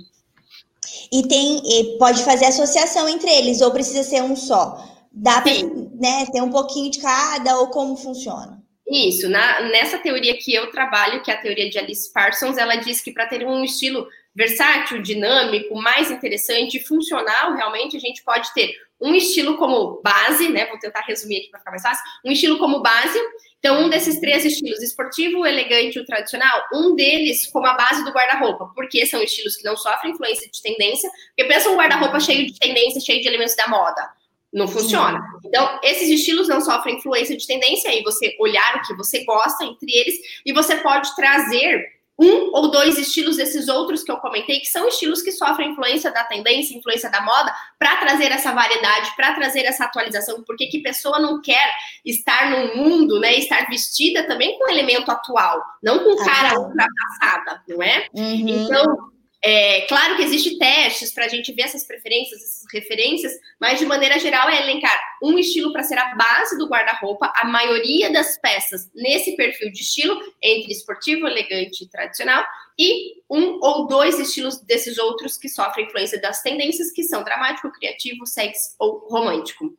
E 1.12 1.28
tem, 1.28 1.62
e 1.64 1.98
pode 1.98 2.24
fazer 2.24 2.46
associação 2.46 3.08
entre 3.08 3.30
eles, 3.30 3.62
ou 3.62 3.72
precisa 3.72 4.04
ser 4.04 4.22
um 4.24 4.36
só? 4.36 4.84
Dá 5.12 5.42
para 5.42 5.52
né, 5.54 6.26
ter 6.32 6.42
um 6.42 6.50
pouquinho 6.50 6.90
de 6.90 7.00
cada, 7.00 7.60
ou 7.60 7.68
como 7.68 7.96
funciona? 7.96 8.61
Isso, 8.92 9.30
na, 9.30 9.62
nessa 9.70 9.98
teoria 9.98 10.38
que 10.38 10.54
eu 10.54 10.70
trabalho, 10.70 11.24
que 11.24 11.32
é 11.32 11.34
a 11.34 11.42
teoria 11.42 11.70
de 11.70 11.80
Alice 11.80 12.12
Parsons, 12.12 12.58
ela 12.58 12.76
diz 12.76 13.00
que 13.00 13.14
para 13.14 13.26
ter 13.26 13.48
um 13.48 13.64
estilo 13.64 14.06
versátil, 14.36 15.02
dinâmico, 15.02 15.74
mais 15.76 16.12
interessante 16.12 16.76
e 16.76 16.84
funcional, 16.84 17.56
realmente, 17.56 17.96
a 17.96 18.00
gente 18.02 18.22
pode 18.22 18.54
ter 18.54 18.76
um 19.00 19.16
estilo 19.16 19.56
como 19.56 20.02
base, 20.04 20.50
né? 20.50 20.66
Vou 20.66 20.78
tentar 20.78 21.06
resumir 21.08 21.38
aqui 21.38 21.50
para 21.50 21.60
ficar 21.60 21.72
mais 21.72 21.84
fácil. 21.84 22.04
Um 22.26 22.34
estilo 22.34 22.60
como 22.60 22.82
base. 22.82 23.18
Então, 23.60 23.82
um 23.82 23.90
desses 23.90 24.20
três 24.20 24.44
estilos, 24.44 24.82
esportivo, 24.82 25.46
elegante 25.46 25.98
e 25.98 26.06
tradicional, 26.06 26.62
um 26.74 26.94
deles 26.94 27.50
como 27.50 27.68
a 27.68 27.74
base 27.74 28.04
do 28.04 28.12
guarda-roupa, 28.12 28.72
porque 28.76 29.06
são 29.06 29.24
estilos 29.24 29.56
que 29.56 29.64
não 29.64 29.78
sofrem 29.78 30.12
influência 30.12 30.50
de 30.52 30.62
tendência. 30.62 31.10
Porque 31.30 31.46
pensa 31.46 31.70
um 31.70 31.78
guarda-roupa 31.78 32.20
cheio 32.20 32.46
de 32.46 32.60
tendência, 32.60 33.00
cheio 33.00 33.22
de 33.22 33.28
elementos 33.30 33.56
da 33.56 33.70
moda 33.70 34.21
não 34.54 34.68
funciona. 34.68 35.20
Então, 35.46 35.80
esses 35.84 36.10
estilos 36.10 36.48
não 36.48 36.62
sofrem 36.62 36.98
influência 36.98 37.38
de 37.38 37.48
tendência, 37.48 37.90
aí 37.90 38.04
você 38.04 38.36
olhar 38.40 38.78
o 38.78 38.82
que 38.82 38.96
você 38.96 39.24
gosta 39.24 39.64
entre 39.64 39.92
eles, 39.92 40.16
e 40.46 40.52
você 40.52 40.76
pode 40.78 41.16
trazer 41.16 42.02
um 42.20 42.52
ou 42.54 42.70
dois 42.70 43.00
estilos 43.00 43.38
desses 43.38 43.68
outros 43.68 44.04
que 44.04 44.12
eu 44.12 44.18
comentei, 44.18 44.60
que 44.60 44.68
são 44.68 44.88
estilos 44.88 45.24
que 45.24 45.32
sofrem 45.32 45.72
influência 45.72 46.12
da 46.12 46.24
tendência, 46.24 46.78
influência 46.78 47.10
da 47.10 47.22
moda, 47.22 47.52
para 47.80 47.98
trazer 47.98 48.32
essa 48.32 48.52
variedade, 48.52 49.16
para 49.16 49.34
trazer 49.34 49.62
essa 49.62 49.86
atualização, 49.86 50.44
porque 50.44 50.68
que 50.68 50.84
pessoa 50.84 51.20
não 51.20 51.42
quer 51.42 51.66
estar 52.06 52.52
no 52.52 52.76
mundo, 52.76 53.20
né, 53.20 53.34
estar 53.36 53.68
vestida 53.68 54.24
também 54.28 54.58
com 54.60 54.70
elemento 54.70 55.10
atual, 55.10 55.60
não 55.82 56.00
com 56.04 56.16
cara 56.24 56.60
ultrapassada, 56.60 57.64
não 57.68 57.82
é? 57.82 58.06
Uhum. 58.14 58.50
Então, 58.50 59.11
É, 59.44 59.82
claro 59.88 60.16
que 60.18 60.22
existe 60.22 60.60
testes 60.60 61.12
para 61.12 61.26
a 61.26 61.28
gente 61.28 61.52
ver 61.52 61.64
essas 61.64 61.84
preferências, 61.84 62.44
essas 62.44 62.64
referências, 62.72 63.34
mas 63.60 63.80
de 63.80 63.86
maneira 63.88 64.20
geral 64.20 64.48
é 64.48 64.62
elencar 64.62 64.96
um 65.22 65.38
estilo 65.40 65.74
para 65.74 65.82
ser 65.82 65.98
a 65.98 66.14
base 66.14 66.56
do 66.60 66.68
guarda-roupa, 66.68 67.34
a 67.36 67.46
maioria 67.46 68.12
das 68.12 68.40
peças 68.40 68.92
nesse 68.94 69.36
perfil 69.36 69.72
de 69.72 69.82
estilo, 69.82 70.22
entre 70.40 70.72
esportivo, 70.72 71.28
elegante 71.28 71.84
e 71.84 71.90
tradicional, 71.90 72.46
e 72.78 73.22
um 73.28 73.60
ou 73.62 73.88
dois 73.88 74.20
estilos 74.20 74.62
desses 74.62 75.00
outros 75.00 75.38
que 75.38 75.50
sofrem 75.50 75.88
influência 75.88 76.22
das 76.22 76.44
tendências, 76.44 76.92
que 76.92 77.04
são 77.04 77.24
dramático, 77.24 77.72
criativo, 77.72 78.28
sexy 78.28 78.76
ou 78.78 79.08
romântico. 79.10 79.76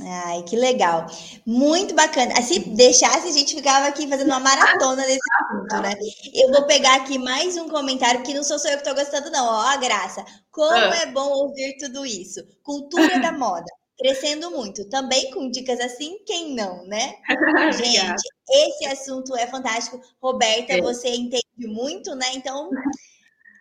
Ai, 0.00 0.42
que 0.42 0.56
legal. 0.56 1.06
Muito 1.46 1.94
bacana. 1.94 2.34
Se 2.42 2.58
deixasse, 2.70 3.28
a 3.28 3.32
gente 3.32 3.54
ficava 3.54 3.86
aqui 3.86 4.08
fazendo 4.08 4.28
uma 4.28 4.40
maratona 4.40 5.02
desse 5.02 5.20
assunto, 5.40 5.82
né? 5.82 5.94
Eu 6.34 6.50
vou 6.50 6.66
pegar 6.66 6.96
aqui 6.96 7.18
mais 7.18 7.56
um 7.56 7.68
comentário, 7.68 8.22
que 8.22 8.34
não 8.34 8.42
sou 8.42 8.58
só 8.58 8.68
eu 8.68 8.78
que 8.78 8.88
estou 8.88 8.94
gostando, 8.94 9.30
não. 9.30 9.46
Ó, 9.46 9.60
a 9.60 9.76
graça. 9.76 10.24
Como 10.50 10.72
ah. 10.72 10.96
é 10.96 11.06
bom 11.06 11.28
ouvir 11.30 11.76
tudo 11.78 12.04
isso. 12.04 12.40
Cultura 12.62 13.20
da 13.20 13.30
moda. 13.38 13.66
Crescendo 13.96 14.50
muito. 14.50 14.88
Também 14.88 15.30
com 15.30 15.48
dicas 15.48 15.78
assim, 15.78 16.18
quem 16.26 16.54
não, 16.54 16.84
né? 16.86 17.14
gente, 17.78 18.22
esse 18.50 18.86
assunto 18.86 19.36
é 19.36 19.46
fantástico. 19.46 20.00
Roberta, 20.20 20.72
é. 20.72 20.80
você 20.80 21.08
entende 21.08 21.44
muito, 21.68 22.14
né? 22.16 22.26
Então, 22.34 22.68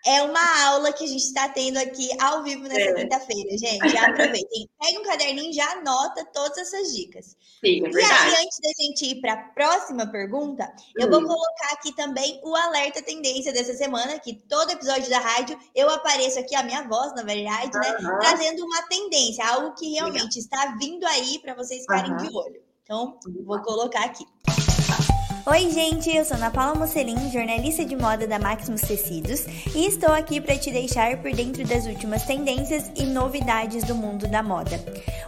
é 0.06 0.22
uma 0.22 0.66
aula 0.66 0.92
que 0.92 1.04
a 1.04 1.08
gente 1.08 1.24
está 1.24 1.48
tendo 1.50 1.78
aqui 1.78 2.10
ao 2.20 2.44
vivo 2.44 2.64
nessa 2.64 2.90
é. 2.90 2.94
quinta-feira, 2.94 3.58
gente. 3.58 3.90
Já 3.90 4.08
aproveitem. 4.08 4.70
Pega 4.80 5.00
um 5.00 5.04
caderninho 5.04 5.50
e 5.50 5.54
já 5.54 5.72
anota 5.72 6.26
todas 6.34 6.58
essas 6.58 6.94
dicas. 6.94 7.38
Sim, 7.64 7.86
é 7.86 7.90
e 7.90 8.04
aí, 8.04 8.44
antes 8.44 8.60
da 8.62 8.84
gente 8.84 9.06
ir 9.06 9.22
para 9.22 9.34
a 9.34 9.38
próxima 9.38 10.06
pergunta, 10.08 10.72
eu 10.98 11.10
vou 11.10 11.22
hum. 11.22 11.28
colocar 11.28 11.74
aqui 11.74 11.96
também 11.96 12.40
o 12.44 12.56
alerta 12.56 13.02
tendência 13.02 13.54
dessa 13.54 13.74
semana, 13.74 14.20
que 14.20 14.34
todo 14.34 14.72
episódio 14.72 15.10
da 15.10 15.20
rádio 15.20 15.58
eu 15.74 15.90
apareço 15.90 16.40
aqui, 16.40 16.56
a 16.56 16.64
minha 16.64 16.84
voz, 16.88 17.14
na 17.16 17.24
verdade, 17.24 17.72
né? 17.78 17.98
Uhum. 18.00 18.20
Trazendo 18.20 18.66
uma 18.66 18.82
tendência, 18.84 19.46
algo 19.48 19.74
que 19.76 19.94
realmente 19.94 20.40
Legal. 20.40 20.66
está 20.66 20.76
vindo 20.78 21.06
aí 21.06 21.40
para 21.40 21.54
vocês 21.54 21.82
ficarem 21.82 22.12
uhum. 22.12 22.18
de 22.18 22.36
olho. 22.36 22.62
Então, 22.84 23.18
vou 23.46 23.62
colocar 23.62 24.04
aqui. 24.04 24.26
Oi, 25.46 25.70
gente, 25.72 26.10
eu 26.10 26.24
sou 26.24 26.38
Ana 26.38 26.50
Paula 26.50 26.74
Mocelin, 26.74 27.30
jornalista 27.30 27.84
de 27.84 27.98
moda 27.98 28.26
da 28.26 28.40
Maximus 28.40 28.80
Tecidos, 28.80 29.44
e 29.76 29.86
estou 29.88 30.14
aqui 30.14 30.40
para 30.40 30.58
te 30.58 30.72
deixar 30.72 31.18
por 31.18 31.34
dentro 31.34 31.68
das 31.68 31.86
últimas 31.86 32.24
tendências 32.24 32.90
e 32.96 33.04
novidades 33.04 33.84
do 33.84 33.94
mundo 33.94 34.26
da 34.26 34.42
moda. 34.42 34.82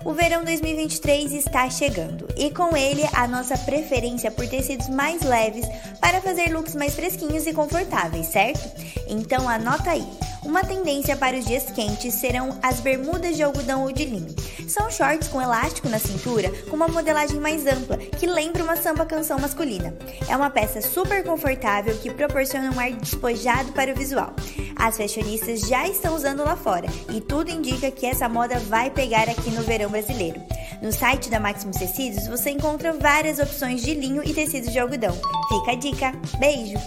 O 0.06 0.13
verão 0.13 0.45
2023 0.45 1.34
está 1.34 1.69
chegando 1.69 2.30
e 2.38 2.49
com 2.49 2.78
ele 2.78 3.04
a 3.12 3.28
nossa 3.28 3.58
preferência 3.58 4.32
por 4.32 4.47
tecidos 4.47 4.88
mais 4.88 5.21
leves 5.21 5.67
para 5.99 6.21
fazer 6.21 6.54
looks 6.54 6.75
mais 6.75 6.95
fresquinhos 6.95 7.45
e 7.45 7.51
confortáveis, 7.51 8.28
certo? 8.28 8.71
Então 9.10 9.49
anota 9.49 9.91
aí. 9.91 10.08
Uma 10.45 10.63
tendência 10.63 11.17
para 11.17 11.36
os 11.36 11.43
dias 11.43 11.65
quentes 11.71 12.13
serão 12.13 12.58
as 12.62 12.79
bermudas 12.79 13.36
de 13.36 13.41
algodão 13.41 13.84
ou 13.84 13.91
de 13.91 14.05
linho. 14.05 14.34
São 14.67 14.91
shorts 14.91 15.27
com 15.27 15.41
elástico 15.41 15.89
na 15.89 15.97
cintura, 15.97 16.49
com 16.69 16.75
uma 16.75 16.88
modelagem 16.88 17.39
mais 17.39 17.65
ampla, 17.65 17.97
que 17.97 18.27
lembra 18.27 18.63
uma 18.63 18.75
samba 18.75 19.05
canção 19.05 19.39
masculina. 19.39 19.93
É 20.29 20.38
uma 20.38 20.51
peça 20.51 20.81
super 20.81 21.23
confortável 21.23 21.97
que 21.97 22.12
proporciona 22.12 22.71
um 22.71 22.79
ar 22.79 22.91
despojado 22.91 23.71
para 23.71 23.91
o 23.91 23.95
visual. 23.95 24.34
As 24.75 24.97
fashionistas 24.97 25.62
já 25.62 25.88
estão 25.88 26.15
usando 26.15 26.43
lá 26.43 26.55
fora 26.55 26.88
e 27.10 27.19
tudo 27.19 27.49
indica 27.49 27.89
que 27.89 28.05
essa 28.05 28.29
moda 28.29 28.60
vai 28.60 28.91
pegar 28.91 29.27
aqui 29.27 29.49
no 29.49 29.63
verão 29.63 29.89
brasileiro. 29.89 30.39
No 30.81 30.91
site 30.91 31.29
da 31.29 31.39
Maximus 31.39 31.77
Tecidos 31.77 32.27
você 32.27 32.51
encontra 32.51 32.93
várias 32.93 33.39
opções 33.39 33.81
de 33.81 33.95
linho 33.95 34.21
e 34.23 34.34
tecidos 34.34 34.71
de 34.71 34.77
algodão. 34.77 35.17
Fica 35.49 35.71
a 35.71 35.75
dica. 35.75 36.12
Beijo! 36.38 36.77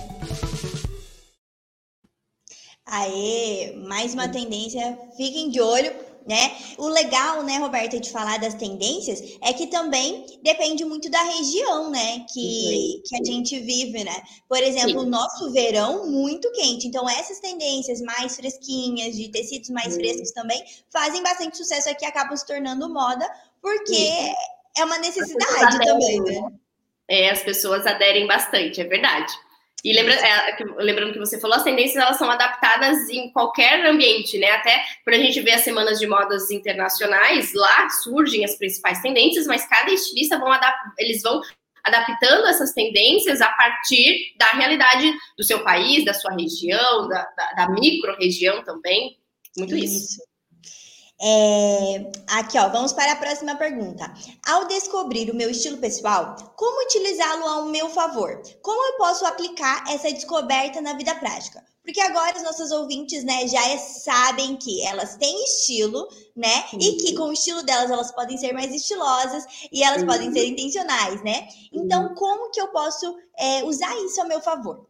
Aê, 2.91 3.75
mais 3.87 4.15
uma 4.15 4.29
tendência, 4.29 4.99
fiquem 5.17 5.51
de 5.51 5.61
olho, 5.61 5.93
né? 6.27 6.57
O 6.77 6.89
legal, 6.89 7.43
né, 7.43 7.57
Roberta, 7.57 7.99
de 7.99 8.11
falar 8.11 8.39
das 8.39 8.55
tendências 8.55 9.39
é 9.43 9.53
que 9.53 9.67
também 9.67 10.27
depende 10.43 10.85
muito 10.85 11.11
da 11.11 11.23
região, 11.23 11.91
né, 11.91 12.27
que, 12.33 13.03
que 13.07 13.17
a 13.17 13.25
gente 13.25 13.59
vive, 13.61 14.05
né? 14.05 14.15
Por 14.47 14.59
exemplo, 14.59 15.01
o 15.01 15.07
nosso 15.07 15.51
verão 15.53 16.07
muito 16.07 16.53
quente, 16.53 16.87
então 16.87 17.09
essas 17.09 17.41
tendências 17.41 18.03
mais 18.03 18.37
fresquinhas, 18.37 19.17
de 19.17 19.29
tecidos 19.31 19.71
mais 19.71 19.95
frescos 19.95 20.31
também, 20.33 20.63
fazem 20.91 21.23
bastante 21.23 21.57
sucesso 21.57 21.89
aqui, 21.89 22.05
acabam 22.05 22.37
se 22.37 22.47
tornando 22.47 22.93
moda, 22.93 23.27
porque 23.63 23.95
Sim. 23.95 24.35
é 24.77 24.85
uma 24.85 24.99
necessidade 24.99 25.79
também, 25.79 26.21
né? 26.21 26.53
É, 27.09 27.31
as 27.31 27.41
pessoas 27.41 27.87
aderem 27.87 28.27
bastante, 28.27 28.83
é 28.83 28.85
verdade. 28.85 29.33
E 29.85 29.93
lembra, 29.93 30.13
é, 30.15 30.57
lembrando 30.79 31.13
que 31.13 31.19
você 31.21 31.41
falou, 31.41 31.57
as 31.57 31.63
tendências 31.63 32.03
elas 32.03 32.17
são 32.17 32.29
adaptadas 32.29 33.09
em 33.09 33.31
qualquer 33.31 33.87
ambiente, 33.87 34.37
né? 34.37 34.51
Até 34.51 34.83
quando 35.05 35.17
a 35.17 35.21
gente 35.21 35.41
vê 35.41 35.53
as 35.53 35.63
semanas 35.63 36.01
de 36.01 36.07
modas 36.07 36.51
internacionais, 36.51 37.53
lá 37.55 37.89
surgem 38.03 38.45
as 38.45 38.57
principais 38.57 39.01
tendências, 39.01 39.47
mas 39.47 39.69
cada 39.69 39.91
estilista 39.93 40.39
vão 40.39 40.51
eles 40.99 41.23
vão 41.23 41.41
adaptando 41.85 42.47
essas 42.47 42.73
tendências 42.73 43.41
a 43.41 43.51
partir 43.53 44.35
da 44.37 44.47
realidade 44.47 45.13
do 45.37 45.45
seu 45.45 45.63
país, 45.63 46.05
da 46.05 46.13
sua 46.13 46.33
região, 46.33 47.09
da, 47.09 47.23
da, 47.37 47.53
da 47.53 47.69
micro-região 47.71 48.65
também. 48.65 49.17
Muito 49.57 49.77
isso. 49.77 49.97
isso. 49.97 50.28
É, 51.21 52.11
aqui, 52.29 52.57
ó, 52.59 52.69
vamos 52.69 52.93
para 52.93 53.13
a 53.13 53.17
próxima 53.17 53.57
pergunta. 53.57 54.13
Ao 54.47 54.67
descobrir 54.69 55.31
o 55.31 55.35
meu 55.35 55.51
estilo 55.51 55.79
pessoal, 55.79 56.37
como 56.57 56.85
utilizá-lo 56.85 57.45
ao 57.45 57.65
meu 57.65 57.89
favor? 57.91 58.41
Como 58.63 58.93
eu 58.93 58.99
posso 58.99 59.27
aplicar 59.27 59.85
essa 59.89 60.13
descoberta 60.13 60.81
na 60.81 60.93
vida 60.93 61.15
prática? 61.17 61.65
Porque 61.83 62.01
agora 62.03 62.37
os 62.37 62.43
nossos 62.43 62.71
ouvintes, 62.71 63.25
né, 63.25 63.49
já 63.49 63.63
sabem 63.79 64.57
que 64.57 64.87
elas 64.87 65.17
têm 65.17 65.43
estilo, 65.43 66.07
né? 66.37 66.65
Sim. 66.71 66.79
E 66.81 66.97
que 66.99 67.15
com 67.17 67.31
o 67.31 67.33
estilo 67.33 67.63
delas 67.63 67.91
elas 67.91 68.13
podem 68.13 68.37
ser 68.37 68.53
mais 68.53 68.73
estilosas 68.73 69.45
e 69.73 69.83
elas 69.83 70.01
Sim. 70.01 70.07
podem 70.07 70.31
ser 70.31 70.45
intencionais, 70.45 71.25
né? 71.25 71.49
Então, 71.73 72.15
como 72.15 72.51
que 72.51 72.61
eu 72.61 72.69
posso 72.69 73.17
é, 73.39 73.65
usar 73.65 73.97
isso 74.05 74.21
ao 74.21 74.29
meu 74.29 74.41
favor? 74.41 74.87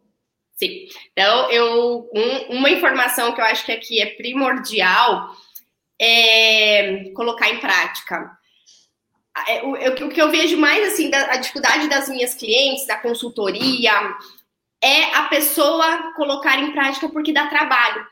Sim. 0.56 0.88
Então, 1.12 1.48
eu 1.52 2.10
um, 2.12 2.58
uma 2.58 2.68
informação 2.68 3.32
que 3.32 3.40
eu 3.40 3.44
acho 3.44 3.64
que 3.64 3.70
aqui 3.70 4.02
é 4.02 4.16
primordial 4.16 5.30
é, 6.00 7.11
colocar 7.14 7.48
em 7.50 7.58
prática. 7.58 8.30
É, 9.46 9.62
o, 9.62 9.72
o, 10.06 10.08
que 10.08 10.20
eu 10.20 10.30
vejo 10.30 10.56
mais 10.56 10.92
assim, 10.92 11.11
da, 11.11 11.32
a 11.32 11.37
dificuldade 11.37 11.88
das 11.88 12.08
minhas 12.08 12.34
clientes, 12.34 12.87
da 12.87 12.96
consultoria, 12.96 13.92
é 14.82 15.14
a 15.14 15.24
pessoa 15.24 16.12
colocar 16.14 16.58
em 16.58 16.72
prática 16.72 17.08
porque 17.08 17.32
dá 17.32 17.46
trabalho. 17.46 18.06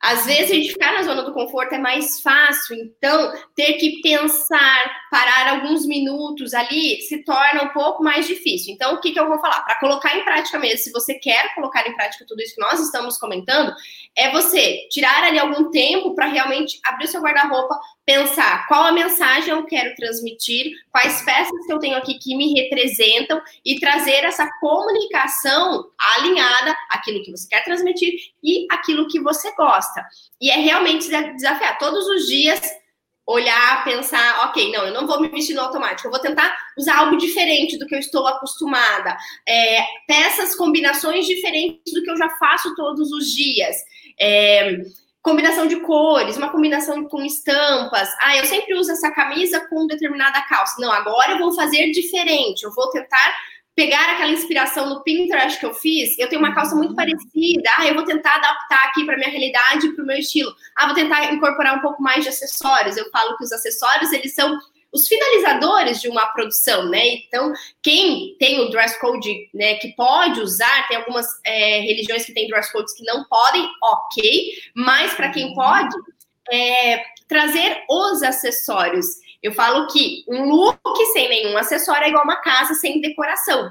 Às 0.00 0.26
vezes 0.26 0.52
a 0.52 0.54
gente 0.54 0.72
ficar 0.72 0.92
na 0.92 1.02
zona 1.02 1.22
do 1.22 1.32
conforto 1.32 1.74
é 1.74 1.78
mais 1.78 2.20
fácil, 2.20 2.76
então 2.76 3.32
ter 3.56 3.74
que 3.74 4.00
pensar, 4.00 4.96
parar 5.10 5.48
alguns 5.48 5.84
minutos 5.86 6.54
ali 6.54 7.00
se 7.02 7.24
torna 7.24 7.64
um 7.64 7.68
pouco 7.70 8.02
mais 8.02 8.24
difícil. 8.24 8.72
Então, 8.72 8.94
o 8.94 9.00
que, 9.00 9.10
que 9.10 9.18
eu 9.18 9.26
vou 9.26 9.40
falar? 9.40 9.60
Para 9.62 9.80
colocar 9.80 10.16
em 10.16 10.24
prática 10.24 10.56
mesmo, 10.56 10.78
se 10.78 10.92
você 10.92 11.14
quer 11.14 11.52
colocar 11.56 11.84
em 11.88 11.96
prática 11.96 12.24
tudo 12.28 12.40
isso 12.40 12.54
que 12.54 12.60
nós 12.60 12.78
estamos 12.78 13.18
comentando, 13.18 13.74
é 14.18 14.32
você 14.32 14.88
tirar 14.90 15.22
ali 15.22 15.38
algum 15.38 15.70
tempo 15.70 16.12
para 16.12 16.26
realmente 16.26 16.80
abrir 16.84 17.04
o 17.04 17.08
seu 17.08 17.22
guarda-roupa, 17.22 17.78
pensar 18.04 18.66
qual 18.66 18.82
a 18.82 18.92
mensagem 18.92 19.50
eu 19.50 19.64
quero 19.64 19.94
transmitir, 19.94 20.72
quais 20.90 21.22
peças 21.22 21.66
que 21.66 21.72
eu 21.72 21.78
tenho 21.78 21.96
aqui 21.96 22.18
que 22.18 22.36
me 22.36 22.52
representam 22.60 23.40
e 23.64 23.78
trazer 23.78 24.24
essa 24.24 24.50
comunicação 24.60 25.84
alinhada 26.16 26.76
àquilo 26.90 27.22
que 27.22 27.30
você 27.30 27.46
quer 27.48 27.62
transmitir 27.62 28.12
e 28.42 28.66
aquilo 28.72 29.06
que 29.06 29.20
você 29.20 29.54
gosta. 29.54 30.04
E 30.40 30.50
é 30.50 30.56
realmente 30.56 31.08
desafiar 31.08 31.78
todos 31.78 32.04
os 32.08 32.26
dias 32.26 32.60
olhar, 33.28 33.84
pensar, 33.84 34.48
ok, 34.48 34.72
não, 34.72 34.86
eu 34.86 34.94
não 34.94 35.06
vou 35.06 35.20
me 35.20 35.28
vestir 35.28 35.54
no 35.54 35.60
automático, 35.60 36.08
eu 36.08 36.10
vou 36.10 36.18
tentar 36.18 36.56
usar 36.78 36.96
algo 36.96 37.18
diferente 37.18 37.78
do 37.78 37.86
que 37.86 37.94
eu 37.94 37.98
estou 37.98 38.26
acostumada, 38.26 39.14
é, 39.46 39.84
peças, 40.06 40.56
combinações 40.56 41.26
diferentes 41.26 41.92
do 41.92 42.02
que 42.02 42.10
eu 42.10 42.16
já 42.16 42.30
faço 42.30 42.74
todos 42.74 43.12
os 43.12 43.26
dias. 43.30 43.76
É, 44.18 44.78
combinação 45.20 45.66
de 45.66 45.76
cores, 45.80 46.38
uma 46.38 46.48
combinação 46.48 47.04
com 47.04 47.22
estampas. 47.22 48.08
Ah, 48.22 48.38
eu 48.38 48.46
sempre 48.46 48.74
uso 48.74 48.90
essa 48.92 49.10
camisa 49.10 49.60
com 49.68 49.86
determinada 49.86 50.40
calça. 50.48 50.80
Não, 50.80 50.90
agora 50.90 51.32
eu 51.32 51.38
vou 51.38 51.52
fazer 51.52 51.90
diferente. 51.90 52.62
Eu 52.62 52.72
vou 52.72 52.88
tentar 52.88 53.36
pegar 53.78 54.14
aquela 54.14 54.32
inspiração 54.32 54.88
no 54.88 55.04
Pinterest 55.04 55.60
que 55.60 55.64
eu 55.64 55.72
fiz. 55.72 56.18
Eu 56.18 56.28
tenho 56.28 56.42
uma 56.42 56.52
calça 56.52 56.74
muito 56.74 56.96
parecida. 56.96 57.70
Ah, 57.76 57.86
eu 57.86 57.94
vou 57.94 58.02
tentar 58.02 58.34
adaptar 58.34 58.88
aqui 58.88 59.06
para 59.06 59.16
minha 59.16 59.30
realidade 59.30 59.94
para 59.94 60.02
o 60.02 60.06
meu 60.06 60.16
estilo. 60.16 60.52
Ah, 60.74 60.86
vou 60.86 60.96
tentar 60.96 61.32
incorporar 61.32 61.78
um 61.78 61.80
pouco 61.80 62.02
mais 62.02 62.24
de 62.24 62.28
acessórios. 62.28 62.96
Eu 62.96 63.08
falo 63.12 63.36
que 63.36 63.44
os 63.44 63.52
acessórios, 63.52 64.12
eles 64.12 64.34
são 64.34 64.58
os 64.92 65.06
finalizadores 65.06 66.00
de 66.00 66.08
uma 66.08 66.26
produção, 66.32 66.88
né? 66.88 67.06
Então, 67.06 67.52
quem 67.80 68.34
tem 68.40 68.58
o 68.58 68.68
dress 68.68 68.98
code, 68.98 69.48
né, 69.54 69.74
que 69.74 69.94
pode 69.94 70.40
usar, 70.40 70.88
tem 70.88 70.96
algumas 70.96 71.26
é, 71.46 71.78
religiões 71.82 72.24
que 72.24 72.34
têm 72.34 72.48
dress 72.48 72.72
codes 72.72 72.92
que 72.94 73.04
não 73.04 73.22
podem, 73.28 73.64
ok, 73.80 74.54
mas 74.74 75.14
para 75.14 75.30
quem 75.30 75.54
pode, 75.54 75.94
é, 76.50 77.00
trazer 77.28 77.84
os 77.88 78.24
acessórios. 78.24 79.06
Eu 79.42 79.52
falo 79.52 79.86
que 79.88 80.24
um 80.28 80.44
look 80.44 81.04
sem 81.12 81.28
nenhum 81.28 81.56
acessório 81.56 82.04
é 82.04 82.08
igual 82.08 82.24
uma 82.24 82.40
casa 82.40 82.74
sem 82.74 83.00
decoração. 83.00 83.70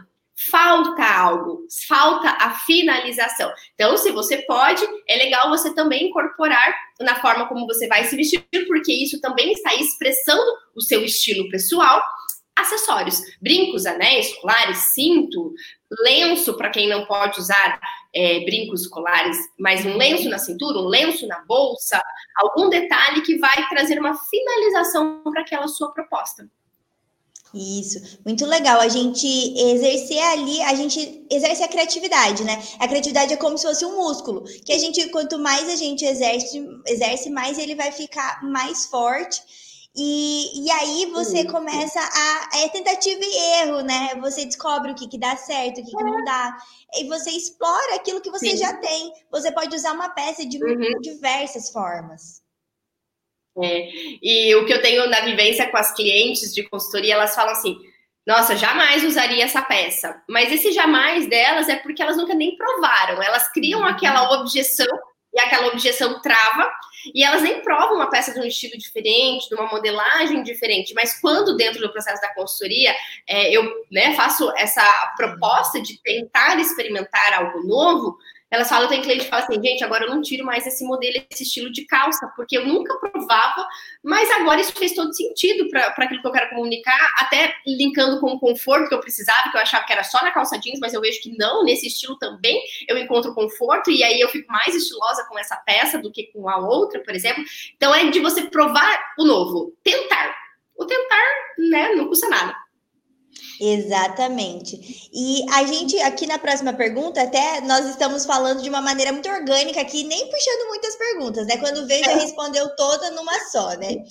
falta 0.51 1.03
algo, 1.03 1.65
falta 1.87 2.29
a 2.29 2.51
finalização. 2.59 3.51
Então, 3.73 3.97
se 3.97 4.11
você 4.11 4.37
pode, 4.43 4.85
é 5.07 5.15
legal 5.17 5.49
você 5.49 5.73
também 5.73 6.09
incorporar 6.09 6.75
na 7.01 7.15
forma 7.19 7.47
como 7.47 7.65
você 7.65 7.87
vai 7.87 8.03
se 8.05 8.15
vestir, 8.15 8.45
porque 8.67 8.93
isso 8.93 9.19
também 9.19 9.51
está 9.51 9.73
expressando 9.73 10.43
o 10.75 10.81
seu 10.81 11.03
estilo 11.03 11.49
pessoal. 11.49 12.01
Acessórios, 12.55 13.19
brincos, 13.41 13.85
anéis, 13.87 14.33
colares, 14.35 14.93
cinto, 14.93 15.53
lenço 16.03 16.55
para 16.55 16.69
quem 16.69 16.89
não 16.89 17.05
pode 17.05 17.39
usar 17.39 17.79
é, 18.13 18.39
brincos 18.45 18.87
colares, 18.87 19.37
mas 19.59 19.85
um 19.85 19.95
lenço 19.95 20.29
na 20.29 20.37
cintura, 20.37 20.79
um 20.79 20.87
lenço 20.87 21.27
na 21.27 21.43
bolsa, 21.45 22.01
algum 22.35 22.69
detalhe 22.69 23.21
que 23.21 23.37
vai 23.37 23.67
trazer 23.69 23.99
uma 23.99 24.15
finalização 24.15 25.21
para 25.23 25.41
aquela 25.41 25.67
sua 25.67 25.91
proposta. 25.93 26.47
Isso, 27.53 28.19
muito 28.25 28.45
legal. 28.45 28.79
A 28.81 28.89
gente 28.89 29.25
exercer 29.25 30.21
ali, 30.21 30.61
a 30.63 30.75
gente 30.75 31.25
exerce 31.31 31.63
a 31.63 31.67
criatividade, 31.67 32.43
né? 32.43 32.61
A 32.79 32.87
criatividade 32.87 33.33
é 33.33 33.37
como 33.37 33.57
se 33.57 33.65
fosse 33.65 33.85
um 33.85 33.95
músculo, 33.95 34.43
que 34.65 34.73
a 34.73 34.77
gente, 34.77 35.09
quanto 35.09 35.39
mais 35.39 35.69
a 35.69 35.75
gente 35.75 36.03
exerce, 36.03 36.67
exerce 36.85 37.29
mais 37.29 37.57
ele 37.57 37.75
vai 37.75 37.91
ficar 37.91 38.43
mais 38.43 38.85
forte. 38.87 39.41
E, 39.99 40.63
e 40.63 40.71
aí 40.71 41.07
você 41.07 41.39
Isso. 41.39 41.51
começa 41.51 41.99
a. 41.99 42.59
É 42.59 42.69
tentativa 42.69 43.19
e 43.19 43.63
erro, 43.63 43.81
né? 43.81 44.13
Você 44.21 44.45
descobre 44.45 44.91
o 44.91 44.95
que, 44.95 45.07
que 45.07 45.17
dá 45.17 45.35
certo, 45.35 45.81
o 45.81 45.83
que, 45.83 45.89
que 45.89 46.03
não 46.03 46.23
dá. 46.23 46.55
E 46.93 47.05
você 47.05 47.31
explora 47.31 47.95
aquilo 47.95 48.21
que 48.21 48.29
você 48.29 48.51
Sim. 48.51 48.57
já 48.57 48.73
tem. 48.75 49.11
Você 49.31 49.51
pode 49.51 49.75
usar 49.75 49.93
uma 49.93 50.09
peça 50.09 50.45
de 50.45 50.63
uhum. 50.63 50.99
diversas 51.01 51.71
formas. 51.71 52.43
É, 53.59 53.89
e 54.21 54.53
o 54.55 54.67
que 54.67 54.73
eu 54.73 54.83
tenho 54.83 55.09
na 55.09 55.21
vivência 55.21 55.67
com 55.71 55.77
as 55.77 55.91
clientes 55.91 56.53
de 56.53 56.61
consultoria, 56.69 57.15
elas 57.15 57.33
falam 57.33 57.53
assim: 57.53 57.75
nossa, 58.27 58.55
jamais 58.55 59.03
usaria 59.03 59.45
essa 59.45 59.63
peça. 59.63 60.21
Mas 60.29 60.51
esse 60.51 60.73
jamais 60.73 61.27
delas 61.27 61.67
é 61.69 61.77
porque 61.77 62.03
elas 62.03 62.17
nunca 62.17 62.35
nem 62.35 62.55
provaram. 62.55 63.23
Elas 63.23 63.51
criam 63.51 63.79
uhum. 63.79 63.87
aquela 63.87 64.39
objeção 64.39 64.85
e 65.37 65.39
aquela 65.39 65.67
objeção 65.67 66.19
trava, 66.19 66.67
e 67.13 67.23
elas 67.23 67.43
nem 67.43 67.61
provam 67.61 67.97
uma 67.97 68.09
peça 68.09 68.33
de 68.33 68.39
um 68.39 68.43
estilo 68.43 68.75
diferente, 68.75 69.47
de 69.47 69.53
uma 69.53 69.69
modelagem 69.69 70.41
diferente. 70.41 70.95
Mas 70.95 71.21
quando 71.21 71.55
dentro 71.55 71.79
do 71.79 71.91
processo 71.91 72.19
da 72.19 72.33
consultoria 72.33 72.91
é, 73.27 73.55
eu 73.55 73.63
né, 73.91 74.15
faço 74.15 74.51
essa 74.57 75.13
proposta 75.15 75.79
de 75.79 76.01
tentar 76.01 76.59
experimentar 76.59 77.33
algo 77.33 77.67
novo, 77.67 78.17
elas 78.49 78.69
falam, 78.69 78.87
tem 78.87 79.01
cliente 79.01 79.25
que 79.25 79.29
fala 79.29 79.43
assim, 79.43 79.61
gente, 79.61 79.83
agora 79.83 80.05
eu 80.05 80.09
não 80.09 80.21
tiro 80.21 80.45
mais 80.45 80.65
esse 80.65 80.83
modelo, 80.85 81.15
esse 81.29 81.43
estilo 81.43 81.71
de 81.71 81.85
calça, 81.85 82.31
porque 82.35 82.57
eu 82.57 82.65
nunca 82.65 82.95
provava, 82.97 83.67
mas 84.03 84.29
agora 84.31 84.61
isso 84.61 84.71
fez 84.73 84.93
todo 84.93 85.13
sentido 85.13 85.69
para 85.69 85.87
aquilo 85.87 86.21
que 86.21 86.27
eu 86.27 86.31
quero 86.31 86.49
comunicar, 86.49 87.13
até 87.19 87.53
linkando 87.65 88.21
com 88.21 88.31
o 88.31 88.39
conforto 88.39 88.87
que 88.87 88.95
eu 88.95 88.99
precisava, 88.99 89.51
que 89.51 89.57
eu 89.57 89.61
achava 89.61 89.85
que 89.85 89.91
era 89.91 90.03
só 90.03 90.23
na 90.23 90.31
calça 90.31 90.57
jeans, 90.57 90.79
mas 90.79 90.93
eu 90.93 91.01
vejo 91.01 91.21
que 91.21 91.37
não, 91.37 91.63
nesse 91.63 91.87
estilo 91.87 92.17
também 92.17 92.61
eu 92.87 92.97
encontro 92.97 93.33
conforto, 93.33 93.91
e 93.91 94.03
aí 94.03 94.19
eu 94.19 94.29
fico 94.29 94.51
mais 94.51 94.73
estilosa 94.73 95.25
com 95.27 95.37
essa 95.37 95.57
peça 95.57 95.97
do 95.97 96.11
que 96.11 96.31
com 96.31 96.47
a 96.47 96.57
outra, 96.57 97.01
por 97.01 97.13
exemplo. 97.13 97.43
Então 97.75 97.93
é 97.93 98.09
de 98.09 98.19
você 98.19 98.43
provar 98.43 99.13
o 99.19 99.25
novo, 99.25 99.75
tentar. 99.83 100.35
O 100.77 100.85
tentar, 100.85 101.23
né, 101.57 101.95
não 101.95 102.07
custa 102.07 102.29
nada. 102.29 102.55
Exatamente. 103.59 105.09
E 105.11 105.43
a 105.51 105.65
gente, 105.65 105.99
aqui 106.01 106.27
na 106.27 106.37
próxima 106.37 106.73
pergunta, 106.73 107.21
até 107.21 107.61
nós 107.61 107.85
estamos 107.87 108.25
falando 108.25 108.61
de 108.61 108.69
uma 108.69 108.81
maneira 108.81 109.11
muito 109.11 109.27
orgânica 109.29 109.81
aqui, 109.81 110.03
nem 110.03 110.29
puxando 110.29 110.67
muitas 110.67 110.95
perguntas, 110.95 111.47
né? 111.47 111.57
Quando 111.57 111.87
veio, 111.87 112.03
já 112.03 112.11
é. 112.11 112.15
respondeu 112.15 112.75
toda 112.75 113.09
numa 113.11 113.33
só, 113.51 113.69
né? 113.77 114.03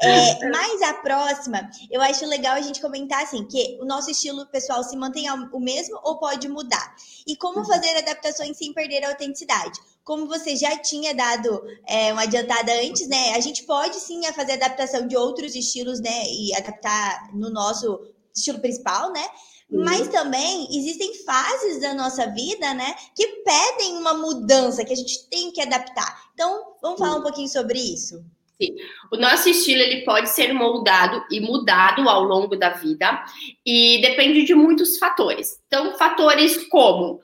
É, 0.00 0.48
mas 0.48 0.82
a 0.82 0.94
próxima, 0.94 1.68
eu 1.90 2.00
acho 2.00 2.26
legal 2.26 2.54
a 2.54 2.60
gente 2.60 2.80
comentar 2.80 3.22
assim, 3.22 3.46
que 3.46 3.78
o 3.80 3.84
nosso 3.84 4.10
estilo 4.10 4.46
pessoal 4.46 4.82
se 4.82 4.96
mantém 4.96 5.30
o 5.30 5.60
mesmo 5.60 6.00
ou 6.02 6.18
pode 6.18 6.48
mudar? 6.48 6.94
E 7.26 7.36
como 7.36 7.58
uhum. 7.58 7.66
fazer 7.66 7.96
adaptações 7.96 8.56
sem 8.56 8.72
perder 8.72 9.04
a 9.04 9.10
autenticidade? 9.10 9.78
Como 10.02 10.26
você 10.26 10.56
já 10.56 10.76
tinha 10.78 11.14
dado 11.14 11.62
é, 11.86 12.12
uma 12.12 12.22
adiantada 12.22 12.72
antes, 12.82 13.06
né? 13.08 13.34
A 13.34 13.40
gente 13.40 13.62
pode 13.64 13.96
sim 14.00 14.22
fazer 14.32 14.52
adaptação 14.52 15.06
de 15.06 15.16
outros 15.16 15.54
estilos, 15.54 16.00
né? 16.00 16.26
E 16.26 16.54
adaptar 16.54 17.30
no 17.34 17.50
nosso 17.50 18.14
estilo 18.34 18.58
principal, 18.60 19.12
né? 19.12 19.24
Uhum. 19.70 19.84
Mas 19.84 20.08
também 20.08 20.68
existem 20.76 21.14
fases 21.24 21.80
da 21.80 21.94
nossa 21.94 22.26
vida, 22.30 22.74
né, 22.74 22.94
que 23.16 23.26
pedem 23.44 23.96
uma 23.96 24.14
mudança, 24.14 24.84
que 24.84 24.92
a 24.92 24.96
gente 24.96 25.28
tem 25.28 25.50
que 25.50 25.60
adaptar. 25.60 26.22
Então, 26.34 26.74
vamos 26.82 26.98
falar 26.98 27.16
um 27.16 27.22
pouquinho 27.22 27.48
sobre 27.48 27.78
isso. 27.78 28.22
Sim. 28.60 28.76
O 29.10 29.16
nosso 29.16 29.48
estilo 29.48 29.80
ele 29.80 30.04
pode 30.04 30.30
ser 30.30 30.52
moldado 30.52 31.24
e 31.30 31.40
mudado 31.40 32.08
ao 32.08 32.22
longo 32.22 32.56
da 32.56 32.70
vida 32.70 33.24
e 33.66 34.00
depende 34.00 34.44
de 34.44 34.54
muitos 34.54 34.96
fatores. 34.96 35.58
Então, 35.66 35.96
fatores 35.98 36.68
como 36.68 37.20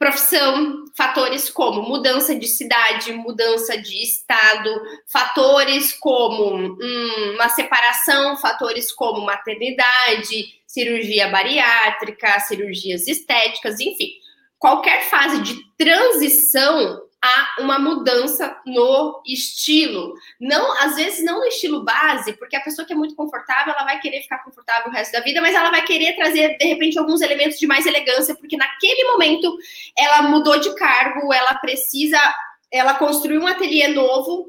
profissão, 0.00 0.86
fatores 0.96 1.50
como 1.50 1.82
mudança 1.82 2.34
de 2.34 2.46
cidade, 2.48 3.12
mudança 3.12 3.76
de 3.76 4.02
estado, 4.02 4.70
fatores 5.12 5.92
como 5.92 6.54
hum, 6.54 7.34
uma 7.34 7.50
separação, 7.50 8.34
fatores 8.38 8.90
como 8.90 9.20
maternidade, 9.20 10.46
cirurgia 10.66 11.28
bariátrica, 11.28 12.40
cirurgias 12.40 13.06
estéticas, 13.06 13.78
enfim, 13.78 14.08
qualquer 14.58 15.02
fase 15.02 15.42
de 15.42 15.60
transição 15.76 17.02
há 17.22 17.56
uma 17.60 17.78
mudança 17.78 18.56
no 18.64 19.22
estilo. 19.26 20.14
Não, 20.40 20.72
às 20.82 20.96
vezes 20.96 21.24
não 21.24 21.40
no 21.40 21.46
estilo 21.46 21.84
base, 21.84 22.32
porque 22.34 22.56
a 22.56 22.60
pessoa 22.60 22.86
que 22.86 22.92
é 22.92 22.96
muito 22.96 23.14
confortável, 23.14 23.74
ela 23.74 23.84
vai 23.84 24.00
querer 24.00 24.22
ficar 24.22 24.38
confortável 24.38 24.90
o 24.90 24.94
resto 24.94 25.12
da 25.12 25.20
vida, 25.20 25.40
mas 25.40 25.54
ela 25.54 25.70
vai 25.70 25.84
querer 25.84 26.16
trazer 26.16 26.56
de 26.56 26.64
repente 26.64 26.98
alguns 26.98 27.20
elementos 27.20 27.58
de 27.58 27.66
mais 27.66 27.84
elegância, 27.86 28.34
porque 28.34 28.56
naquele 28.56 29.04
momento 29.04 29.54
ela 29.96 30.22
mudou 30.22 30.58
de 30.58 30.74
cargo, 30.76 31.32
ela 31.32 31.54
precisa, 31.56 32.18
ela 32.72 32.94
construiu 32.94 33.42
um 33.42 33.46
ateliê 33.46 33.88
novo, 33.88 34.48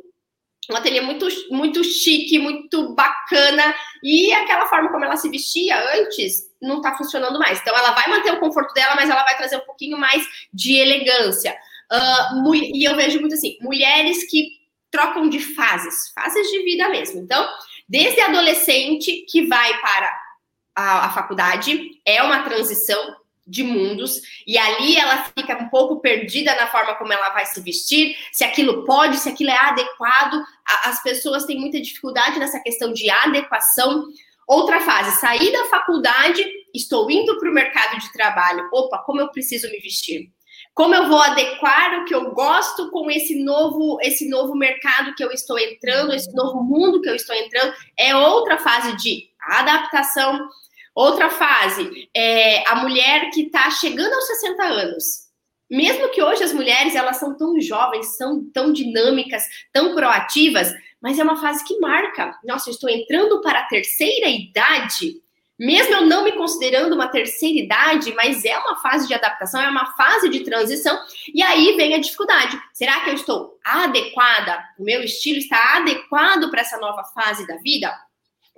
um 0.70 0.76
ateliê 0.76 1.02
muito 1.02 1.28
muito 1.50 1.84
chique, 1.84 2.40
muito 2.40 2.96
bacana, 2.96 3.76
e 4.02 4.32
aquela 4.34 4.68
forma 4.68 4.90
como 4.90 5.04
ela 5.04 5.18
se 5.18 5.30
vestia 5.30 5.78
antes 5.98 6.50
não 6.62 6.78
está 6.78 6.96
funcionando 6.96 7.40
mais. 7.40 7.60
Então 7.60 7.76
ela 7.76 7.92
vai 7.92 8.08
manter 8.08 8.32
o 8.32 8.40
conforto 8.40 8.74
dela, 8.74 8.96
mas 8.96 9.10
ela 9.10 9.24
vai 9.24 9.36
trazer 9.36 9.58
um 9.58 9.66
pouquinho 9.66 9.98
mais 9.98 10.24
de 10.54 10.78
elegância. 10.78 11.58
Uh, 11.92 12.56
e 12.56 12.84
eu 12.88 12.96
vejo 12.96 13.20
muito 13.20 13.36
assim, 13.36 13.58
mulheres 13.62 14.30
que 14.30 14.62
trocam 14.90 15.28
de 15.30 15.40
fases, 15.40 16.12
fases 16.14 16.50
de 16.50 16.64
vida 16.64 16.90
mesmo. 16.90 17.22
Então, 17.22 17.48
desde 17.88 18.22
adolescente 18.22 19.26
que 19.30 19.46
vai 19.48 19.80
para 19.82 20.22
a, 20.76 21.06
a 21.06 21.10
faculdade, 21.10 22.00
é 22.06 22.22
uma 22.24 22.44
transição 22.44 23.16
de 23.46 23.64
mundos, 23.64 24.22
e 24.48 24.58
ali 24.58 24.96
ela 24.96 25.26
fica 25.38 25.58
um 25.58 25.68
pouco 25.68 26.00
perdida 26.00 26.56
na 26.56 26.68
forma 26.68 26.96
como 26.96 27.12
ela 27.12 27.32
vai 27.32 27.46
se 27.46 27.60
vestir, 27.60 28.16
se 28.32 28.44
aquilo 28.44 28.86
pode, 28.86 29.18
se 29.18 29.28
aquilo 29.28 29.50
é 29.50 29.58
adequado. 29.58 30.42
As 30.86 31.02
pessoas 31.04 31.44
têm 31.46 31.60
muita 31.60 31.82
dificuldade 31.82 32.40
nessa 32.40 32.60
questão 32.62 32.94
de 32.94 33.10
adequação. 33.10 34.06
Outra 34.48 34.80
fase, 34.82 35.20
sair 35.20 35.52
da 35.52 35.66
faculdade, 35.66 36.46
estou 36.74 37.10
indo 37.12 37.38
para 37.40 37.50
o 37.50 37.54
mercado 37.54 38.00
de 38.00 38.12
trabalho. 38.14 38.70
Opa, 38.72 39.00
como 39.00 39.20
eu 39.20 39.30
preciso 39.30 39.70
me 39.70 39.80
vestir? 39.80 40.32
Como 40.74 40.96
eu 40.96 41.08
vou 41.08 41.22
adequar 41.22 42.00
o 42.00 42.06
que 42.06 42.16
eu 42.16 42.32
gosto 42.32 42.90
com 42.92 43.12
esse 43.12 43.44
novo, 43.44 43.98
esse 44.02 44.30
novo 44.30 44.56
mercado 44.56 45.14
que 45.16 45.24
eu 45.24 45.32
estou 45.32 45.60
entrando, 45.60 46.14
esse 46.14 46.34
novo 46.34 46.64
mundo 46.64 47.02
que 47.02 47.10
eu 47.10 47.16
estou 47.16 47.36
entrando? 47.36 47.74
É 47.98 48.16
outra 48.16 48.58
fase 48.58 48.96
de 48.98 49.30
adaptação. 49.40 50.48
Outra 50.96 51.30
fase 51.30 52.10
é 52.16 52.68
a 52.70 52.76
mulher 52.76 53.30
que 53.32 53.44
está 53.44 53.70
chegando 53.70 54.14
aos 54.14 54.28
60 54.28 54.64
anos. 54.64 55.04
Mesmo 55.70 56.10
que 56.10 56.22
hoje 56.22 56.44
as 56.44 56.54
mulheres 56.54 56.96
elas 56.96 57.18
são 57.18 57.36
tão 57.38 57.60
jovens, 57.60 58.18
são 58.18 58.44
tão 58.54 58.74
dinâmicas, 58.74 59.44
tão 59.72 59.94
proativas, 59.96 60.74
mas 61.02 61.18
é 61.18 61.24
uma 61.24 61.40
fase 61.40 61.64
que 61.66 61.80
marca. 61.80 62.38
Nossa, 62.44 62.70
eu 62.70 62.74
estou 62.74 62.90
entrando 62.90 63.42
para 63.42 63.60
a 63.60 63.68
terceira 63.68 64.28
idade 64.30 65.21
mesmo 65.62 65.94
eu 65.94 66.06
não 66.08 66.24
me 66.24 66.32
considerando 66.32 66.94
uma 66.94 67.08
terceira 67.08 67.60
idade, 67.60 68.12
mas 68.16 68.44
é 68.44 68.58
uma 68.58 68.78
fase 68.78 69.08
de 69.08 69.14
adaptação, 69.14 69.62
é 69.62 69.70
uma 69.70 69.94
fase 69.94 70.28
de 70.28 70.44
transição, 70.44 71.00
e 71.32 71.44
aí 71.44 71.76
vem 71.78 71.94
a 71.94 72.00
dificuldade. 72.00 72.60
Será 72.74 73.02
que 73.02 73.12
eu 73.12 73.14
estou 73.14 73.60
adequada? 73.64 74.60
O 74.80 74.84
meu 74.84 75.04
estilo 75.04 75.38
está 75.38 75.78
adequado 75.78 76.50
para 76.50 76.62
essa 76.62 76.80
nova 76.80 77.04
fase 77.14 77.46
da 77.46 77.58
vida? 77.58 77.96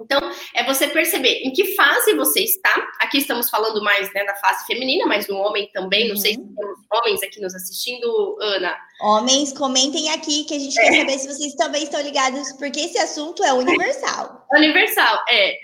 Então, 0.04 0.20
é 0.54 0.64
você 0.64 0.88
perceber 0.88 1.42
em 1.44 1.52
que 1.52 1.76
fase 1.76 2.14
você 2.14 2.42
está. 2.42 2.74
Aqui 3.00 3.20
estamos 3.20 3.50
falando 3.50 3.82
mais 3.82 4.12
né, 4.14 4.24
da 4.26 4.36
fase 4.36 4.66
feminina, 4.66 5.06
mas 5.06 5.26
do 5.26 5.36
homem 5.38 5.70
também. 5.74 6.10
Não 6.10 6.18
sei 6.18 6.34
se 6.34 6.40
uhum. 6.40 6.56
temos 6.56 6.80
homens 6.92 7.24
aqui 7.24 7.42
nos 7.42 7.56
assistindo, 7.56 8.38
Ana. 8.42 8.78
Homens, 9.02 9.54
comentem 9.54 10.10
aqui 10.12 10.44
que 10.44 10.56
a 10.56 10.60
gente 10.60 10.80
é. 10.80 10.84
quer 10.84 11.00
saber 11.00 11.20
se 11.20 11.28
vocês 11.28 11.56
também 11.56 11.84
estão 11.84 12.02
ligados, 12.02 12.52
porque 12.54 12.82
esse 12.82 12.98
assunto 12.98 13.44
é 13.44 13.54
universal. 13.54 14.46
Universal, 14.52 15.24
é. 15.30 15.58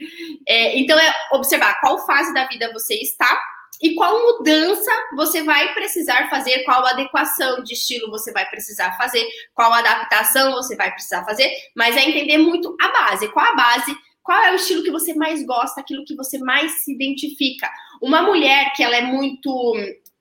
é. 0.48 0.80
Então, 0.80 0.98
é 0.98 1.14
observar 1.34 1.80
qual 1.82 2.06
fase 2.06 2.34
da 2.34 2.48
vida 2.48 2.72
você 2.74 2.96
está 2.96 3.40
e 3.82 3.96
qual 3.96 4.20
mudança 4.22 4.92
você 5.16 5.42
vai 5.44 5.74
precisar 5.74 6.30
fazer, 6.30 6.64
qual 6.64 6.86
adequação 6.86 7.64
de 7.64 7.74
estilo 7.74 8.10
você 8.10 8.32
vai 8.32 8.50
precisar 8.50 8.98
fazer, 8.98 9.26
qual 9.54 9.72
adaptação 9.74 10.52
você 10.52 10.76
vai 10.76 10.92
precisar 10.92 11.24
fazer, 11.24 11.50
mas 11.76 11.96
é 11.96 12.02
entender 12.02 12.38
muito 12.38 12.76
a 12.80 12.88
base. 12.90 13.30
Qual 13.30 13.46
a 13.46 13.56
base 13.56 13.96
qual 14.24 14.42
é 14.44 14.52
o 14.52 14.56
estilo 14.56 14.84
que 14.84 14.92
você 14.92 15.14
mais 15.14 15.46
gosta, 15.46 15.82
aquilo 15.82 16.06
que 16.06 16.16
você 16.16 16.38
mais 16.40 16.84
se 16.84 16.94
identifica. 16.94 17.70
Uma 18.02 18.22
mulher 18.22 18.74
que 18.76 18.84
ela 18.84 18.96
é 18.96 19.02
muito 19.02 19.76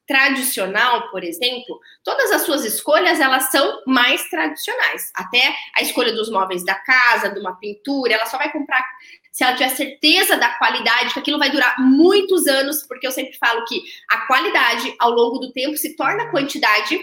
tradicional, 0.06 1.10
por 1.10 1.22
exemplo, 1.22 1.78
todas 2.02 2.32
as 2.32 2.42
suas 2.42 2.64
escolhas 2.64 3.20
elas 3.20 3.50
são 3.50 3.82
mais 3.86 4.26
tradicionais. 4.30 5.12
Até 5.14 5.54
a 5.76 5.82
escolha 5.82 6.14
dos 6.14 6.30
móveis 6.30 6.64
da 6.64 6.74
casa, 6.76 7.28
de 7.28 7.38
uma 7.38 7.54
pintura, 7.56 8.14
ela 8.14 8.24
só 8.24 8.38
vai 8.38 8.50
comprar 8.50 8.82
se 9.30 9.44
ela 9.44 9.52
tiver 9.52 9.68
certeza 9.68 10.36
da 10.36 10.48
qualidade, 10.54 11.12
que 11.12 11.20
aquilo 11.20 11.38
vai 11.38 11.50
durar 11.50 11.78
muitos 11.78 12.46
anos, 12.46 12.82
porque 12.88 13.06
eu 13.06 13.12
sempre 13.12 13.36
falo 13.36 13.64
que 13.66 13.82
a 14.10 14.26
qualidade 14.26 14.92
ao 14.98 15.10
longo 15.10 15.38
do 15.38 15.52
tempo 15.52 15.76
se 15.76 15.94
torna 15.94 16.30
quantidade 16.30 16.98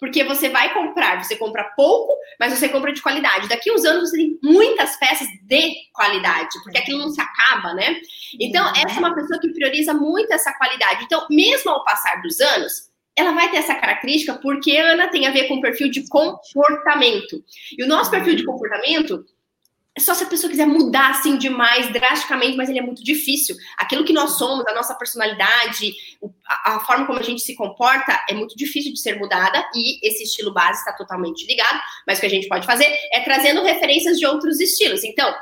porque 0.00 0.24
você 0.24 0.48
vai 0.48 0.72
comprar, 0.72 1.22
você 1.22 1.36
compra 1.36 1.62
pouco, 1.76 2.16
mas 2.40 2.58
você 2.58 2.68
compra 2.68 2.92
de 2.92 3.02
qualidade. 3.02 3.48
Daqui 3.48 3.70
uns 3.70 3.84
anos 3.84 4.08
você 4.08 4.16
tem 4.16 4.38
muitas 4.42 4.96
peças 4.96 5.28
de 5.42 5.74
qualidade, 5.92 6.48
porque 6.64 6.78
aquilo 6.78 6.98
não 6.98 7.10
se 7.10 7.20
acaba, 7.20 7.74
né? 7.74 8.00
Então, 8.40 8.66
essa 8.74 8.96
é 8.96 8.98
uma 8.98 9.14
pessoa 9.14 9.38
que 9.38 9.52
prioriza 9.52 9.92
muito 9.92 10.32
essa 10.32 10.52
qualidade. 10.54 11.04
Então, 11.04 11.26
mesmo 11.30 11.70
ao 11.70 11.84
passar 11.84 12.22
dos 12.22 12.40
anos, 12.40 12.88
ela 13.14 13.32
vai 13.32 13.50
ter 13.50 13.58
essa 13.58 13.74
característica 13.74 14.34
porque 14.40 14.76
Ana 14.78 15.08
tem 15.08 15.26
a 15.26 15.30
ver 15.30 15.46
com 15.48 15.56
o 15.56 15.60
perfil 15.60 15.90
de 15.90 16.08
comportamento. 16.08 17.44
E 17.76 17.84
o 17.84 17.86
nosso 17.86 18.10
perfil 18.10 18.34
de 18.34 18.44
comportamento 18.44 19.24
só 19.98 20.14
se 20.14 20.24
a 20.24 20.26
pessoa 20.26 20.50
quiser 20.50 20.66
mudar 20.66 21.10
assim 21.10 21.36
demais, 21.36 21.92
drasticamente, 21.92 22.56
mas 22.56 22.68
ele 22.68 22.78
é 22.78 22.82
muito 22.82 23.02
difícil. 23.02 23.56
Aquilo 23.76 24.04
que 24.04 24.12
nós 24.12 24.38
somos, 24.38 24.66
a 24.66 24.74
nossa 24.74 24.94
personalidade, 24.94 25.92
a, 26.46 26.76
a, 26.76 26.80
forma 26.80 27.06
como 27.06 27.18
a 27.18 27.22
gente 27.22 27.42
se 27.42 27.56
comporta 27.56 28.24
é 28.28 28.34
muito 28.34 28.56
difícil 28.56 28.92
de 28.92 29.00
ser 29.00 29.18
mudada 29.18 29.68
e 29.74 30.06
esse 30.06 30.22
estilo 30.22 30.52
base 30.52 30.78
está 30.78 30.92
totalmente 30.92 31.44
ligado. 31.46 31.80
Mas 32.06 32.18
o 32.18 32.20
que 32.20 32.26
a 32.26 32.30
gente 32.30 32.48
pode 32.48 32.66
fazer 32.66 32.86
é 33.12 33.20
trazendo 33.20 33.62
referências 33.62 34.18
de 34.18 34.26
outros 34.26 34.60
estilos. 34.60 35.02
Então, 35.02 35.34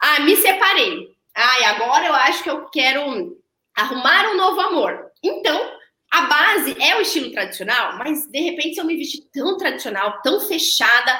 ah, 0.00 0.20
me 0.20 0.36
separei. 0.36 1.08
Ah, 1.34 1.60
e 1.60 1.64
agora 1.64 2.06
eu 2.06 2.14
acho 2.14 2.42
que 2.42 2.50
eu 2.50 2.68
quero 2.70 3.38
arrumar 3.74 4.30
um 4.30 4.36
novo 4.36 4.60
amor. 4.60 5.10
Então, 5.22 5.78
a 6.10 6.22
base 6.22 6.76
é 6.78 6.96
o 6.96 7.00
estilo 7.00 7.30
tradicional, 7.30 7.96
mas 7.96 8.26
de 8.26 8.40
repente 8.40 8.74
se 8.74 8.80
eu 8.80 8.84
me 8.84 8.96
vestir 8.96 9.22
tão 9.32 9.56
tradicional, 9.56 10.20
tão 10.22 10.40
fechada, 10.40 11.18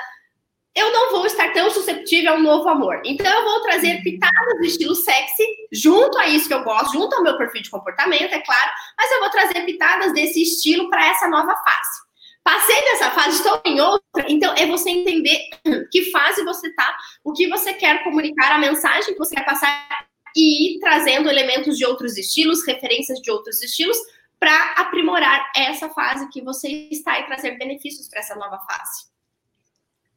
eu 0.74 0.92
não 0.92 1.10
vou 1.10 1.26
estar 1.26 1.52
tão 1.52 1.70
susceptível 1.70 2.32
a 2.32 2.36
um 2.36 2.42
novo 2.42 2.68
amor. 2.68 3.02
Então, 3.04 3.30
eu 3.30 3.44
vou 3.44 3.60
trazer 3.60 4.02
pitadas 4.02 4.58
do 4.58 4.64
estilo 4.64 4.94
sexy, 4.94 5.44
junto 5.70 6.18
a 6.18 6.26
isso 6.26 6.48
que 6.48 6.54
eu 6.54 6.64
gosto, 6.64 6.92
junto 6.92 7.14
ao 7.14 7.22
meu 7.22 7.36
perfil 7.36 7.62
de 7.62 7.70
comportamento, 7.70 8.32
é 8.32 8.40
claro, 8.40 8.70
mas 8.96 9.10
eu 9.10 9.20
vou 9.20 9.30
trazer 9.30 9.64
pitadas 9.66 10.12
desse 10.14 10.42
estilo 10.42 10.88
para 10.88 11.06
essa 11.10 11.28
nova 11.28 11.54
fase. 11.54 12.12
Passei 12.42 12.80
dessa 12.82 13.10
fase, 13.10 13.36
estou 13.36 13.60
em 13.64 13.80
outra, 13.80 14.26
então 14.26 14.52
é 14.56 14.66
você 14.66 14.90
entender 14.90 15.38
que 15.92 16.10
fase 16.10 16.42
você 16.42 16.68
está, 16.68 16.96
o 17.22 17.32
que 17.32 17.48
você 17.48 17.74
quer 17.74 18.02
comunicar, 18.02 18.52
a 18.52 18.58
mensagem 18.58 19.12
que 19.12 19.18
você 19.18 19.34
quer 19.34 19.44
passar 19.44 19.86
e 20.34 20.76
ir 20.76 20.80
trazendo 20.80 21.28
elementos 21.28 21.76
de 21.76 21.84
outros 21.84 22.16
estilos, 22.16 22.66
referências 22.66 23.20
de 23.20 23.30
outros 23.30 23.62
estilos, 23.62 23.96
para 24.40 24.72
aprimorar 24.72 25.52
essa 25.54 25.88
fase 25.90 26.28
que 26.30 26.40
você 26.40 26.88
está 26.90 27.20
e 27.20 27.26
trazer 27.26 27.56
benefícios 27.58 28.08
para 28.08 28.20
essa 28.20 28.34
nova 28.34 28.58
fase. 28.58 29.11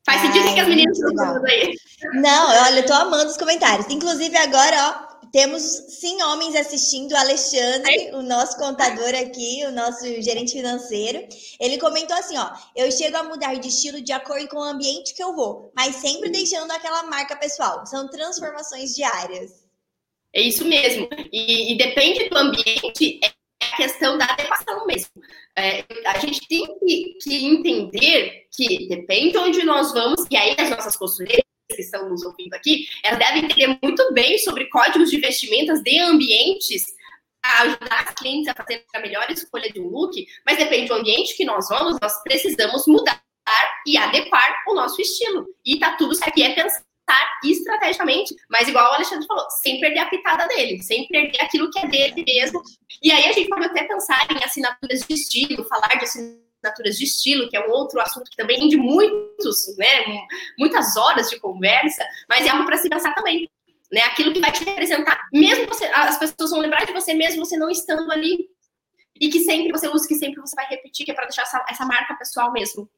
Faz 0.05 0.21
sentido 0.21 0.53
que 0.53 0.59
as 0.59 0.67
meninas 0.67 0.97
estão 0.97 1.43
aí. 1.45 1.75
Não, 2.13 2.49
olha, 2.65 2.79
eu 2.79 2.85
tô 2.85 2.93
amando 2.93 3.31
os 3.31 3.37
comentários. 3.37 3.87
Inclusive, 3.89 4.37
agora, 4.37 5.09
ó, 5.11 5.15
temos 5.31 5.61
sim 5.63 6.21
homens 6.21 6.55
assistindo. 6.55 7.11
O 7.11 7.17
Alexandre, 7.17 8.11
o 8.13 8.21
nosso 8.21 8.57
contador 8.57 9.15
aqui, 9.15 9.65
o 9.65 9.71
nosso 9.71 10.05
gerente 10.21 10.53
financeiro. 10.53 11.27
Ele 11.59 11.77
comentou 11.77 12.15
assim: 12.15 12.37
ó, 12.37 12.51
eu 12.75 12.91
chego 12.91 13.17
a 13.17 13.23
mudar 13.23 13.55
de 13.55 13.67
estilo 13.67 13.99
de 13.99 14.13
acordo 14.13 14.47
com 14.47 14.57
o 14.57 14.63
ambiente 14.63 15.13
que 15.13 15.23
eu 15.23 15.35
vou, 15.35 15.71
mas 15.75 15.95
sempre 15.95 16.29
deixando 16.29 16.71
aquela 16.71 17.03
marca 17.03 17.35
pessoal. 17.35 17.85
São 17.85 18.07
transformações 18.07 18.95
diárias. 18.95 19.65
É 20.33 20.41
isso 20.41 20.65
mesmo. 20.65 21.07
E, 21.31 21.73
e 21.73 21.77
depende 21.77 22.29
do 22.29 22.37
ambiente, 22.37 23.19
é 23.23 23.33
a 23.73 23.75
questão 23.77 24.17
da 24.17 24.25
adequação 24.25 24.85
mesmo. 24.85 25.11
É, 25.57 25.83
a 26.05 26.19
gente 26.19 26.47
tem 26.47 26.65
que, 26.79 27.17
que, 27.23 27.45
entender 27.45 28.44
que 28.55 28.87
depende 28.87 29.31
de 29.31 29.37
onde 29.37 29.63
nós 29.63 29.91
vamos, 29.93 30.25
e 30.29 30.37
aí 30.37 30.55
as 30.57 30.69
nossas 30.69 30.95
costureiras 30.95 31.43
que 31.69 31.81
estão 31.81 32.09
nos 32.09 32.23
ouvindo 32.23 32.53
aqui, 32.53 32.87
elas 33.03 33.19
devem 33.19 33.45
entender 33.45 33.77
muito 33.81 34.13
bem 34.13 34.37
sobre 34.37 34.69
códigos 34.69 35.09
de 35.09 35.19
vestimentas 35.19 35.81
de 35.81 35.99
ambientes 35.99 36.85
a 37.43 37.61
ajudar 37.63 38.03
as 38.07 38.13
clientes 38.15 38.47
a 38.47 38.55
fazer 38.55 38.83
a 38.93 38.99
melhor 38.99 39.29
escolha 39.29 39.71
de 39.71 39.79
um 39.79 39.87
look, 39.87 40.25
mas 40.45 40.57
depende 40.57 40.87
do 40.87 40.95
ambiente 40.95 41.35
que 41.35 41.45
nós 41.45 41.67
vamos, 41.69 41.97
nós 42.01 42.23
precisamos 42.23 42.87
mudar 42.87 43.21
e 43.85 43.97
adequar 43.97 44.63
o 44.67 44.73
nosso 44.73 44.99
estilo. 44.99 45.45
E 45.63 45.79
tá 45.79 45.95
tudo 45.95 46.15
certo. 46.15 46.37
E 46.37 46.43
é 46.43 46.55
pensar 46.55 46.83
estrategicamente, 47.43 48.35
mas 48.49 48.67
igual 48.67 48.91
o 48.91 48.95
Alexandre 48.95 49.27
falou, 49.27 49.45
sem 49.61 49.79
perder 49.79 49.99
a 49.99 50.09
pitada 50.09 50.47
dele, 50.47 50.81
sem 50.81 51.07
perder 51.07 51.39
aquilo 51.41 51.69
que 51.69 51.79
é 51.79 51.87
dele 51.87 52.23
mesmo. 52.25 52.61
E 53.01 53.11
aí 53.11 53.25
a 53.25 53.31
gente 53.31 53.47
pode 53.47 53.65
até 53.65 53.83
pensar 53.83 54.25
em 54.31 54.43
assinaturas 54.43 55.01
de 55.01 55.13
estilo, 55.13 55.63
falar 55.65 55.87
de 55.99 56.05
assinaturas 56.05 56.44
de 56.73 57.03
estilo, 57.03 57.49
que 57.49 57.57
é 57.57 57.67
um 57.67 57.71
outro 57.71 57.99
assunto 57.99 58.29
que 58.29 58.37
também 58.37 58.59
rende 58.59 58.77
muitos, 58.77 59.75
né, 59.77 59.87
muitas 60.57 60.95
horas 60.97 61.29
de 61.29 61.39
conversa, 61.39 62.05
mas 62.29 62.45
é 62.45 62.49
algo 62.49 62.65
para 62.65 62.77
se 62.77 62.89
pensar 62.89 63.13
também. 63.13 63.49
Né, 63.91 64.01
aquilo 64.01 64.33
que 64.33 64.39
vai 64.39 64.51
te 64.51 64.63
representar, 64.63 65.27
mesmo 65.31 65.67
você, 65.67 65.85
as 65.85 66.17
pessoas 66.17 66.49
vão 66.49 66.59
lembrar 66.59 66.85
de 66.85 66.91
você 66.91 67.13
mesmo 67.13 67.45
você 67.45 67.55
não 67.55 67.69
estando 67.69 68.11
ali, 68.11 68.49
e 69.19 69.29
que 69.29 69.39
sempre 69.41 69.71
você 69.71 69.87
usa, 69.87 70.07
que 70.07 70.15
sempre 70.15 70.41
você 70.41 70.55
vai 70.55 70.65
repetir, 70.67 71.05
que 71.05 71.11
é 71.11 71.13
para 71.13 71.25
deixar 71.25 71.43
essa, 71.43 71.63
essa 71.69 71.85
marca 71.85 72.15
pessoal 72.15 72.51
mesmo. 72.51 72.89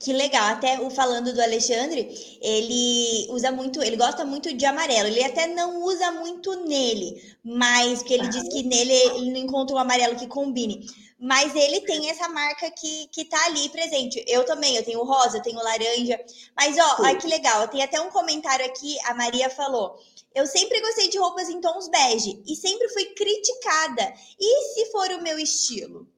Que 0.00 0.12
legal, 0.14 0.44
até 0.44 0.80
o 0.80 0.90
falando 0.90 1.34
do 1.34 1.42
Alexandre, 1.42 2.08
ele 2.40 3.26
usa 3.30 3.52
muito, 3.52 3.82
ele 3.82 3.96
gosta 3.96 4.24
muito 4.24 4.52
de 4.54 4.64
amarelo. 4.64 5.08
Ele 5.08 5.22
até 5.22 5.46
não 5.46 5.82
usa 5.82 6.10
muito 6.10 6.54
nele, 6.66 7.22
mas 7.44 8.02
que 8.02 8.14
ele 8.14 8.26
ah. 8.26 8.30
diz 8.30 8.48
que 8.48 8.62
nele 8.62 8.92
ele 8.92 9.30
não 9.30 9.40
encontra 9.40 9.76
um 9.76 9.78
amarelo 9.78 10.16
que 10.16 10.26
combine. 10.26 10.86
Mas 11.18 11.54
ele 11.54 11.82
tem 11.82 12.10
essa 12.10 12.28
marca 12.28 12.70
que, 12.70 13.08
que 13.08 13.26
tá 13.26 13.44
ali 13.46 13.68
presente. 13.68 14.24
Eu 14.26 14.44
também, 14.44 14.74
eu 14.76 14.84
tenho 14.84 15.04
rosa, 15.04 15.38
eu 15.38 15.42
tenho 15.42 15.62
laranja. 15.62 16.18
Mas 16.56 16.76
ó, 16.78 17.02
olha 17.02 17.16
que 17.16 17.26
legal, 17.26 17.68
tem 17.68 17.82
até 17.82 18.00
um 18.00 18.10
comentário 18.10 18.64
aqui, 18.64 18.96
a 19.04 19.14
Maria 19.14 19.50
falou: 19.50 19.98
"Eu 20.34 20.46
sempre 20.46 20.80
gostei 20.80 21.08
de 21.10 21.18
roupas 21.18 21.48
em 21.50 21.60
tons 21.60 21.88
bege 21.88 22.42
e 22.46 22.56
sempre 22.56 22.88
fui 22.88 23.04
criticada. 23.06 24.14
E 24.40 24.74
se 24.74 24.90
for 24.90 25.10
o 25.10 25.22
meu 25.22 25.38
estilo?" 25.38 26.08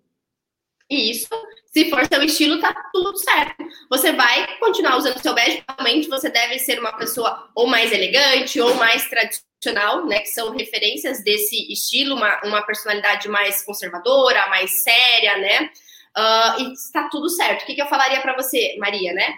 Isso, 0.88 1.28
se 1.76 1.90
for 1.90 2.06
seu 2.06 2.22
estilo, 2.22 2.58
tá 2.58 2.74
tudo 2.90 3.14
certo. 3.18 3.62
Você 3.90 4.10
vai 4.12 4.46
continuar 4.58 4.96
usando 4.96 5.20
seu 5.20 5.34
bege, 5.34 5.62
realmente 5.68 6.08
você 6.08 6.30
deve 6.30 6.58
ser 6.58 6.80
uma 6.80 6.96
pessoa 6.96 7.50
ou 7.54 7.66
mais 7.66 7.92
elegante 7.92 8.58
ou 8.58 8.74
mais 8.76 9.06
tradicional, 9.10 10.06
né? 10.06 10.20
Que 10.20 10.28
são 10.28 10.56
referências 10.56 11.22
desse 11.22 11.70
estilo, 11.70 12.14
uma, 12.14 12.40
uma 12.44 12.62
personalidade 12.62 13.28
mais 13.28 13.62
conservadora, 13.62 14.48
mais 14.48 14.82
séria, 14.82 15.36
né? 15.36 15.70
Uh, 16.16 16.62
e 16.62 16.72
está 16.72 17.10
tudo 17.10 17.28
certo. 17.28 17.64
O 17.64 17.66
que, 17.66 17.74
que 17.74 17.82
eu 17.82 17.88
falaria 17.88 18.22
para 18.22 18.34
você, 18.34 18.74
Maria, 18.78 19.12
né? 19.12 19.34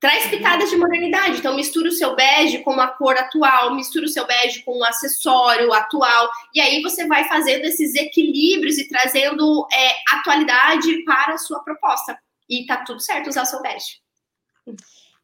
Traz 0.00 0.26
pitadas 0.28 0.70
de 0.70 0.76
modernidade. 0.76 1.38
Então, 1.38 1.56
mistura 1.56 1.88
o 1.88 1.92
seu 1.92 2.14
bege 2.14 2.58
com 2.58 2.72
a 2.72 2.86
cor 2.86 3.16
atual, 3.16 3.74
mistura 3.74 4.06
o 4.06 4.08
seu 4.08 4.26
bege 4.26 4.62
com 4.62 4.78
um 4.78 4.84
acessório 4.84 5.72
atual. 5.72 6.30
E 6.54 6.60
aí 6.60 6.80
você 6.82 7.06
vai 7.06 7.26
fazendo 7.26 7.64
esses 7.64 7.94
equilíbrios 7.96 8.78
e 8.78 8.88
trazendo 8.88 9.66
é, 9.72 10.16
atualidade 10.16 11.04
para 11.04 11.34
a 11.34 11.38
sua 11.38 11.60
proposta. 11.64 12.16
E 12.48 12.64
tá 12.64 12.78
tudo 12.84 13.00
certo 13.00 13.28
usar 13.28 13.42
o 13.42 13.46
seu 13.46 13.60
bege. 13.60 14.00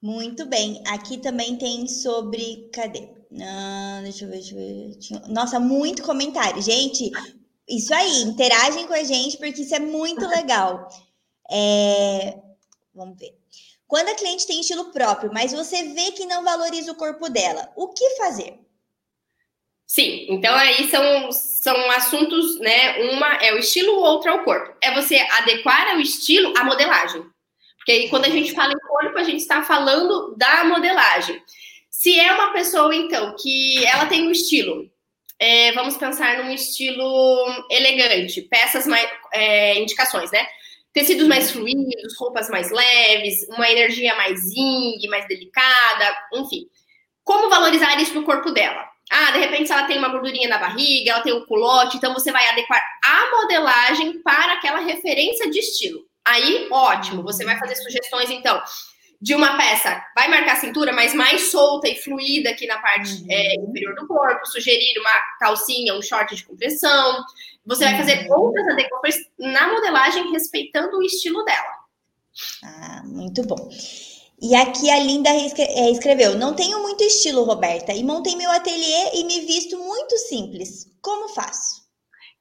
Muito 0.02 0.44
bem. 0.44 0.82
Aqui 0.88 1.18
também 1.18 1.56
tem 1.56 1.86
sobre. 1.86 2.68
Cadê? 2.72 3.08
Não, 3.30 4.02
deixa 4.02 4.24
eu 4.24 4.30
ver, 4.30 4.40
deixa 4.40 4.54
eu 5.14 5.20
ver. 5.20 5.28
Nossa, 5.28 5.58
muito 5.60 6.02
comentário. 6.02 6.60
Gente, 6.60 7.10
isso 7.68 7.94
aí, 7.94 8.22
interagem 8.22 8.86
com 8.86 8.92
a 8.92 9.02
gente, 9.02 9.38
porque 9.38 9.62
isso 9.62 9.74
é 9.74 9.80
muito 9.80 10.26
legal. 10.26 10.88
É... 11.50 12.38
Vamos 12.94 13.18
ver. 13.18 13.43
Quando 13.94 14.08
a 14.08 14.14
cliente 14.16 14.44
tem 14.44 14.60
estilo 14.60 14.86
próprio, 14.86 15.30
mas 15.32 15.52
você 15.52 15.84
vê 15.84 16.10
que 16.10 16.26
não 16.26 16.42
valoriza 16.42 16.90
o 16.90 16.96
corpo 16.96 17.28
dela, 17.28 17.70
o 17.76 17.86
que 17.90 18.16
fazer? 18.16 18.58
Sim, 19.86 20.26
então 20.30 20.52
aí 20.52 20.90
são, 20.90 21.30
são 21.30 21.90
assuntos, 21.92 22.58
né? 22.58 23.12
Uma 23.12 23.34
é 23.34 23.54
o 23.54 23.58
estilo, 23.58 23.92
o 23.92 24.02
outro 24.02 24.32
é 24.32 24.34
o 24.34 24.42
corpo. 24.42 24.76
É 24.82 24.92
você 24.92 25.18
adequar 25.30 25.90
ao 25.90 26.00
estilo 26.00 26.52
a 26.58 26.64
modelagem. 26.64 27.24
Porque 27.76 27.92
aí, 27.92 28.08
quando 28.08 28.24
a 28.24 28.30
gente 28.30 28.52
fala 28.52 28.72
em 28.72 28.80
corpo, 28.80 29.16
a 29.16 29.22
gente 29.22 29.38
está 29.38 29.62
falando 29.62 30.34
da 30.36 30.64
modelagem. 30.64 31.40
Se 31.88 32.18
é 32.18 32.32
uma 32.32 32.52
pessoa, 32.52 32.92
então, 32.92 33.36
que 33.40 33.86
ela 33.86 34.06
tem 34.06 34.26
um 34.26 34.32
estilo, 34.32 34.90
é, 35.38 35.70
vamos 35.70 35.96
pensar 35.96 36.42
num 36.42 36.50
estilo 36.50 37.64
elegante, 37.70 38.42
peças 38.42 38.88
mais. 38.88 39.08
É, 39.32 39.78
indicações, 39.78 40.32
né? 40.32 40.44
Tecidos 40.94 41.26
mais 41.26 41.50
fluidos, 41.50 42.16
roupas 42.16 42.48
mais 42.48 42.70
leves, 42.70 43.46
uma 43.48 43.68
energia 43.68 44.14
mais 44.14 44.40
yin, 44.54 45.08
mais 45.10 45.26
delicada, 45.26 46.16
enfim. 46.34 46.68
Como 47.24 47.50
valorizar 47.50 48.00
isso 48.00 48.14
no 48.14 48.22
corpo 48.22 48.52
dela? 48.52 48.88
Ah, 49.10 49.32
de 49.32 49.40
repente, 49.40 49.66
se 49.66 49.72
ela 49.72 49.88
tem 49.88 49.98
uma 49.98 50.08
gordurinha 50.08 50.48
na 50.48 50.56
barriga, 50.56 51.10
ela 51.10 51.22
tem 51.22 51.34
um 51.34 51.44
culote, 51.44 51.96
então 51.96 52.14
você 52.14 52.30
vai 52.30 52.46
adequar 52.48 52.80
a 53.04 53.30
modelagem 53.32 54.22
para 54.22 54.52
aquela 54.52 54.78
referência 54.80 55.50
de 55.50 55.58
estilo. 55.58 56.00
Aí, 56.24 56.68
ótimo, 56.70 57.22
você 57.22 57.44
vai 57.44 57.58
fazer 57.58 57.74
sugestões, 57.74 58.30
então, 58.30 58.62
de 59.24 59.34
uma 59.34 59.56
peça 59.56 60.04
vai 60.14 60.28
marcar 60.28 60.52
a 60.52 60.60
cintura, 60.60 60.92
mas 60.92 61.14
mais 61.14 61.50
solta 61.50 61.88
e 61.88 61.96
fluida 61.96 62.50
aqui 62.50 62.66
na 62.66 62.78
parte 62.78 63.10
uhum. 63.22 63.26
é, 63.30 63.54
inferior 63.54 63.94
do 63.94 64.06
corpo, 64.06 64.44
sugerir 64.44 64.98
uma 64.98 65.18
calcinha, 65.40 65.94
um 65.94 66.02
short 66.02 66.36
de 66.36 66.44
compressão. 66.44 67.24
Você 67.64 67.84
vai 67.84 67.96
fazer 67.96 68.28
uhum. 68.28 68.38
outras 68.38 68.68
adequações 68.68 69.16
na 69.38 69.72
modelagem, 69.72 70.30
respeitando 70.30 70.98
o 70.98 71.02
estilo 71.02 71.42
dela. 71.42 71.72
Ah, 72.62 73.02
muito 73.06 73.42
bom. 73.44 73.70
E 74.42 74.54
aqui 74.54 74.90
a 74.90 74.98
Linda 74.98 75.30
é, 75.30 75.90
escreveu: 75.90 76.36
Não 76.36 76.52
tenho 76.54 76.82
muito 76.82 77.02
estilo, 77.02 77.44
Roberta, 77.44 77.94
e 77.94 78.04
montei 78.04 78.36
meu 78.36 78.50
ateliê 78.50 79.14
e 79.14 79.24
me 79.24 79.40
visto 79.40 79.78
muito 79.78 80.18
simples. 80.18 80.86
Como 81.00 81.30
faço? 81.30 81.82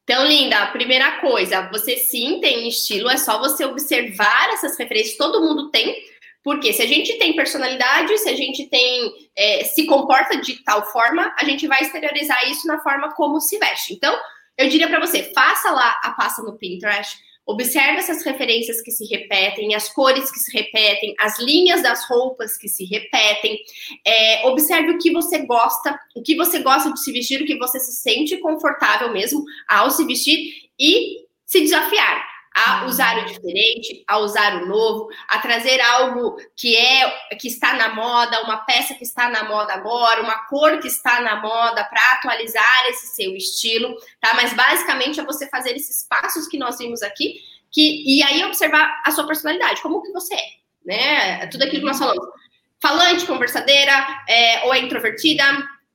Então, 0.04 0.28
Linda, 0.28 0.58
a 0.58 0.72
primeira 0.72 1.22
coisa, 1.22 1.70
você 1.72 1.96
sim 1.96 2.42
tem 2.42 2.68
estilo, 2.68 3.10
é 3.10 3.16
só 3.16 3.40
você 3.40 3.64
observar 3.64 4.50
essas 4.50 4.78
referências, 4.78 5.16
todo 5.16 5.40
mundo 5.40 5.72
tem, 5.72 5.96
porque 6.44 6.74
se 6.74 6.82
a 6.82 6.88
gente 6.88 7.18
tem 7.18 7.36
personalidade, 7.36 8.18
se 8.18 8.30
a 8.30 8.36
gente 8.36 8.68
tem 8.68 9.12
é, 9.36 9.64
se 9.64 9.86
comporta 9.86 10.38
de 10.38 10.64
tal 10.64 10.86
forma, 10.92 11.34
a 11.40 11.46
gente 11.46 11.68
vai 11.68 11.82
exteriorizar 11.82 12.50
isso 12.50 12.68
na 12.68 12.80
forma 12.82 13.14
como 13.14 13.40
se 13.40 13.58
veste. 13.58 13.94
Então, 13.94 14.16
eu 14.58 14.68
diria 14.68 14.90
para 14.90 15.00
você, 15.00 15.32
faça 15.34 15.72
lá 15.72 16.00
a 16.04 16.12
pasta 16.12 16.44
no 16.44 16.58
Pinterest, 16.58 17.18
observe 17.46 17.98
essas 17.98 18.24
referências 18.24 18.82
que 18.82 18.92
se 18.92 19.06
repetem, 19.06 19.74
as 19.74 19.90
cores 19.90 20.30
que 20.32 20.40
se 20.40 20.56
repetem, 20.56 21.16
as 21.20 21.40
linhas 21.40 21.82
das 21.82 22.08
roupas 22.08 22.58
que 22.58 22.68
se 22.68 22.86
repetem. 22.86 23.58
É, 24.06 24.48
observe 24.48 24.92
o 24.92 24.98
que 24.98 25.12
você 25.12 25.40
gosta, 25.46 25.98
o 26.16 26.22
que 26.22 26.36
você 26.36 26.60
gosta 26.60 26.92
de 26.92 27.00
se 27.02 27.12
vestir, 27.12 27.42
o 27.42 27.46
que 27.46 27.58
você 27.58 27.80
se 27.80 27.94
sente 27.94 28.38
confortável 28.38 29.12
mesmo 29.12 29.44
ao 29.68 29.90
se 29.90 30.06
vestir 30.06 30.70
e 30.80 31.24
se 31.46 31.62
desafiar 31.62 32.33
a 32.54 32.86
usar 32.86 33.24
o 33.24 33.26
diferente, 33.26 34.04
a 34.08 34.20
usar 34.20 34.62
o 34.62 34.68
novo, 34.68 35.10
a 35.28 35.40
trazer 35.40 35.82
algo 35.82 36.38
que 36.56 36.76
é 36.76 37.10
que 37.40 37.48
está 37.48 37.74
na 37.74 37.90
moda, 37.96 38.44
uma 38.44 38.58
peça 38.58 38.94
que 38.94 39.04
está 39.04 39.28
na 39.30 39.44
moda 39.46 39.74
agora, 39.74 40.22
uma 40.22 40.46
cor 40.46 40.80
que 40.80 40.88
está 40.88 41.22
na 41.22 41.42
moda 41.42 41.84
para 41.84 42.12
atualizar 42.14 42.86
esse 42.90 43.08
seu 43.16 43.36
estilo, 43.36 43.96
tá? 44.22 44.36
Mas 44.36 44.54
basicamente 44.54 45.20
é 45.20 45.26
você 45.26 45.48
fazer 45.50 45.76
esses 45.76 46.08
passos 46.08 46.48
que 46.48 46.58
nós 46.58 46.78
vimos 46.78 47.02
aqui, 47.02 47.40
que 47.72 48.04
e 48.06 48.22
aí 48.22 48.46
observar 48.46 49.02
a 49.04 49.12
sua 49.12 49.26
personalidade, 49.26 49.82
como 49.82 50.04
que 50.04 50.12
você 50.12 50.36
é, 50.36 50.48
né? 50.86 51.48
Tudo 51.48 51.64
aquilo 51.64 51.82
que 51.82 51.88
nós 51.88 51.98
falamos. 51.98 52.24
Falante, 52.80 53.26
conversadeira, 53.26 53.94
é, 54.28 54.66
ou 54.66 54.74
é 54.74 54.80
introvertida, 54.80 55.44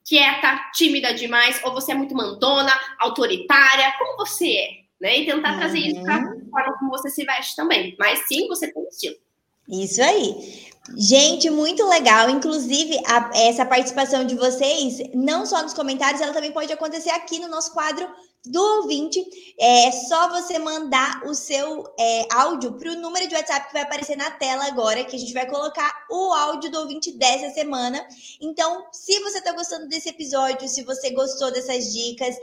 quieta, 0.04 0.58
tímida 0.72 1.12
demais, 1.12 1.60
ou 1.62 1.72
você 1.72 1.92
é 1.92 1.94
muito 1.94 2.14
mandona, 2.14 2.72
autoritária, 2.98 3.92
como 3.98 4.16
você 4.16 4.56
é? 4.56 4.88
né? 5.00 5.18
E 5.18 5.26
tentar 5.26 5.52
uhum. 5.52 5.58
trazer 5.58 5.78
isso 5.78 6.02
para 6.02 6.18
uhum. 6.18 6.37
Forma 6.48 6.78
como 6.78 6.90
você 6.90 7.10
se 7.10 7.24
veste 7.24 7.56
também. 7.56 7.96
Mas 7.98 8.26
sim, 8.26 8.46
você 8.48 8.72
tem 8.72 8.86
estilo. 8.88 9.16
Isso 9.68 10.02
aí. 10.02 10.68
Gente, 10.96 11.50
muito 11.50 11.86
legal. 11.86 12.30
Inclusive, 12.30 12.98
a, 13.06 13.30
essa 13.34 13.66
participação 13.66 14.24
de 14.24 14.34
vocês, 14.34 14.98
não 15.14 15.44
só 15.44 15.62
nos 15.62 15.74
comentários, 15.74 16.20
ela 16.20 16.32
também 16.32 16.52
pode 16.52 16.72
acontecer 16.72 17.10
aqui 17.10 17.38
no 17.38 17.48
nosso 17.48 17.72
quadro 17.72 18.08
do 18.46 18.62
ouvinte. 18.78 19.22
É 19.60 19.90
só 19.92 20.30
você 20.30 20.58
mandar 20.58 21.22
o 21.26 21.34
seu 21.34 21.84
é, 21.98 22.26
áudio 22.32 22.72
para 22.72 22.92
o 22.92 22.96
número 22.96 23.28
de 23.28 23.34
WhatsApp 23.34 23.66
que 23.66 23.74
vai 23.74 23.82
aparecer 23.82 24.16
na 24.16 24.30
tela 24.30 24.66
agora, 24.66 25.04
que 25.04 25.16
a 25.16 25.18
gente 25.18 25.34
vai 25.34 25.46
colocar 25.46 26.06
o 26.10 26.32
áudio 26.32 26.70
do 26.70 26.80
ouvinte 26.80 27.12
dessa 27.12 27.50
semana. 27.50 28.02
Então, 28.40 28.86
se 28.90 29.20
você 29.20 29.38
está 29.38 29.52
gostando 29.52 29.88
desse 29.88 30.08
episódio, 30.08 30.68
se 30.68 30.82
você 30.82 31.10
gostou 31.10 31.52
dessas 31.52 31.92
dicas, 31.92 32.34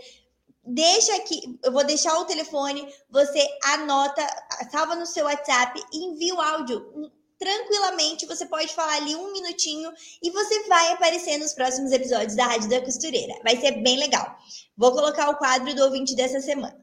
deixa 0.65 1.15
aqui, 1.15 1.59
eu 1.63 1.71
vou 1.71 1.85
deixar 1.85 2.17
o 2.19 2.25
telefone, 2.25 2.87
você 3.09 3.45
anota, 3.73 4.25
salva 4.71 4.95
no 4.95 5.05
seu 5.05 5.25
WhatsApp 5.25 5.79
e 5.93 6.05
envia 6.05 6.35
o 6.35 6.41
áudio. 6.41 7.11
Tranquilamente, 7.37 8.25
você 8.25 8.45
pode 8.45 8.73
falar 8.73 8.95
ali 8.95 9.15
um 9.15 9.33
minutinho 9.33 9.91
e 10.23 10.31
você 10.31 10.67
vai 10.67 10.93
aparecer 10.93 11.37
nos 11.37 11.53
próximos 11.53 11.91
episódios 11.91 12.35
da 12.35 12.45
Rádio 12.45 12.69
da 12.69 12.81
Costureira. 12.81 13.33
Vai 13.43 13.57
ser 13.57 13.83
bem 13.83 13.99
legal. 13.99 14.37
Vou 14.77 14.93
colocar 14.93 15.29
o 15.29 15.35
quadro 15.35 15.75
do 15.75 15.83
ouvinte 15.83 16.15
dessa 16.15 16.39
semana. 16.39 16.75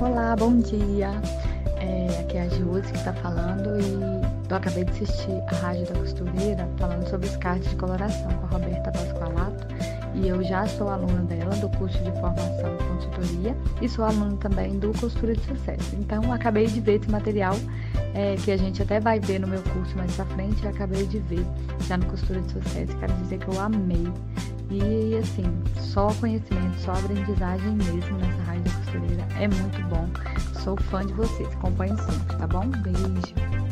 Olá, 0.00 0.36
bom 0.36 0.58
dia. 0.60 1.10
É, 1.80 2.20
aqui 2.20 2.36
é 2.36 2.42
a 2.42 2.48
Josi 2.48 2.92
que 2.92 2.98
está 2.98 3.12
falando 3.14 3.80
e 3.80 4.24
eu 4.48 4.56
acabei 4.56 4.84
de 4.84 4.92
assistir 4.92 5.42
a 5.48 5.54
Rádio 5.56 5.86
da 5.86 5.98
Costureira 5.98 6.70
falando 6.78 7.08
sobre 7.10 7.26
os 7.28 7.36
cards 7.38 7.68
de 7.68 7.76
coloração 7.76 8.28
com 8.38 8.46
a 8.46 8.48
Roberta 8.50 8.92
Pascoalato 8.92 9.73
e 10.14 10.28
eu 10.28 10.42
já 10.42 10.66
sou 10.66 10.88
aluna 10.88 11.22
dela 11.22 11.54
do 11.56 11.68
curso 11.76 11.98
de 11.98 12.12
formação 12.12 12.74
e 12.74 12.84
consultoria 12.84 13.56
e 13.80 13.88
sou 13.88 14.04
aluna 14.04 14.36
também 14.36 14.78
do 14.78 14.92
Costura 14.98 15.34
de 15.34 15.42
Sucesso. 15.42 15.96
Então, 15.96 16.32
acabei 16.32 16.66
de 16.66 16.80
ver 16.80 17.00
esse 17.00 17.10
material 17.10 17.54
é, 18.14 18.36
que 18.36 18.50
a 18.50 18.56
gente 18.56 18.82
até 18.82 19.00
vai 19.00 19.18
ver 19.18 19.40
no 19.40 19.46
meu 19.46 19.62
curso 19.62 19.96
mais 19.96 20.14
pra 20.14 20.24
frente, 20.26 20.66
acabei 20.66 21.06
de 21.06 21.18
ver 21.18 21.44
já 21.86 21.96
no 21.96 22.06
Costura 22.06 22.40
de 22.40 22.52
Sucesso. 22.52 22.96
Quero 22.98 23.12
dizer 23.14 23.38
que 23.38 23.48
eu 23.48 23.60
amei. 23.60 24.06
E 24.70 25.16
assim, 25.16 25.44
só 25.76 26.08
conhecimento, 26.14 26.78
só 26.80 26.92
aprendizagem 26.92 27.72
mesmo 27.72 28.16
nessa 28.18 28.42
rádio 28.42 28.72
costureira. 28.72 29.26
É 29.38 29.48
muito 29.48 29.82
bom. 29.88 30.08
Sou 30.60 30.76
fã 30.76 31.04
de 31.04 31.12
vocês. 31.12 31.48
Acompanhe 31.54 31.96
sempre, 31.98 32.36
tá 32.36 32.46
bom? 32.46 32.66
Beijo. 32.66 33.63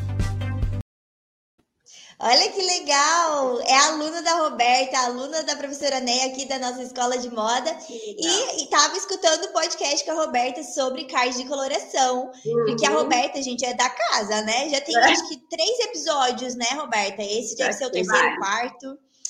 Olha 2.24 2.52
que 2.52 2.62
legal! 2.62 3.60
É 3.62 3.76
aluna 3.78 4.22
da 4.22 4.34
Roberta, 4.34 4.96
aluna 4.96 5.42
da 5.42 5.56
professora 5.56 5.98
Neia 5.98 6.26
aqui 6.26 6.44
da 6.44 6.56
nossa 6.56 6.80
escola 6.80 7.18
de 7.18 7.28
moda. 7.28 7.76
E 7.90 8.62
estava 8.62 8.96
escutando 8.96 9.46
o 9.46 9.52
podcast 9.52 10.04
com 10.04 10.12
a 10.12 10.24
Roberta 10.26 10.62
sobre 10.62 11.02
cards 11.06 11.36
de 11.36 11.48
coloração. 11.48 12.30
Uhum. 12.46 12.64
Porque 12.66 12.86
a 12.86 12.90
Roberta, 12.90 13.42
gente, 13.42 13.64
é 13.64 13.74
da 13.74 13.90
casa, 13.90 14.40
né? 14.42 14.68
Já 14.68 14.80
tem 14.80 14.96
é. 14.96 15.00
acho 15.00 15.28
que 15.28 15.36
três 15.50 15.80
episódios, 15.80 16.54
né, 16.54 16.66
Roberta? 16.76 17.24
Esse 17.24 17.56
deve 17.56 17.72
ser 17.72 17.86
o 17.86 17.90
terceiro, 17.90 18.36
quarto. 18.38 18.86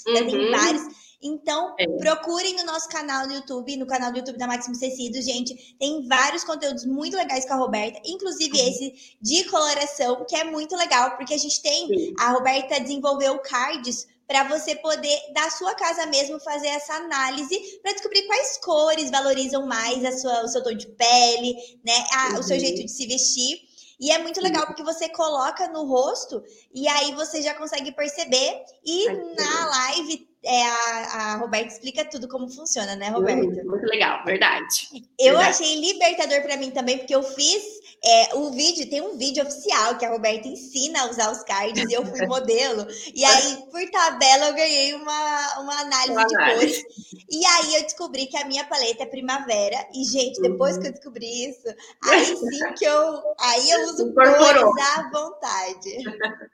Uhum. 0.07 0.15
Já 0.15 0.25
tem 0.27 0.45
uhum. 0.45 0.51
vários. 0.51 0.83
Então, 1.23 1.75
é. 1.79 1.87
procurem 1.87 2.57
no 2.57 2.65
nosso 2.65 2.89
canal 2.89 3.27
no 3.27 3.35
YouTube, 3.35 3.77
no 3.77 3.87
canal 3.87 4.11
do 4.11 4.19
YouTube 4.19 4.39
da 4.39 4.47
Máximo 4.47 4.79
Tecidos, 4.79 5.25
gente. 5.25 5.77
Tem 5.79 6.07
vários 6.09 6.43
conteúdos 6.43 6.85
muito 6.85 7.17
legais 7.17 7.47
com 7.47 7.55
a 7.55 7.59
Roberta, 7.59 8.01
inclusive 8.05 8.59
uhum. 8.59 8.69
esse 8.69 9.17
de 9.21 9.45
coloração, 9.45 10.25
que 10.29 10.35
é 10.35 10.45
muito 10.45 10.77
legal, 10.77 11.17
porque 11.17 11.35
a 11.35 11.39
gente 11.39 11.63
tem. 11.63 11.87
Sim. 11.87 12.15
A 12.19 12.33
Roberta 12.33 12.81
desenvolveu 12.81 13.39
cards 13.39 14.09
para 14.27 14.45
você 14.45 14.75
poder, 14.77 15.21
da 15.35 15.51
sua 15.51 15.75
casa 15.75 16.07
mesmo, 16.07 16.41
fazer 16.41 16.69
essa 16.69 16.95
análise 16.95 17.79
para 17.83 17.93
descobrir 17.93 18.23
quais 18.23 18.57
cores 18.59 19.11
valorizam 19.11 19.67
mais 19.67 20.05
a 20.05 20.13
sua, 20.19 20.45
o 20.45 20.49
seu 20.49 20.63
tom 20.63 20.73
de 20.73 20.87
pele, 20.87 21.55
né? 21.85 22.05
A, 22.13 22.29
uhum. 22.31 22.41
O 22.41 22.43
seu 22.43 22.57
uhum. 22.57 22.61
jeito 22.61 22.85
de 22.85 22.91
se 22.91 23.07
vestir. 23.07 23.61
E 24.01 24.11
é 24.11 24.19
muito 24.19 24.41
legal 24.41 24.67
porque 24.67 24.83
você 24.83 25.09
coloca 25.11 25.69
no 25.69 25.85
rosto 25.85 26.43
e 26.75 26.89
aí 26.89 27.15
você 27.15 27.41
já 27.41 27.55
consegue 27.55 27.93
perceber. 27.93 28.65
E 28.85 29.09
na 29.37 29.67
live 29.67 30.32
é, 30.45 30.63
a, 30.65 30.75
a 31.15 31.37
Roberta 31.37 31.69
explica 31.69 32.05
tudo 32.05 32.29
como 32.29 32.49
funciona, 32.49 32.97
né, 32.97 33.09
Roberta? 33.09 33.43
Muito, 33.43 33.65
muito 33.67 33.87
legal, 33.87 34.25
verdade. 34.25 34.89
Eu 35.19 35.37
verdade. 35.37 35.51
achei 35.51 35.81
libertador 35.81 36.43
para 36.43 36.57
mim 36.57 36.71
também, 36.71 36.99
porque 36.99 37.15
eu 37.15 37.23
fiz 37.23 37.63
é, 38.05 38.35
o 38.35 38.51
vídeo, 38.51 38.91
tem 38.91 39.01
um 39.01 39.17
vídeo 39.17 39.45
oficial 39.45 39.97
que 39.97 40.05
a 40.05 40.11
Roberta 40.11 40.49
ensina 40.49 41.03
a 41.03 41.11
usar 41.11 41.31
os 41.31 41.45
cards 41.45 41.89
e 41.89 41.93
eu 41.93 42.05
fui 42.05 42.27
modelo. 42.27 42.85
E 43.15 43.25
aí, 43.25 43.59
por 43.71 43.81
tabela, 43.91 44.49
eu 44.49 44.55
ganhei 44.55 44.95
uma, 44.95 45.61
uma 45.61 45.81
análise 45.81 46.11
uma 46.11 46.27
de 46.27 46.35
cores. 46.35 46.83
E 47.31 47.47
aí 47.47 47.77
eu 47.77 47.83
descobri 47.83 48.27
que 48.27 48.37
a 48.37 48.45
minha 48.45 48.65
paleta 48.65 49.05
é 49.05 49.07
primavera. 49.07 49.87
E, 49.95 50.05
gente, 50.05 50.43
depois 50.43 50.75
uhum. 50.75 50.83
que 50.83 50.89
eu 50.89 50.93
descobri 50.93 51.51
isso, 51.51 51.69
aí 52.03 52.37
sim 52.37 52.75
que 52.77 52.85
eu. 52.85 53.23
Aí 53.39 53.71
eu 53.71 53.85
uso 53.85 54.13
cores 54.13 54.63
à 54.97 55.11
vontade. 55.13 55.99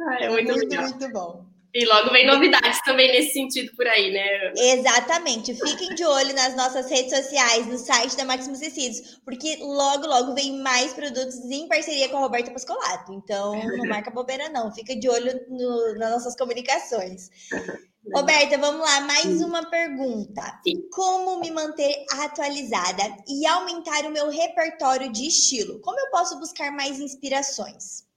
Ah, 0.00 0.24
é 0.24 0.30
muito, 0.30 0.52
muito, 0.52 0.80
muito 0.80 1.08
bom. 1.10 1.44
E 1.74 1.84
logo 1.84 2.10
vem 2.10 2.26
novidades 2.26 2.82
também 2.82 3.12
nesse 3.12 3.34
sentido 3.34 3.74
por 3.76 3.86
aí, 3.86 4.10
né? 4.10 4.52
Exatamente. 4.56 5.54
Fiquem 5.54 5.94
de 5.94 6.04
olho 6.04 6.34
nas 6.34 6.56
nossas 6.56 6.90
redes 6.90 7.14
sociais, 7.14 7.66
no 7.66 7.76
site 7.76 8.16
da 8.16 8.24
Maximus 8.24 8.58
Tecidos, 8.58 9.20
porque 9.24 9.56
logo, 9.60 10.06
logo 10.06 10.34
vem 10.34 10.58
mais 10.60 10.94
produtos 10.94 11.36
em 11.36 11.68
parceria 11.68 12.08
com 12.08 12.16
a 12.16 12.20
Roberta 12.20 12.50
Pascolato. 12.50 13.12
Então, 13.12 13.54
não 13.76 13.84
marca 13.86 14.10
bobeira, 14.10 14.48
não. 14.48 14.72
Fica 14.72 14.96
de 14.96 15.08
olho 15.08 15.40
no, 15.48 15.94
nas 15.98 16.10
nossas 16.10 16.36
comunicações. 16.36 17.28
Roberta, 18.14 18.56
vamos 18.56 18.80
lá, 18.80 19.00
mais 19.02 19.24
Sim. 19.24 19.44
uma 19.44 19.68
pergunta. 19.68 20.60
Sim. 20.66 20.88
Como 20.90 21.40
me 21.40 21.50
manter 21.50 22.06
atualizada 22.22 23.02
e 23.28 23.46
aumentar 23.46 24.06
o 24.06 24.10
meu 24.10 24.30
repertório 24.30 25.12
de 25.12 25.26
estilo? 25.26 25.78
Como 25.80 26.00
eu 26.00 26.10
posso 26.10 26.38
buscar 26.38 26.72
mais 26.72 26.98
inspirações? 26.98 28.07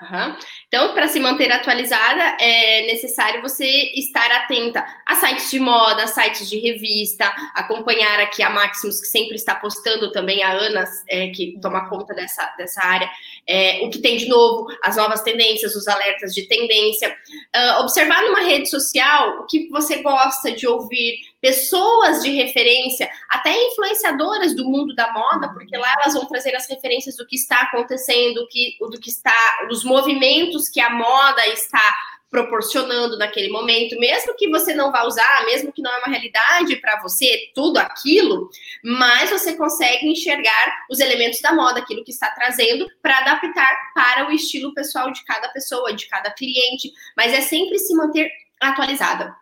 Uhum. 0.00 0.36
Então, 0.68 0.94
para 0.94 1.08
se 1.08 1.18
manter 1.18 1.50
atualizada, 1.50 2.36
é 2.40 2.86
necessário 2.86 3.42
você 3.42 3.66
estar 3.96 4.30
atenta 4.30 4.86
a 5.04 5.16
sites 5.16 5.50
de 5.50 5.58
moda, 5.58 6.04
a 6.04 6.06
sites 6.06 6.48
de 6.48 6.56
revista, 6.60 7.24
acompanhar 7.52 8.20
aqui 8.20 8.40
a 8.40 8.50
Maximus, 8.50 9.00
que 9.00 9.08
sempre 9.08 9.34
está 9.34 9.56
postando 9.56 10.12
também, 10.12 10.42
a 10.44 10.52
Ana, 10.52 10.84
é, 11.08 11.28
que 11.30 11.58
toma 11.60 11.88
conta 11.88 12.14
dessa, 12.14 12.46
dessa 12.56 12.80
área, 12.80 13.10
é, 13.44 13.80
o 13.82 13.90
que 13.90 13.98
tem 13.98 14.16
de 14.16 14.28
novo, 14.28 14.68
as 14.84 14.96
novas 14.96 15.22
tendências, 15.22 15.74
os 15.74 15.88
alertas 15.88 16.32
de 16.32 16.46
tendência. 16.46 17.16
Uh, 17.56 17.80
observar 17.80 18.22
numa 18.22 18.40
rede 18.40 18.68
social 18.68 19.40
o 19.40 19.46
que 19.46 19.68
você 19.68 20.02
gosta 20.02 20.52
de 20.52 20.66
ouvir, 20.66 21.18
pessoas 21.40 22.22
de 22.22 22.30
referência, 22.30 23.08
até 23.28 23.54
influenciadoras 23.68 24.54
do 24.54 24.64
mundo 24.64 24.94
da 24.94 25.12
moda, 25.12 25.48
porque 25.52 25.76
lá 25.76 25.92
elas 26.00 26.14
vão 26.14 26.26
trazer 26.26 26.54
as 26.54 26.68
referências 26.68 27.16
do 27.16 27.26
que 27.26 27.36
está 27.36 27.62
acontecendo, 27.62 28.40
do 28.40 28.48
que, 28.48 28.76
do 28.80 28.98
que 29.00 29.10
está, 29.10 29.66
dos 29.68 29.84
movimentos 29.84 30.68
que 30.68 30.80
a 30.80 30.90
moda 30.90 31.46
está 31.48 31.82
proporcionando 32.30 33.16
naquele 33.16 33.48
momento, 33.48 33.98
mesmo 33.98 34.36
que 34.36 34.50
você 34.50 34.74
não 34.74 34.92
vá 34.92 35.04
usar, 35.06 35.46
mesmo 35.46 35.72
que 35.72 35.80
não 35.80 35.90
é 35.90 35.98
uma 35.98 36.08
realidade 36.08 36.76
para 36.76 37.00
você, 37.00 37.50
tudo 37.54 37.78
aquilo, 37.78 38.50
mas 38.84 39.30
você 39.30 39.56
consegue 39.56 40.06
enxergar 40.06 40.84
os 40.90 41.00
elementos 41.00 41.40
da 41.40 41.54
moda, 41.54 41.80
aquilo 41.80 42.04
que 42.04 42.10
está 42.10 42.30
trazendo, 42.30 42.86
para 43.00 43.18
adaptar 43.18 43.74
para 43.94 44.28
o 44.28 44.32
estilo 44.32 44.74
pessoal 44.74 45.10
de 45.10 45.24
cada 45.24 45.48
pessoa, 45.48 45.94
de 45.94 46.06
cada 46.06 46.30
cliente, 46.30 46.92
mas 47.16 47.32
é 47.32 47.40
sempre 47.40 47.78
se 47.78 47.94
manter 47.94 48.30
atualizada. 48.60 49.34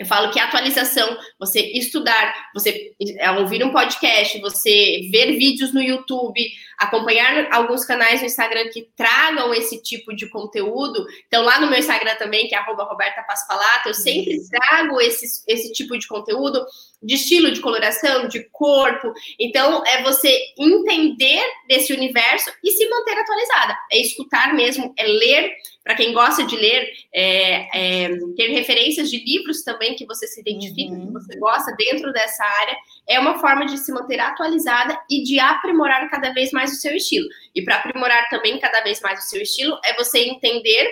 Eu 0.00 0.06
falo 0.06 0.30
que 0.32 0.40
atualização, 0.40 1.14
você 1.38 1.60
estudar, 1.60 2.34
você 2.54 2.90
é, 3.18 3.30
ouvir 3.32 3.62
um 3.62 3.70
podcast, 3.70 4.40
você 4.40 5.10
ver 5.12 5.36
vídeos 5.36 5.74
no 5.74 5.82
YouTube, 5.82 6.40
acompanhar 6.78 7.52
alguns 7.52 7.84
canais 7.84 8.20
no 8.20 8.26
Instagram 8.26 8.70
que 8.72 8.88
tragam 8.96 9.52
esse 9.52 9.82
tipo 9.82 10.16
de 10.16 10.26
conteúdo. 10.30 11.04
Então, 11.26 11.44
lá 11.44 11.60
no 11.60 11.68
meu 11.68 11.78
Instagram 11.78 12.14
também, 12.14 12.48
que 12.48 12.54
é 12.54 12.62
Roberta 12.62 13.22
Paspalato, 13.24 13.90
eu 13.90 13.94
sempre 13.94 14.38
trago 14.48 14.98
esse, 15.02 15.44
esse 15.46 15.70
tipo 15.70 15.98
de 15.98 16.08
conteúdo 16.08 16.64
de 17.02 17.14
estilo, 17.14 17.50
de 17.50 17.60
coloração, 17.60 18.28
de 18.28 18.44
corpo. 18.50 19.12
Então, 19.38 19.82
é 19.86 20.02
você 20.02 20.38
entender 20.58 21.42
desse 21.68 21.92
universo 21.92 22.50
e 22.62 22.70
se 22.72 22.88
manter 22.88 23.18
atualizada. 23.18 23.76
É 23.90 24.00
escutar 24.00 24.54
mesmo, 24.54 24.92
é 24.96 25.06
ler. 25.06 25.52
Para 25.82 25.94
quem 25.94 26.12
gosta 26.12 26.44
de 26.44 26.54
ler, 26.56 26.92
é, 27.12 28.04
é, 28.04 28.08
ter 28.36 28.48
referências 28.48 29.10
de 29.10 29.24
livros 29.24 29.62
também 29.62 29.94
que 29.94 30.04
você 30.04 30.26
se 30.26 30.40
identifica, 30.40 30.92
uhum. 30.92 31.06
que 31.06 31.12
você 31.12 31.38
gosta 31.38 31.74
dentro 31.76 32.12
dessa 32.12 32.44
área, 32.44 32.76
é 33.08 33.18
uma 33.18 33.38
forma 33.38 33.64
de 33.64 33.78
se 33.78 33.90
manter 33.90 34.20
atualizada 34.20 35.00
e 35.10 35.22
de 35.22 35.40
aprimorar 35.40 36.08
cada 36.10 36.32
vez 36.34 36.52
mais 36.52 36.70
o 36.72 36.76
seu 36.76 36.94
estilo. 36.94 37.26
E 37.54 37.62
para 37.62 37.76
aprimorar 37.76 38.28
também 38.28 38.58
cada 38.58 38.82
vez 38.82 39.00
mais 39.00 39.24
o 39.24 39.28
seu 39.28 39.40
estilo, 39.40 39.78
é 39.82 39.94
você 39.96 40.20
entender 40.20 40.86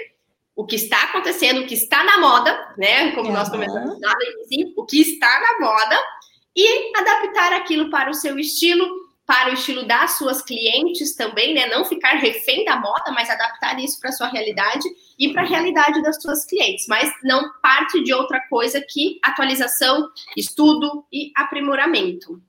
o 0.59 0.66
que 0.66 0.74
está 0.74 1.04
acontecendo, 1.04 1.61
o 1.61 1.66
que 1.68 1.74
está 1.74 2.02
na 2.02 2.18
moda, 2.18 2.74
né? 2.76 3.12
Como 3.12 3.28
uhum. 3.28 3.34
nós 3.34 3.48
começamos 3.48 4.00
lá 4.00 4.12
no 4.12 4.72
o 4.76 4.84
que 4.84 5.00
está 5.00 5.40
na 5.40 5.64
moda, 5.64 5.96
e 6.56 6.98
adaptar 6.98 7.52
aquilo 7.52 7.88
para 7.90 8.11
o 8.11 8.14
seu 8.14 8.36
estilo, 8.36 8.84
para 9.24 9.50
o 9.50 9.54
estilo 9.54 9.86
das 9.86 10.18
suas 10.18 10.42
clientes 10.42 11.14
também, 11.14 11.54
né? 11.54 11.66
Não 11.66 11.84
ficar 11.84 12.16
refém 12.16 12.64
da 12.64 12.74
moda, 12.74 13.12
mas 13.12 13.30
adaptar 13.30 13.78
isso 13.78 14.00
para 14.00 14.11
a 14.11 14.12
sua 14.12 14.26
realidade 14.26 14.82
e 15.16 15.32
para 15.32 15.42
a 15.42 15.46
realidade 15.46 16.02
das 16.02 16.20
suas 16.20 16.44
clientes. 16.44 16.86
Mas 16.88 17.09
não 17.22 17.52
parte 17.62 18.02
de 18.02 18.12
outra 18.12 18.40
coisa 18.48 18.80
que 18.80 19.20
atualização, 19.22 20.09
estudo 20.36 21.06
e 21.12 21.30
aprimoramento. 21.36 22.42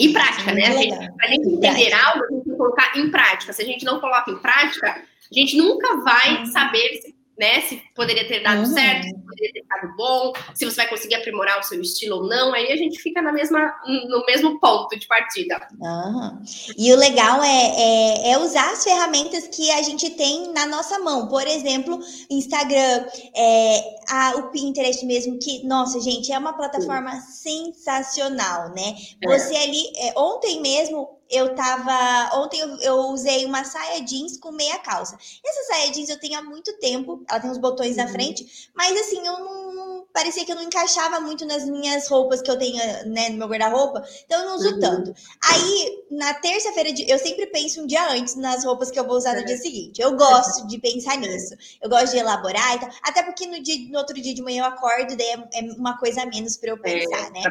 E 0.00 0.10
prática, 0.10 0.52
né? 0.52 0.70
Para 1.16 1.26
a 1.26 1.28
gente 1.28 1.48
entender 1.48 1.92
algo, 1.92 2.24
a 2.24 2.32
gente 2.32 2.44
tem 2.44 2.52
que 2.52 2.58
colocar 2.58 2.96
em 2.96 3.10
prática. 3.10 3.52
Se 3.52 3.60
a 3.60 3.66
gente 3.66 3.84
não 3.84 4.00
coloca 4.00 4.30
em 4.30 4.38
prática, 4.38 4.90
a 4.90 5.34
gente 5.38 5.56
nunca 5.58 5.96
vai 5.98 6.38
uhum. 6.38 6.46
saber 6.46 7.00
se 7.02 7.15
né? 7.38 7.60
Se 7.62 7.82
poderia 7.94 8.26
ter 8.26 8.42
dado 8.42 8.60
uhum. 8.60 8.66
certo, 8.66 9.04
se 9.04 9.14
poderia 9.14 9.52
ter 9.52 9.64
dado 9.68 9.96
bom, 9.96 10.32
se 10.54 10.64
você 10.64 10.76
vai 10.76 10.88
conseguir 10.88 11.16
aprimorar 11.16 11.58
o 11.58 11.62
seu 11.62 11.80
estilo 11.80 12.16
ou 12.16 12.26
não, 12.26 12.54
aí 12.54 12.72
a 12.72 12.76
gente 12.76 13.00
fica 13.00 13.20
na 13.20 13.32
mesma, 13.32 13.74
no 14.08 14.24
mesmo 14.26 14.58
ponto 14.58 14.98
de 14.98 15.06
partida. 15.06 15.66
Uhum. 15.78 16.42
E 16.76 16.92
o 16.92 16.96
legal 16.96 17.42
é, 17.42 17.48
é, 17.48 18.30
é, 18.32 18.38
usar 18.38 18.72
as 18.72 18.82
ferramentas 18.82 19.48
que 19.48 19.70
a 19.70 19.82
gente 19.82 20.10
tem 20.10 20.52
na 20.52 20.66
nossa 20.66 20.98
mão. 20.98 21.28
Por 21.28 21.46
exemplo, 21.46 22.00
Instagram, 22.30 23.06
é, 23.34 23.96
a, 24.08 24.36
o 24.36 24.50
Pinterest 24.50 25.04
mesmo, 25.04 25.38
que, 25.38 25.64
nossa, 25.66 26.00
gente, 26.00 26.32
é 26.32 26.38
uma 26.38 26.54
plataforma 26.54 27.12
Sim. 27.20 27.72
sensacional, 27.74 28.70
né? 28.70 28.96
É. 29.22 29.28
Você 29.28 29.56
ali, 29.56 29.84
é, 29.96 30.12
ontem 30.16 30.60
mesmo, 30.60 31.15
eu 31.30 31.54
tava. 31.54 32.36
Ontem 32.36 32.60
eu, 32.60 32.76
eu, 32.80 32.96
usei 33.08 33.44
uma 33.44 33.64
saia 33.64 34.00
jeans 34.02 34.36
com 34.36 34.52
meia 34.52 34.78
calça. 34.78 35.16
Essa 35.44 35.62
saia 35.64 35.90
jeans 35.90 36.08
eu 36.08 36.18
tenho 36.18 36.38
há 36.38 36.42
muito 36.42 36.76
tempo, 36.78 37.24
ela 37.28 37.40
tem 37.40 37.50
uns 37.50 37.58
botões 37.58 37.96
uhum. 37.96 38.04
na 38.04 38.08
frente, 38.08 38.70
mas 38.74 38.98
assim, 38.98 39.26
eu 39.26 39.38
não, 39.38 39.74
não, 39.74 40.06
Parecia 40.12 40.46
que 40.46 40.52
eu 40.52 40.56
não 40.56 40.62
encaixava 40.62 41.20
muito 41.20 41.44
nas 41.44 41.66
minhas 41.66 42.08
roupas 42.08 42.40
que 42.40 42.50
eu 42.50 42.58
tenho, 42.58 42.78
né, 43.06 43.28
no 43.28 43.36
meu 43.36 43.48
guarda-roupa, 43.48 44.02
então 44.24 44.40
eu 44.40 44.46
não 44.46 44.56
uso 44.56 44.74
uhum. 44.74 44.80
tanto. 44.80 45.14
Aí, 45.44 46.04
na 46.10 46.32
terça-feira, 46.32 46.88
eu 47.06 47.18
sempre 47.18 47.46
penso 47.48 47.82
um 47.82 47.86
dia 47.86 48.10
antes 48.10 48.34
nas 48.34 48.64
roupas 48.64 48.90
que 48.90 48.98
eu 48.98 49.06
vou 49.06 49.16
usar 49.16 49.34
no 49.34 49.44
dia 49.44 49.58
seguinte. 49.58 50.00
Eu 50.00 50.16
gosto 50.16 50.66
de 50.68 50.78
pensar 50.78 51.18
nisso. 51.18 51.54
Eu 51.82 51.90
gosto 51.90 52.12
de 52.12 52.18
elaborar 52.18 52.76
e 52.76 52.80
tal. 52.80 52.88
Até 53.02 53.22
porque 53.22 53.46
no, 53.46 53.62
dia, 53.62 53.76
no 53.90 53.98
outro 53.98 54.14
dia 54.14 54.34
de 54.34 54.40
manhã 54.40 54.62
eu 54.62 54.66
acordo, 54.66 55.14
daí 55.14 55.26
é, 55.26 55.48
é 55.58 55.72
uma 55.76 55.98
coisa 55.98 56.22
a 56.22 56.26
menos 56.26 56.56
para 56.56 56.70
eu 56.70 56.78
pensar, 56.80 57.26
é, 57.26 57.30
né? 57.30 57.42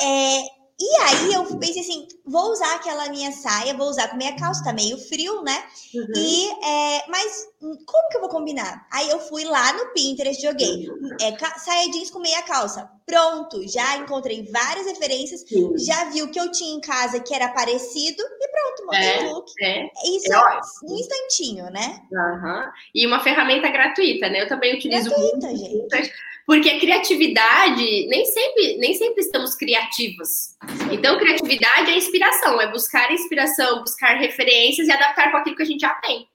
É, 0.00 0.55
e 0.78 0.96
aí 1.00 1.32
eu 1.32 1.44
pensei 1.58 1.80
assim, 1.80 2.06
vou 2.24 2.52
usar 2.52 2.74
aquela 2.74 3.08
minha 3.08 3.32
saia, 3.32 3.72
vou 3.72 3.88
usar 3.88 4.08
com 4.08 4.16
meia 4.16 4.36
calça, 4.36 4.62
tá 4.62 4.74
meio 4.74 4.98
frio, 4.98 5.42
né? 5.42 5.64
Uhum. 5.94 6.06
E, 6.14 6.50
é, 6.50 7.04
mas 7.08 7.48
como 7.60 8.08
que 8.10 8.16
eu 8.18 8.20
vou 8.20 8.28
combinar? 8.28 8.86
Aí 8.92 9.08
eu 9.08 9.18
fui 9.18 9.44
lá 9.44 9.72
no 9.72 9.86
Pinterest, 9.94 10.42
joguei 10.42 10.86
é, 11.22 11.58
saia 11.58 11.90
jeans 11.90 12.10
com 12.10 12.18
meia 12.18 12.42
calça. 12.42 12.90
Pronto, 13.06 13.66
já 13.66 13.96
encontrei 13.96 14.46
várias 14.52 14.84
referências, 14.84 15.42
Sim. 15.48 15.78
já 15.78 16.10
vi 16.10 16.22
o 16.22 16.30
que 16.30 16.38
eu 16.38 16.52
tinha 16.52 16.76
em 16.76 16.80
casa 16.80 17.20
que 17.20 17.34
era 17.34 17.48
parecido 17.48 18.22
e 18.22 18.48
pronto, 18.48 18.84
montei 18.84 19.08
é, 19.08 19.20
o 19.20 19.32
look. 19.32 19.50
É, 19.62 19.86
Isso 20.08 20.30
é, 20.30 20.36
é 20.36 20.60
um 20.84 20.94
instantinho, 20.94 21.64
né? 21.70 22.02
Uhum. 22.12 22.70
E 22.94 23.06
uma 23.06 23.20
ferramenta 23.20 23.70
gratuita, 23.70 24.28
né? 24.28 24.42
Eu 24.42 24.48
também 24.48 24.76
utilizo 24.76 25.08
gratuita, 25.08 25.46
muito. 25.46 25.58
Gente. 25.58 26.12
Porque 26.46 26.70
a 26.70 26.78
criatividade, 26.78 28.06
nem 28.06 28.24
sempre, 28.24 28.76
nem 28.78 28.94
sempre 28.94 29.20
estamos 29.20 29.56
criativos. 29.56 30.54
Então, 30.92 31.18
criatividade 31.18 31.90
é 31.90 31.96
inspiração, 31.96 32.60
é 32.60 32.70
buscar 32.70 33.10
inspiração, 33.12 33.80
buscar 33.80 34.16
referências 34.16 34.86
e 34.86 34.92
adaptar 34.92 35.32
com 35.32 35.38
aquilo 35.38 35.56
que 35.56 35.62
a 35.62 35.66
gente 35.66 35.80
já 35.80 35.94
tem. 35.94 36.28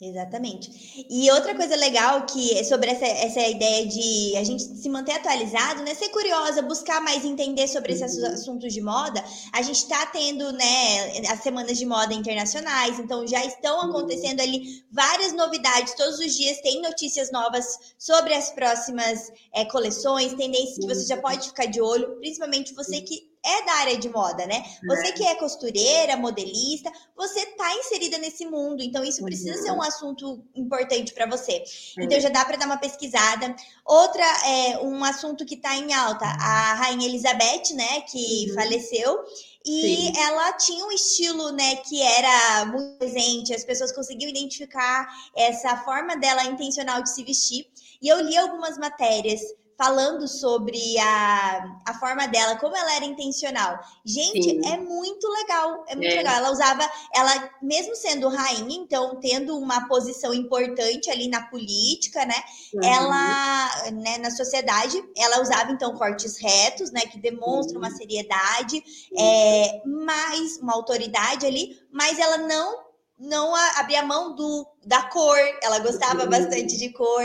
Exatamente. 0.00 1.04
E 1.10 1.28
outra 1.32 1.56
coisa 1.56 1.74
legal 1.74 2.24
que 2.24 2.56
é 2.56 2.62
sobre 2.62 2.88
essa, 2.88 3.04
essa 3.04 3.40
ideia 3.40 3.84
de 3.84 4.36
a 4.36 4.44
gente 4.44 4.62
se 4.62 4.88
manter 4.88 5.10
atualizado, 5.10 5.82
né? 5.82 5.92
Ser 5.92 6.10
curiosa, 6.10 6.62
buscar 6.62 7.00
mais 7.00 7.24
entender 7.24 7.66
sobre 7.66 7.94
esses 7.94 8.16
uhum. 8.16 8.26
assuntos 8.26 8.72
de 8.72 8.80
moda. 8.80 9.24
A 9.52 9.60
gente 9.60 9.78
está 9.78 10.06
tendo, 10.06 10.52
né, 10.52 11.18
as 11.28 11.42
semanas 11.42 11.76
de 11.76 11.84
moda 11.84 12.14
internacionais, 12.14 13.00
então 13.00 13.26
já 13.26 13.44
estão 13.44 13.80
uhum. 13.80 13.90
acontecendo 13.90 14.40
ali 14.40 14.84
várias 14.88 15.32
novidades. 15.32 15.94
Todos 15.94 16.20
os 16.20 16.32
dias 16.32 16.60
tem 16.60 16.80
notícias 16.80 17.32
novas 17.32 17.66
sobre 17.98 18.34
as 18.34 18.50
próximas 18.50 19.32
é, 19.52 19.64
coleções, 19.64 20.32
tendências 20.34 20.78
que 20.78 20.86
você 20.86 21.06
já 21.08 21.16
pode 21.16 21.48
ficar 21.48 21.66
de 21.66 21.80
olho, 21.80 22.20
principalmente 22.20 22.72
você 22.72 23.00
que 23.00 23.27
é 23.44 23.64
da 23.64 23.72
área 23.74 23.96
de 23.96 24.08
moda, 24.08 24.46
né? 24.46 24.64
Você 24.86 25.08
é. 25.08 25.12
que 25.12 25.24
é 25.24 25.34
costureira, 25.36 26.16
modelista, 26.16 26.90
você 27.16 27.46
tá 27.46 27.74
inserida 27.76 28.18
nesse 28.18 28.46
mundo, 28.46 28.82
então 28.82 29.04
isso 29.04 29.22
precisa 29.22 29.56
uhum. 29.56 29.62
ser 29.62 29.72
um 29.72 29.82
assunto 29.82 30.44
importante 30.54 31.12
para 31.12 31.26
você. 31.26 31.62
Então 31.98 32.20
já 32.20 32.28
dá 32.28 32.44
para 32.44 32.56
dar 32.56 32.66
uma 32.66 32.78
pesquisada. 32.78 33.54
Outra 33.84 34.24
é 34.46 34.78
um 34.78 35.04
assunto 35.04 35.44
que 35.44 35.56
tá 35.56 35.74
em 35.76 35.92
alta, 35.92 36.24
a 36.24 36.74
rainha 36.74 37.06
Elizabeth, 37.06 37.74
né, 37.74 38.00
que 38.02 38.46
uhum. 38.48 38.54
faleceu. 38.54 39.24
E 39.64 40.12
Sim. 40.12 40.12
ela 40.20 40.52
tinha 40.54 40.84
um 40.84 40.90
estilo, 40.90 41.52
né, 41.52 41.76
que 41.76 42.00
era 42.00 42.66
muito 42.66 42.96
presente, 42.98 43.54
as 43.54 43.64
pessoas 43.64 43.92
conseguiam 43.92 44.30
identificar 44.30 45.06
essa 45.36 45.76
forma 45.78 46.16
dela 46.16 46.44
intencional 46.44 47.02
de 47.02 47.10
se 47.10 47.22
vestir. 47.22 47.66
E 48.00 48.08
eu 48.08 48.20
li 48.20 48.36
algumas 48.36 48.78
matérias 48.78 49.40
falando 49.78 50.26
sobre 50.26 50.98
a, 50.98 51.80
a 51.86 51.94
forma 51.94 52.26
dela, 52.26 52.56
como 52.56 52.76
ela 52.76 52.96
era 52.96 53.04
intencional. 53.04 53.78
Gente, 54.04 54.42
Sim. 54.42 54.66
é 54.66 54.76
muito 54.76 55.28
legal, 55.28 55.84
é 55.86 55.94
muito 55.94 56.10
é. 56.12 56.16
legal. 56.16 56.34
Ela 56.34 56.50
usava, 56.50 56.90
ela 57.14 57.50
mesmo 57.62 57.94
sendo 57.94 58.28
rainha, 58.28 58.76
então 58.76 59.20
tendo 59.20 59.56
uma 59.56 59.86
posição 59.86 60.34
importante 60.34 61.08
ali 61.08 61.28
na 61.28 61.42
política, 61.42 62.26
né? 62.26 62.34
Uhum. 62.74 62.82
Ela, 62.82 63.90
né, 63.92 64.18
na 64.18 64.32
sociedade, 64.32 65.00
ela 65.16 65.40
usava 65.40 65.70
então 65.70 65.94
cortes 65.94 66.36
retos, 66.38 66.90
né, 66.90 67.02
que 67.02 67.20
demonstram 67.20 67.80
uhum. 67.80 67.86
uma 67.86 67.96
seriedade, 67.96 68.82
uhum. 69.12 69.20
é, 69.20 69.82
mais 69.86 70.58
uma 70.58 70.74
autoridade 70.74 71.46
ali, 71.46 71.78
mas 71.92 72.18
ela 72.18 72.38
não 72.38 72.87
não 73.18 73.52
abria 73.76 74.02
mão 74.04 74.34
do, 74.34 74.64
da 74.86 75.02
cor, 75.02 75.36
ela 75.60 75.80
gostava 75.80 76.24
bastante 76.26 76.76
de 76.76 76.90
cor. 76.90 77.24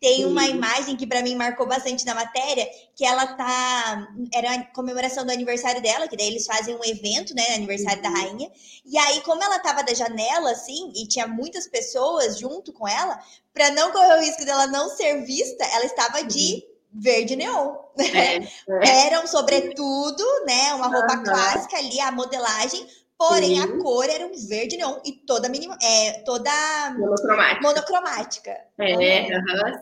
Tem 0.00 0.24
uma 0.24 0.46
imagem 0.46 0.96
que 0.96 1.06
para 1.06 1.22
mim 1.22 1.36
marcou 1.36 1.66
bastante 1.66 2.06
na 2.06 2.14
matéria, 2.14 2.66
que 2.96 3.04
ela 3.04 3.26
tá 3.26 4.08
era 4.32 4.54
a 4.54 4.64
comemoração 4.72 5.24
do 5.24 5.30
aniversário 5.30 5.82
dela, 5.82 6.08
que 6.08 6.16
daí 6.16 6.28
eles 6.28 6.46
fazem 6.46 6.74
um 6.74 6.84
evento, 6.84 7.34
né, 7.34 7.54
aniversário 7.54 8.02
da 8.02 8.08
uhum. 8.08 8.14
rainha. 8.14 8.50
E 8.86 8.96
aí 8.96 9.20
como 9.20 9.44
ela 9.44 9.58
tava 9.58 9.82
da 9.82 9.92
janela 9.92 10.50
assim, 10.50 10.92
e 10.96 11.06
tinha 11.06 11.26
muitas 11.26 11.68
pessoas 11.68 12.38
junto 12.38 12.72
com 12.72 12.88
ela, 12.88 13.20
para 13.52 13.70
não 13.70 13.92
correr 13.92 14.14
o 14.14 14.20
risco 14.20 14.44
dela 14.46 14.66
não 14.66 14.88
ser 14.88 15.24
vista, 15.26 15.62
ela 15.64 15.84
estava 15.84 16.24
de 16.24 16.64
uhum. 16.94 17.00
verde 17.00 17.36
neon. 17.36 17.74
É, 17.98 18.36
é. 18.36 19.06
Era 19.06 19.20
um 19.20 19.26
sobretudo, 19.26 20.24
né, 20.46 20.72
uma 20.72 20.88
roupa 20.88 21.18
uhum. 21.18 21.22
clássica 21.22 21.76
ali, 21.76 22.00
a 22.00 22.10
modelagem 22.10 23.03
Porém, 23.28 23.60
a 23.60 23.68
cor 23.78 24.04
era 24.04 24.26
um 24.26 24.32
verde 24.48 24.76
neon 24.76 24.98
e 25.04 25.12
toda 25.12 25.48
mínima, 25.48 25.76
é, 25.82 26.22
toda 26.24 26.50
monocromática. 26.98 27.62
monocromática. 27.62 28.50
É, 28.78 29.26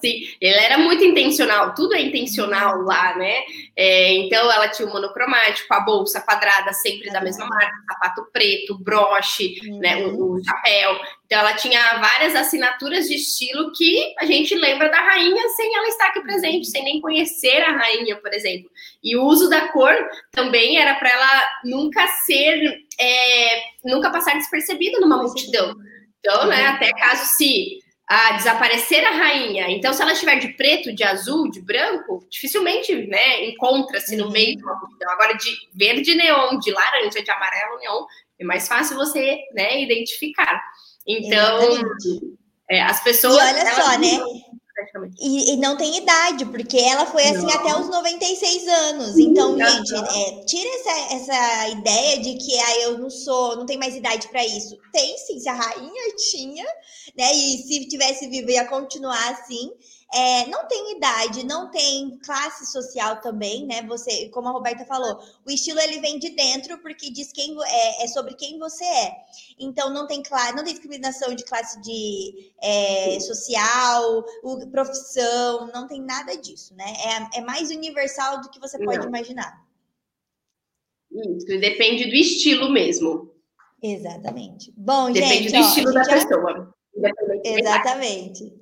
sim. 0.01 0.29
Ele 0.41 0.59
era 0.59 0.79
muito 0.79 1.03
intencional, 1.03 1.75
tudo 1.75 1.95
é 1.95 2.01
intencional 2.01 2.79
uhum. 2.79 2.85
lá, 2.85 3.17
né? 3.17 3.41
É, 3.77 4.15
então 4.15 4.51
ela 4.51 4.69
tinha 4.69 4.87
o 4.87 4.93
monocromático, 4.93 5.73
a 5.75 5.81
bolsa 5.81 6.21
quadrada 6.21 6.73
sempre 6.73 7.11
da 7.11 7.21
mesma 7.21 7.47
marca, 7.47 7.73
sapato 7.91 8.29
preto, 8.33 8.79
broche, 8.79 9.59
uhum. 9.65 9.79
né? 9.79 10.07
O, 10.07 10.35
o, 10.35 10.45
chapéu. 10.45 11.01
Então 11.33 11.41
ela 11.41 11.55
tinha 11.55 11.99
várias 11.99 12.35
assinaturas 12.35 13.09
de 13.09 13.15
estilo 13.15 13.73
que 13.73 14.15
a 14.19 14.27
gente 14.27 14.55
lembra 14.55 14.91
da 14.91 15.01
rainha 15.01 15.49
sem 15.57 15.75
ela 15.75 15.89
estar 15.89 16.09
aqui 16.09 16.21
presente, 16.21 16.69
sem 16.69 16.85
nem 16.85 17.01
conhecer 17.01 17.63
a 17.63 17.73
rainha, 17.73 18.17
por 18.17 18.35
exemplo. 18.35 18.71
E 19.03 19.17
o 19.17 19.25
uso 19.25 19.49
da 19.49 19.69
cor 19.69 19.95
também 20.31 20.77
era 20.77 20.95
para 20.97 21.09
ela 21.09 21.43
nunca 21.65 22.07
ser, 22.27 22.85
é, 23.01 23.63
nunca 23.83 24.11
passar 24.11 24.35
despercebida 24.35 25.01
numa 25.01 25.23
multidão. 25.23 25.75
Então, 26.19 26.49
né, 26.49 26.69
uhum. 26.69 26.75
até 26.75 26.91
caso 26.93 27.25
se 27.35 27.79
a 28.07 28.33
desaparecer 28.33 29.03
a 29.03 29.13
rainha. 29.13 29.71
Então, 29.71 29.95
se 29.95 30.03
ela 30.03 30.13
estiver 30.13 30.39
de 30.39 30.49
preto, 30.49 30.95
de 30.95 31.03
azul, 31.03 31.51
de 31.51 31.63
branco, 31.63 32.27
dificilmente 32.29 32.95
né, 33.07 33.47
encontra-se 33.47 34.17
no 34.17 34.27
uhum. 34.27 34.33
meio 34.33 34.55
de 34.55 34.63
uma 34.63 34.79
multidão. 34.79 35.11
Agora, 35.11 35.33
de 35.33 35.51
verde 35.73 36.15
neon, 36.15 36.59
de 36.59 36.71
laranja, 36.71 37.23
de 37.23 37.31
amarelo 37.31 37.79
neon, 37.79 38.05
é 38.39 38.45
mais 38.45 38.69
fácil 38.69 38.97
você 38.97 39.39
né, 39.55 39.81
identificar. 39.81 40.61
Então, 41.07 41.83
é, 42.71 42.83
as 42.83 43.03
pessoas. 43.03 43.37
E 43.37 43.41
olha 43.41 43.75
só, 43.75 43.99
né? 43.99 44.19
E, 45.21 45.53
e, 45.53 45.57
não 45.59 45.77
tem 45.77 45.99
idade, 45.99 46.45
porque 46.47 46.79
ela 46.79 47.07
foi 47.07 47.23
assim 47.25 47.47
não. 47.47 47.51
até 47.51 47.79
os 47.79 47.89
96 47.89 48.69
anos. 48.69 49.19
Então, 49.19 49.57
gente, 49.57 49.95
é, 49.95 50.45
tira 50.45 50.69
essa, 50.77 51.15
essa 51.15 51.69
ideia 51.69 52.19
de 52.21 52.35
que 52.35 52.59
ah, 52.59 52.81
eu 52.81 52.99
não 52.99 53.11
sou, 53.11 53.57
não 53.57 53.67
tenho 53.67 53.79
mais 53.79 53.95
idade 53.95 54.29
para 54.29 54.45
isso. 54.45 54.77
Tem 54.93 55.17
sim, 55.19 55.39
se 55.39 55.49
a 55.49 55.55
rainha 55.55 56.17
tinha, 56.31 56.65
né? 57.17 57.33
E 57.33 57.59
se 57.59 57.87
tivesse 57.87 58.29
vivo, 58.29 58.51
ia 58.51 58.65
continuar 58.67 59.31
assim. 59.31 59.71
É, 60.15 60.47
não 60.49 60.67
tem 60.69 60.97
idade, 60.97 61.47
não 61.47 61.71
tem 61.71 62.19
classe 62.19 62.71
social 62.71 63.21
também, 63.21 63.67
né? 63.67 63.83
Você, 63.89 64.29
como 64.29 64.49
a 64.49 64.51
Roberta 64.53 64.85
falou, 64.85 65.19
o 65.47 65.51
estilo 65.51 65.81
ele 65.81 66.01
vem 66.01 66.19
de 66.19 66.31
dentro 66.31 66.79
porque 66.79 67.11
diz 67.11 67.33
quem 67.33 67.57
é, 67.65 68.05
é 68.05 68.09
sobre 68.09 68.35
quem 68.35 68.59
você 68.59 68.85
é. 68.85 69.17
Então 69.59 69.91
não 69.91 70.07
tem 70.07 70.23
classe, 70.23 70.55
não 70.55 70.65
tem 70.65 70.75
discriminação 70.75 71.35
de 71.35 71.45
classe 71.45 71.81
de 71.81 72.53
é, 72.63 73.19
social, 73.21 74.25
o, 74.43 74.67
profissão, 74.67 75.71
não 75.73 75.87
tem 75.87 76.03
nada 76.03 76.37
disso, 76.37 76.75
né? 76.75 76.93
É, 77.35 77.39
é 77.39 77.41
mais 77.41 77.71
universal 77.71 78.43
do 78.43 78.51
que 78.51 78.61
você 78.61 78.79
pode 78.79 78.99
não. 78.99 79.09
imaginar. 79.09 79.65
Isso, 81.11 81.47
depende 81.47 82.05
do 82.05 82.15
estilo 82.15 82.71
mesmo. 82.71 83.33
Exatamente. 83.83 84.73
Bom, 84.77 85.11
depende 85.11 85.49
gente, 85.49 85.53
do 85.53 85.59
ó, 85.59 85.69
estilo 85.69 85.93
da 85.93 86.05
pessoa. 86.05 86.75
Exatamente. 87.45 88.53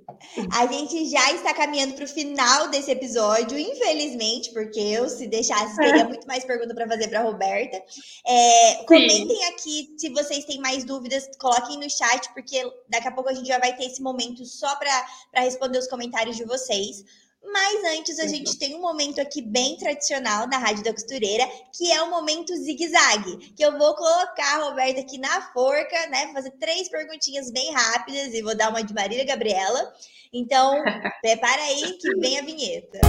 A 0.52 0.66
gente 0.66 1.08
já 1.08 1.32
está 1.32 1.52
caminhando 1.54 1.94
para 1.94 2.04
o 2.04 2.08
final 2.08 2.68
desse 2.68 2.90
episódio, 2.90 3.58
infelizmente, 3.58 4.52
porque 4.52 4.78
eu, 4.78 5.08
se 5.08 5.26
deixasse, 5.26 5.76
teria 5.76 6.04
muito 6.08 6.26
mais 6.26 6.44
pergunta 6.44 6.74
para 6.74 6.86
fazer 6.86 7.08
para 7.08 7.20
a 7.20 7.22
Roberta. 7.22 7.82
É, 8.26 8.84
comentem 8.84 9.44
aqui 9.46 9.94
se 9.98 10.08
vocês 10.10 10.44
têm 10.44 10.60
mais 10.60 10.84
dúvidas, 10.84 11.28
coloquem 11.38 11.78
no 11.78 11.90
chat, 11.90 12.32
porque 12.32 12.62
daqui 12.88 13.08
a 13.08 13.12
pouco 13.12 13.30
a 13.30 13.34
gente 13.34 13.48
já 13.48 13.58
vai 13.58 13.74
ter 13.76 13.86
esse 13.86 14.02
momento 14.02 14.44
só 14.44 14.76
para 14.76 15.42
responder 15.42 15.78
os 15.78 15.88
comentários 15.88 16.36
de 16.36 16.44
vocês. 16.44 17.04
Mas 17.42 17.98
antes 17.98 18.18
a 18.18 18.26
gente 18.26 18.58
tem 18.58 18.74
um 18.74 18.80
momento 18.80 19.20
aqui 19.20 19.40
bem 19.40 19.76
tradicional 19.76 20.46
na 20.46 20.58
Rádio 20.58 20.84
da 20.84 20.92
Costureira, 20.92 21.48
que 21.72 21.90
é 21.90 22.02
o 22.02 22.10
momento 22.10 22.54
zigue-zague, 22.54 23.52
que 23.56 23.64
eu 23.64 23.76
vou 23.78 23.94
colocar 23.94 24.56
a 24.56 24.64
Roberta 24.64 25.00
aqui 25.00 25.18
na 25.18 25.40
forca, 25.52 26.06
né? 26.08 26.32
Fazer 26.32 26.50
três 26.52 26.88
perguntinhas 26.88 27.50
bem 27.50 27.72
rápidas 27.72 28.34
e 28.34 28.42
vou 28.42 28.54
dar 28.54 28.68
uma 28.68 28.84
de 28.84 28.92
Marília 28.92 29.24
Gabriela. 29.24 29.92
Então, 30.32 30.82
prepara 31.22 31.62
aí 31.62 31.98
que 31.98 32.14
vem 32.16 32.38
a 32.38 32.42
vinheta. 32.42 33.00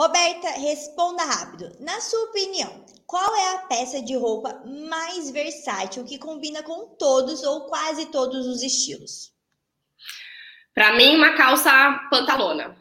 Roberta, 0.00 0.48
responda 0.52 1.22
rápido. 1.22 1.76
Na 1.78 2.00
sua 2.00 2.24
opinião, 2.24 2.86
qual 3.06 3.36
é 3.36 3.54
a 3.56 3.58
peça 3.66 4.00
de 4.00 4.16
roupa 4.16 4.62
mais 4.64 5.30
versátil 5.30 6.04
que 6.04 6.16
combina 6.16 6.62
com 6.62 6.86
todos 6.96 7.42
ou 7.42 7.66
quase 7.66 8.06
todos 8.06 8.46
os 8.46 8.62
estilos? 8.62 9.30
Para 10.74 10.96
mim, 10.96 11.16
uma 11.16 11.36
calça 11.36 11.70
pantalona. 12.10 12.74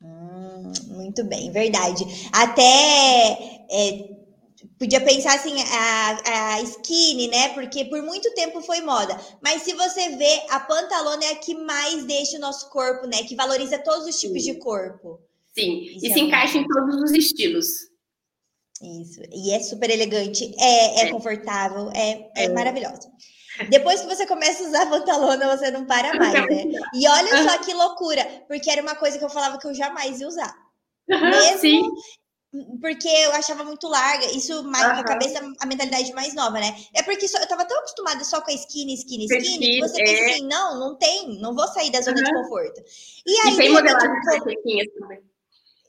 Hum, 0.00 0.72
muito 0.90 1.24
bem, 1.24 1.50
verdade. 1.50 2.04
Até 2.32 3.66
é, 3.68 4.08
podia 4.78 5.00
pensar 5.00 5.34
assim, 5.34 5.56
a, 5.60 6.52
a 6.52 6.60
skinny, 6.60 7.26
né? 7.26 7.48
Porque 7.48 7.86
por 7.86 8.00
muito 8.00 8.32
tempo 8.34 8.62
foi 8.62 8.80
moda. 8.80 9.18
Mas 9.42 9.62
se 9.62 9.74
você 9.74 10.10
vê, 10.10 10.46
a 10.50 10.60
pantalona 10.60 11.24
é 11.24 11.32
a 11.32 11.36
que 11.36 11.56
mais 11.56 12.04
deixa 12.04 12.36
o 12.36 12.40
nosso 12.40 12.70
corpo, 12.70 13.08
né? 13.08 13.24
Que 13.24 13.34
valoriza 13.34 13.76
todos 13.76 14.06
os 14.06 14.20
tipos 14.20 14.44
Sim. 14.44 14.52
de 14.52 14.58
corpo. 14.60 15.18
Sim, 15.54 15.98
e 16.02 16.10
é 16.10 16.12
se 16.12 16.20
encaixa 16.20 16.58
em 16.58 16.66
todos 16.66 17.02
os 17.02 17.12
estilos. 17.12 17.66
Isso. 18.82 19.20
E 19.30 19.52
é 19.52 19.60
super 19.60 19.90
elegante, 19.90 20.52
é, 20.58 21.00
é, 21.00 21.04
é. 21.04 21.10
confortável, 21.10 21.90
é, 21.94 22.30
é, 22.36 22.44
é 22.44 22.48
maravilhoso. 22.48 23.08
Depois 23.68 24.00
que 24.00 24.06
você 24.06 24.26
começa 24.26 24.64
a 24.64 24.66
usar 24.66 24.90
pantalona, 24.90 25.56
você 25.56 25.70
não 25.70 25.84
para 25.84 26.14
mais, 26.14 26.32
né? 26.32 26.64
E 26.94 27.06
olha 27.06 27.42
só 27.44 27.58
que 27.58 27.74
loucura, 27.74 28.24
porque 28.48 28.70
era 28.70 28.82
uma 28.82 28.96
coisa 28.96 29.18
que 29.18 29.24
eu 29.24 29.28
falava 29.30 29.58
que 29.58 29.66
eu 29.66 29.74
jamais 29.74 30.20
ia 30.20 30.26
usar. 30.26 30.54
Mesmo 31.06 31.58
Sim. 31.58 31.82
porque 32.80 33.08
eu 33.08 33.32
achava 33.32 33.62
muito 33.62 33.86
larga, 33.88 34.26
isso 34.32 34.62
mais 34.64 34.84
uhum. 34.84 35.00
a 35.00 35.04
cabeça, 35.04 35.54
a 35.60 35.66
mentalidade 35.66 36.12
mais 36.14 36.34
nova, 36.34 36.58
né? 36.58 36.74
É 36.94 37.02
porque 37.02 37.28
só, 37.28 37.38
eu 37.38 37.46
tava 37.46 37.66
tão 37.66 37.78
acostumada 37.78 38.24
só 38.24 38.40
com 38.40 38.50
a 38.50 38.54
skinny, 38.54 38.94
skinny, 38.94 39.26
skinny, 39.26 39.58
que 39.58 39.80
você 39.80 40.00
é. 40.00 40.04
pensa 40.04 40.24
assim, 40.30 40.46
não, 40.46 40.80
não 40.80 40.96
tem, 40.96 41.38
não 41.38 41.54
vou 41.54 41.68
sair 41.68 41.92
da 41.92 42.00
zona 42.00 42.16
uhum. 42.16 42.24
de 42.24 42.34
conforto. 42.34 42.82
E 43.26 43.36
aí, 43.40 43.52
e 43.52 43.56
tem 43.56 43.70
modelagem 43.70 44.10
tipo, 44.10 45.00
também. 45.00 45.31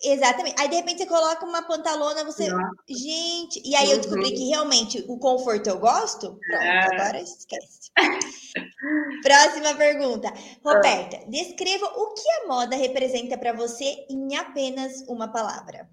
Exatamente. 0.04 0.60
Aí, 0.60 0.68
de 0.68 0.76
repente, 0.76 0.98
você 1.00 1.06
coloca 1.06 1.46
uma 1.46 1.62
pantalona, 1.62 2.26
você. 2.26 2.48
Gente. 2.90 3.62
E 3.64 3.74
aí, 3.76 3.90
eu 3.90 3.98
descobri 3.98 4.30
uhum. 4.30 4.36
que 4.36 4.50
realmente 4.50 5.06
o 5.08 5.18
conforto 5.18 5.68
eu 5.70 5.80
gosto. 5.80 6.38
Pronto, 6.46 6.64
é. 6.64 6.96
agora 6.96 7.22
esquece. 7.22 7.92
Próxima 9.24 9.76
pergunta. 9.76 10.34
Roberta, 10.64 11.20
ah. 11.22 11.26
descreva 11.30 11.86
o 11.86 12.14
que 12.14 12.30
a 12.30 12.48
moda 12.48 12.76
representa 12.76 13.38
para 13.38 13.54
você 13.54 14.06
em 14.10 14.36
apenas 14.36 15.06
uma 15.08 15.30
palavra. 15.30 15.90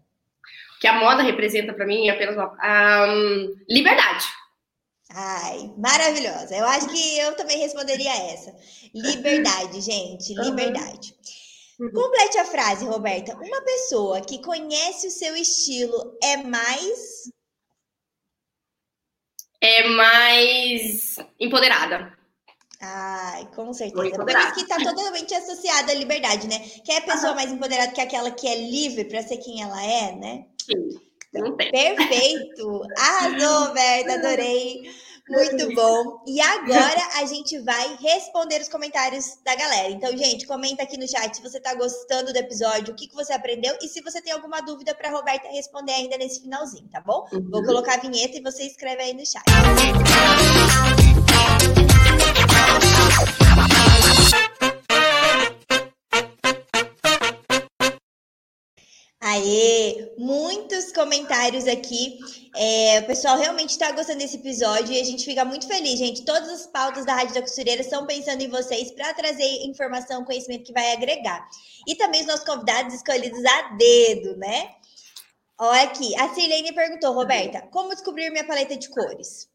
O 0.76 0.80
que 0.80 0.88
a 0.88 0.98
moda 0.98 1.22
representa 1.22 1.72
para 1.72 1.86
mim 1.86 2.06
em 2.06 2.10
apenas 2.10 2.34
uma. 2.34 3.06
Um, 3.06 3.54
liberdade. 3.68 4.26
Ai, 5.12 5.72
maravilhosa. 5.76 6.56
Eu 6.56 6.64
acho 6.66 6.88
que 6.88 7.18
eu 7.18 7.34
também 7.36 7.58
responderia 7.58 8.12
essa. 8.32 8.54
Liberdade, 8.94 9.80
gente. 9.80 10.34
Liberdade. 10.34 11.12
Uhum. 11.12 11.39
Uhum. 11.80 11.90
Complete 11.92 12.36
a 12.36 12.44
frase, 12.44 12.84
Roberta. 12.84 13.34
Uma 13.34 13.62
pessoa 13.62 14.20
que 14.20 14.42
conhece 14.42 15.06
o 15.06 15.10
seu 15.10 15.34
estilo 15.34 16.18
é 16.22 16.36
mais. 16.36 17.30
É 19.62 19.88
mais 19.88 21.16
empoderada. 21.38 22.16
Ai, 22.82 23.48
com 23.54 23.72
certeza. 23.72 24.14
Por 24.14 24.30
isso 24.30 24.54
que 24.54 24.60
está 24.60 24.76
totalmente 24.76 25.34
associada 25.34 25.92
à 25.92 25.94
liberdade, 25.94 26.46
né? 26.46 26.58
Que 26.84 26.92
é 26.92 26.98
a 26.98 27.02
pessoa 27.02 27.34
mais 27.34 27.50
empoderada 27.50 27.92
que 27.92 28.00
aquela 28.00 28.30
que 28.30 28.46
é 28.46 28.56
livre 28.56 29.04
para 29.04 29.22
ser 29.22 29.38
quem 29.38 29.62
ela 29.62 29.82
é, 29.82 30.12
né? 30.16 30.46
Sim. 30.62 31.00
Tem. 31.32 31.56
Perfeito! 31.70 32.82
Arrasou, 32.98 33.68
Roberta, 33.68 34.14
adorei. 34.14 34.90
Muito 35.30 35.74
bom. 35.74 36.22
E 36.26 36.40
agora 36.40 37.00
a 37.20 37.24
gente 37.24 37.58
vai 37.60 37.96
responder 38.00 38.60
os 38.60 38.68
comentários 38.68 39.38
da 39.44 39.54
galera. 39.54 39.90
Então, 39.90 40.10
gente, 40.16 40.46
comenta 40.46 40.82
aqui 40.82 40.96
no 40.96 41.08
chat 41.08 41.36
se 41.36 41.42
você 41.42 41.58
está 41.58 41.74
gostando 41.74 42.32
do 42.32 42.36
episódio, 42.36 42.92
o 42.92 42.96
que, 42.96 43.08
que 43.08 43.14
você 43.14 43.32
aprendeu 43.32 43.76
e 43.80 43.88
se 43.88 44.00
você 44.02 44.20
tem 44.20 44.32
alguma 44.32 44.60
dúvida 44.60 44.94
para 44.94 45.10
Roberta 45.10 45.48
responder 45.48 45.92
ainda 45.92 46.18
nesse 46.18 46.42
finalzinho, 46.42 46.88
tá 46.90 47.00
bom? 47.00 47.26
Uhum. 47.32 47.48
Vou 47.50 47.64
colocar 47.64 47.94
a 47.94 47.98
vinheta 47.98 48.36
e 48.36 48.42
você 48.42 48.64
escreve 48.64 49.02
aí 49.02 49.14
no 49.14 49.24
chat. 49.24 49.44
Aê! 59.20 60.12
Muitos 60.16 60.90
comentários 60.92 61.66
aqui. 61.66 62.18
É, 62.56 63.00
o 63.00 63.06
pessoal 63.06 63.36
realmente 63.36 63.70
está 63.70 63.92
gostando 63.92 64.18
desse 64.18 64.36
episódio 64.36 64.94
e 64.94 65.00
a 65.00 65.04
gente 65.04 65.26
fica 65.26 65.44
muito 65.44 65.68
feliz, 65.68 65.98
gente. 65.98 66.24
Todas 66.24 66.48
as 66.48 66.66
pautas 66.66 67.04
da 67.04 67.14
Rádio 67.14 67.34
da 67.34 67.42
Costureira 67.42 67.82
estão 67.82 68.06
pensando 68.06 68.40
em 68.40 68.48
vocês 68.48 68.90
para 68.90 69.12
trazer 69.12 69.66
informação, 69.66 70.24
conhecimento 70.24 70.64
que 70.64 70.72
vai 70.72 70.92
agregar. 70.92 71.46
E 71.86 71.94
também 71.96 72.22
os 72.22 72.26
nossos 72.26 72.46
convidados 72.46 72.94
escolhidos 72.94 73.44
a 73.44 73.62
dedo, 73.76 74.36
né? 74.38 74.70
Olha 75.58 75.82
aqui, 75.82 76.16
a 76.18 76.30
Silene 76.30 76.72
perguntou, 76.72 77.12
Roberta, 77.12 77.60
como 77.70 77.90
descobrir 77.90 78.30
minha 78.30 78.46
paleta 78.46 78.74
de 78.74 78.88
cores? 78.88 79.50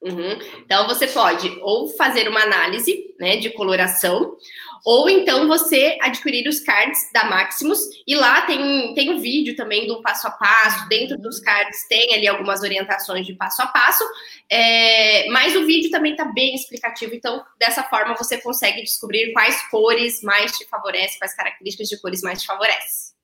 Uhum. 0.00 0.38
Então 0.64 0.86
você 0.86 1.08
pode 1.08 1.48
ou 1.60 1.88
fazer 1.88 2.28
uma 2.28 2.42
análise 2.42 3.16
né, 3.18 3.36
de 3.36 3.50
coloração, 3.50 4.36
ou 4.84 5.08
então 5.08 5.46
você 5.46 5.98
adquirir 6.00 6.48
os 6.48 6.60
cards 6.60 6.98
da 7.12 7.24
Maximus, 7.24 7.80
e 8.06 8.14
lá 8.14 8.42
tem, 8.42 8.94
tem 8.94 9.10
um 9.10 9.20
vídeo 9.20 9.54
também 9.56 9.86
do 9.86 10.00
passo 10.02 10.26
a 10.26 10.30
passo, 10.30 10.88
dentro 10.88 11.18
dos 11.18 11.40
cards 11.40 11.86
tem 11.88 12.14
ali 12.14 12.26
algumas 12.26 12.62
orientações 12.62 13.26
de 13.26 13.34
passo 13.34 13.62
a 13.62 13.66
passo, 13.66 14.04
é, 14.50 15.28
mas 15.30 15.54
o 15.56 15.66
vídeo 15.66 15.90
também 15.90 16.12
está 16.12 16.24
bem 16.24 16.54
explicativo, 16.54 17.14
então 17.14 17.44
dessa 17.58 17.82
forma 17.82 18.14
você 18.16 18.38
consegue 18.38 18.82
descobrir 18.82 19.32
quais 19.32 19.60
cores 19.70 20.22
mais 20.22 20.56
te 20.56 20.66
favorecem, 20.66 21.18
quais 21.18 21.34
características 21.34 21.88
de 21.88 22.00
cores 22.00 22.22
mais 22.22 22.40
te 22.40 22.46
favorecem. 22.46 23.17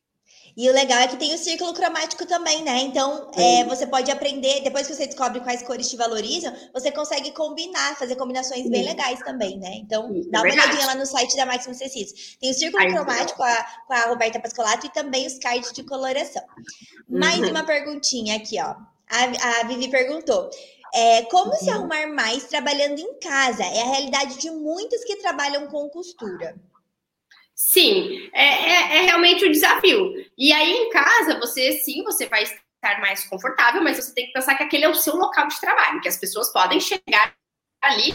E 0.56 0.70
o 0.70 0.72
legal 0.72 1.00
é 1.00 1.08
que 1.08 1.16
tem 1.16 1.34
o 1.34 1.38
círculo 1.38 1.74
cromático 1.74 2.24
também, 2.26 2.62
né? 2.62 2.78
Então, 2.78 3.28
é, 3.34 3.64
você 3.64 3.86
pode 3.86 4.10
aprender, 4.10 4.62
depois 4.62 4.86
que 4.86 4.94
você 4.94 5.06
descobre 5.06 5.40
quais 5.40 5.62
cores 5.62 5.90
te 5.90 5.96
valorizam, 5.96 6.54
você 6.72 6.92
consegue 6.92 7.32
combinar, 7.32 7.96
fazer 7.96 8.14
combinações 8.14 8.68
bem 8.68 8.84
legais 8.84 9.18
também, 9.20 9.58
né? 9.58 9.74
Então, 9.74 10.06
Sim, 10.06 10.30
dá 10.30 10.38
é 10.38 10.42
uma 10.42 10.52
olhadinha 10.52 10.86
lá 10.86 10.94
no 10.94 11.06
site 11.06 11.36
da 11.36 11.44
Maximus 11.44 11.78
Tecidos. 11.78 12.36
Tem 12.40 12.50
o 12.50 12.54
círculo 12.54 12.84
Ai, 12.84 12.92
cromático 12.92 13.36
com 13.36 13.42
a, 13.42 13.66
com 13.86 13.92
a 13.94 14.00
Roberta 14.06 14.38
Pascolato 14.38 14.86
e 14.86 14.92
também 14.92 15.26
os 15.26 15.38
cards 15.38 15.72
de 15.72 15.82
coloração. 15.82 16.42
Mais 17.08 17.40
uhum. 17.40 17.50
uma 17.50 17.64
perguntinha 17.64 18.36
aqui, 18.36 18.60
ó. 18.60 18.76
A, 19.10 19.60
a 19.60 19.64
Vivi 19.64 19.88
perguntou. 19.88 20.50
É, 20.94 21.22
como 21.22 21.50
uhum. 21.50 21.56
se 21.56 21.68
arrumar 21.68 22.06
mais 22.06 22.44
trabalhando 22.44 23.00
em 23.00 23.18
casa? 23.18 23.64
É 23.64 23.82
a 23.82 23.86
realidade 23.86 24.38
de 24.38 24.48
muitos 24.52 25.02
que 25.02 25.16
trabalham 25.16 25.66
com 25.66 25.88
costura. 25.88 26.54
Sim, 27.54 28.28
é, 28.32 28.44
é, 28.44 28.96
é 28.98 29.00
realmente 29.02 29.44
o 29.44 29.52
desafio. 29.52 30.12
E 30.36 30.52
aí 30.52 30.72
em 30.72 30.90
casa, 30.90 31.38
você 31.38 31.72
sim, 31.78 32.02
você 32.02 32.26
vai 32.26 32.42
estar 32.42 33.00
mais 33.00 33.24
confortável, 33.26 33.82
mas 33.82 33.96
você 33.96 34.12
tem 34.12 34.26
que 34.26 34.32
pensar 34.32 34.56
que 34.56 34.64
aquele 34.64 34.84
é 34.84 34.88
o 34.88 34.94
seu 34.94 35.16
local 35.16 35.46
de 35.46 35.60
trabalho, 35.60 36.00
que 36.00 36.08
as 36.08 36.16
pessoas 36.16 36.52
podem 36.52 36.80
chegar 36.80 37.34
ali 37.80 38.14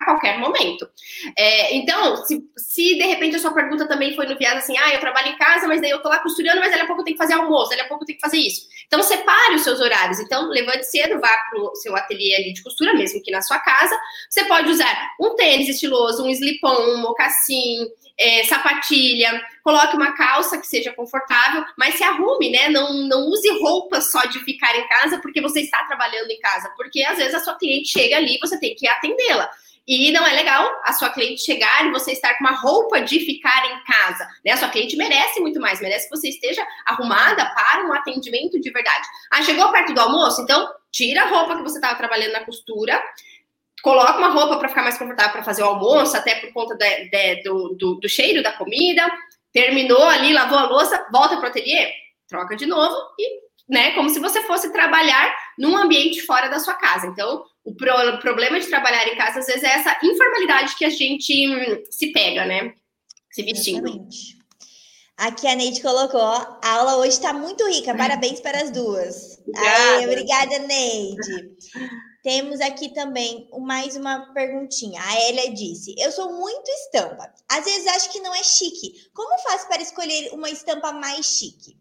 a 0.00 0.04
qualquer 0.04 0.38
momento. 0.38 0.88
É, 1.36 1.74
então, 1.74 2.16
se, 2.24 2.40
se, 2.56 2.94
de 2.96 3.04
repente 3.06 3.36
a 3.36 3.38
sua 3.40 3.52
pergunta 3.52 3.88
também 3.88 4.14
foi 4.14 4.26
no 4.26 4.38
viés 4.38 4.56
assim, 4.56 4.76
ah, 4.78 4.94
eu 4.94 5.00
trabalho 5.00 5.28
em 5.28 5.38
casa, 5.38 5.66
mas 5.66 5.80
daí 5.80 5.90
eu 5.90 6.00
tô 6.00 6.08
lá 6.08 6.20
costurando, 6.20 6.60
mas 6.60 6.70
daqui 6.70 6.84
a 6.84 6.86
pouco 6.86 7.02
eu 7.02 7.04
tenho 7.04 7.16
que 7.16 7.22
fazer 7.22 7.34
almoço, 7.34 7.70
daqui 7.70 7.82
a 7.82 7.88
pouco 7.88 8.04
eu 8.04 8.06
tenho 8.06 8.18
que 8.18 8.24
fazer 8.24 8.38
isso. 8.38 8.68
Então, 8.86 9.02
separe 9.02 9.54
os 9.56 9.62
seus 9.62 9.80
horários. 9.80 10.20
Então, 10.20 10.48
levante 10.48 10.84
cedo, 10.84 11.20
vá 11.20 11.32
pro 11.50 11.74
seu 11.76 11.96
ateliê 11.96 12.36
ali 12.36 12.52
de 12.52 12.62
costura, 12.62 12.94
mesmo 12.94 13.20
que 13.22 13.30
na 13.30 13.42
sua 13.42 13.58
casa. 13.58 13.98
Você 14.30 14.44
pode 14.44 14.70
usar 14.70 15.10
um 15.20 15.34
tênis 15.34 15.68
estiloso, 15.68 16.24
um 16.24 16.30
slip-on, 16.30 16.94
um 16.94 16.98
mocassim, 16.98 17.88
é, 18.18 18.44
sapatilha, 18.44 19.44
coloque 19.62 19.96
uma 19.96 20.12
calça 20.12 20.58
que 20.58 20.66
seja 20.66 20.92
confortável, 20.92 21.64
mas 21.76 21.94
se 21.96 22.04
arrume, 22.04 22.50
né? 22.50 22.68
Não, 22.68 22.92
não 23.08 23.26
use 23.28 23.48
roupa 23.60 24.00
só 24.00 24.24
de 24.26 24.38
ficar 24.40 24.76
em 24.76 24.86
casa 24.88 25.18
porque 25.18 25.40
você 25.40 25.60
está 25.60 25.84
trabalhando 25.84 26.30
em 26.30 26.38
casa, 26.38 26.72
porque 26.76 27.02
às 27.02 27.16
vezes 27.16 27.34
a 27.34 27.40
sua 27.40 27.56
cliente 27.56 27.88
chega 27.88 28.16
ali 28.16 28.36
e 28.36 28.40
você 28.40 28.58
tem 28.58 28.74
que 28.74 28.86
atendê-la. 28.86 29.50
E 29.86 30.10
não 30.12 30.26
é 30.26 30.32
legal 30.32 30.66
a 30.82 30.94
sua 30.94 31.10
cliente 31.10 31.44
chegar 31.44 31.86
e 31.86 31.90
você 31.90 32.12
estar 32.12 32.38
com 32.38 32.44
uma 32.44 32.54
roupa 32.54 33.02
de 33.02 33.20
ficar 33.20 33.66
em 33.66 33.84
casa. 33.84 34.26
Né? 34.42 34.52
A 34.52 34.56
sua 34.56 34.70
cliente 34.70 34.96
merece 34.96 35.40
muito 35.40 35.60
mais, 35.60 35.78
merece 35.80 36.08
que 36.08 36.16
você 36.16 36.30
esteja 36.30 36.66
arrumada 36.86 37.44
para 37.54 37.86
um 37.86 37.92
atendimento 37.92 38.58
de 38.58 38.70
verdade. 38.70 39.06
Ah, 39.30 39.42
chegou 39.42 39.70
perto 39.70 39.92
do 39.92 40.00
almoço? 40.00 40.40
Então, 40.40 40.66
tira 40.90 41.24
a 41.24 41.28
roupa 41.28 41.56
que 41.56 41.62
você 41.62 41.76
estava 41.76 41.96
trabalhando 41.96 42.32
na 42.32 42.44
costura, 42.44 43.02
coloca 43.84 44.16
uma 44.16 44.30
roupa 44.30 44.56
para 44.56 44.70
ficar 44.70 44.82
mais 44.82 44.96
confortável 44.96 45.32
para 45.32 45.44
fazer 45.44 45.62
o 45.62 45.66
almoço, 45.66 46.16
até 46.16 46.36
por 46.36 46.50
conta 46.54 46.74
de, 46.74 47.10
de, 47.10 47.42
do, 47.42 47.76
do, 47.78 47.94
do, 47.96 48.08
cheiro 48.08 48.42
da 48.42 48.50
comida. 48.52 49.06
Terminou 49.52 50.02
ali, 50.02 50.32
lavou 50.32 50.56
a 50.56 50.66
louça, 50.66 51.06
volta 51.12 51.36
para 51.36 51.44
o 51.44 51.48
ateliê, 51.50 51.92
troca 52.26 52.56
de 52.56 52.64
novo 52.64 52.96
e, 53.18 53.40
né, 53.68 53.92
como 53.92 54.08
se 54.08 54.18
você 54.18 54.40
fosse 54.44 54.72
trabalhar 54.72 55.36
num 55.58 55.76
ambiente 55.76 56.22
fora 56.22 56.48
da 56.48 56.58
sua 56.58 56.72
casa. 56.74 57.06
Então, 57.06 57.44
o, 57.62 57.74
pro, 57.74 57.92
o 57.92 58.18
problema 58.20 58.58
de 58.58 58.66
trabalhar 58.66 59.06
em 59.06 59.16
casa, 59.16 59.40
às 59.40 59.46
vezes, 59.46 59.62
é 59.62 59.74
essa 59.74 59.98
informalidade 60.02 60.74
que 60.76 60.86
a 60.86 60.90
gente 60.90 61.46
hum, 61.46 61.84
se 61.90 62.10
pega, 62.10 62.46
né? 62.46 62.72
Se 63.30 63.42
vestindo. 63.42 63.86
Exatamente. 63.86 64.44
Aqui 65.18 65.46
a 65.46 65.54
Neide 65.54 65.80
colocou, 65.82 66.20
a 66.20 66.58
aula 66.62 66.96
hoje 66.96 67.10
está 67.10 67.34
muito 67.34 67.68
rica, 67.68 67.94
parabéns 67.94 68.40
para 68.40 68.62
as 68.62 68.70
duas. 68.70 69.38
Obrigada, 69.46 69.98
Aê, 69.98 70.06
obrigada 70.06 70.58
Neide. 70.60 71.50
Temos 72.24 72.58
aqui 72.62 72.88
também 72.94 73.46
mais 73.60 73.96
uma 73.96 74.32
perguntinha. 74.32 74.98
A 74.98 75.28
Elia 75.28 75.52
disse: 75.52 75.94
Eu 75.98 76.10
sou 76.10 76.32
muito 76.32 76.66
estampa. 76.70 77.30
Às 77.46 77.66
vezes 77.66 77.86
acho 77.86 78.10
que 78.10 78.20
não 78.20 78.34
é 78.34 78.42
chique. 78.42 79.10
Como 79.12 79.38
faço 79.42 79.68
para 79.68 79.82
escolher 79.82 80.30
uma 80.32 80.48
estampa 80.48 80.90
mais 80.90 81.26
chique? 81.26 81.76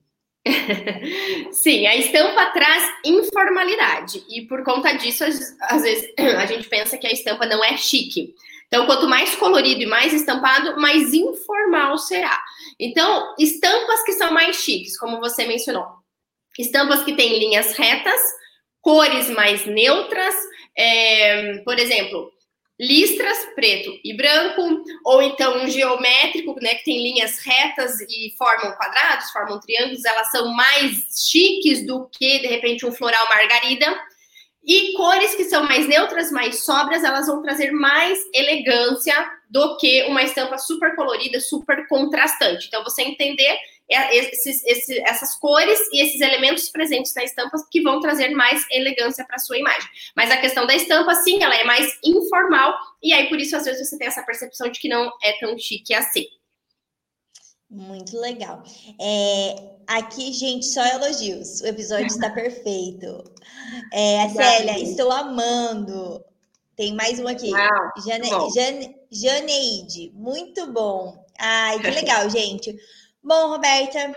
Sim, 1.54 1.88
a 1.88 1.96
estampa 1.96 2.48
traz 2.48 2.84
informalidade 3.06 4.22
e 4.28 4.42
por 4.46 4.66
conta 4.66 4.92
disso, 4.92 5.24
às 5.24 5.82
vezes 5.82 6.12
a 6.20 6.46
gente 6.46 6.68
pensa 6.68 6.98
que 6.98 7.08
a 7.08 7.14
estampa 7.14 7.46
não 7.46 7.64
é 7.64 7.78
chique. 7.78 8.36
Então, 8.68 8.86
quanto 8.86 9.08
mais 9.08 9.34
colorido 9.36 9.84
e 9.84 9.86
mais 9.86 10.12
estampado, 10.12 10.76
mais 10.78 11.14
informal 11.14 11.98
será. 11.98 12.38
Então, 12.78 13.34
estampas 13.40 14.04
que 14.04 14.12
são 14.12 14.34
mais 14.34 14.58
chiques, 14.58 15.00
como 15.00 15.22
você 15.22 15.46
mencionou, 15.48 15.86
estampas 16.60 17.02
que 17.04 17.16
têm 17.16 17.40
linhas 17.40 17.72
retas 17.78 18.20
cores 18.84 19.30
mais 19.30 19.66
neutras, 19.66 20.36
é, 20.78 21.58
por 21.60 21.80
exemplo, 21.80 22.32
listras 22.80 23.38
preto 23.56 23.98
e 24.04 24.14
branco, 24.14 24.84
ou 25.06 25.22
então 25.22 25.64
um 25.64 25.70
geométrico, 25.70 26.56
né, 26.62 26.76
que 26.76 26.84
tem 26.84 27.02
linhas 27.02 27.40
retas 27.40 28.02
e 28.02 28.36
formam 28.38 28.76
quadrados, 28.76 29.32
formam 29.32 29.60
triângulos, 29.60 30.04
elas 30.04 30.30
são 30.32 30.54
mais 30.54 31.06
chiques 31.30 31.86
do 31.88 32.10
que, 32.10 32.40
de 32.40 32.48
repente, 32.48 32.86
um 32.86 32.92
floral 32.92 33.28
margarida. 33.30 33.98
E 34.66 34.94
cores 34.94 35.36
que 35.36 35.44
são 35.46 35.64
mais 35.64 35.88
neutras, 35.88 36.32
mais 36.32 36.64
sóbrias, 36.64 37.04
elas 37.04 37.28
vão 37.28 37.42
trazer 37.42 37.72
mais 37.72 38.18
elegância 38.34 39.16
do 39.50 39.78
que 39.78 40.04
uma 40.04 40.24
estampa 40.24 40.58
super 40.58 40.96
colorida, 40.96 41.40
super 41.40 41.86
contrastante. 41.88 42.68
Então, 42.68 42.84
você 42.84 43.02
entender 43.02 43.58
esses, 43.90 44.64
esses, 44.66 44.98
essas 45.06 45.36
cores 45.36 45.80
e 45.92 46.02
esses 46.02 46.22
elementos 46.22 46.70
presentes 46.70 47.14
na 47.14 47.24
estampa 47.24 47.58
que 47.70 47.82
vão 47.82 48.00
trazer 48.00 48.30
mais 48.30 48.66
elegância 48.72 49.26
para 49.26 49.38
sua 49.38 49.58
imagem. 49.58 49.90
Mas 50.16 50.32
a 50.32 50.38
questão 50.38 50.66
da 50.66 50.76
estampa, 50.76 51.14
sim, 51.16 51.44
ela 51.44 51.56
é 51.56 51.64
mais 51.64 51.98
informal, 52.04 52.76
e 53.02 53.14
aí 53.14 53.28
por 53.30 53.40
isso 53.40 53.56
às 53.56 53.66
vezes 53.66 53.88
você 53.88 53.98
tem 53.98 54.08
essa 54.08 54.24
percepção 54.24 54.70
de 54.70 54.80
que 54.80 54.90
não 54.90 55.12
é 55.22 55.34
tão 55.40 55.58
chique 55.58 55.94
assim. 55.94 56.26
Muito 57.70 58.20
legal. 58.20 58.62
É, 59.02 59.56
aqui, 59.88 60.32
gente, 60.32 60.66
só 60.68 60.86
elogios. 60.86 61.60
O 61.62 61.66
episódio 61.66 62.06
está 62.06 62.30
perfeito. 62.32 63.24
É, 63.92 64.22
a 64.22 64.30
Célia, 64.30 64.80
estou 64.80 65.12
amando. 65.12 66.24
Tem 66.76 66.94
mais 66.94 67.20
um 67.20 67.28
aqui. 67.28 67.50
Jane, 68.06 68.30
Jane, 68.54 68.96
Janeide, 69.12 70.12
muito 70.14 70.72
bom. 70.72 71.26
Ai, 71.40 71.80
que 71.80 71.90
legal, 71.92 72.30
gente. 72.30 72.76
Bom, 73.24 73.48
Roberta, 73.48 74.14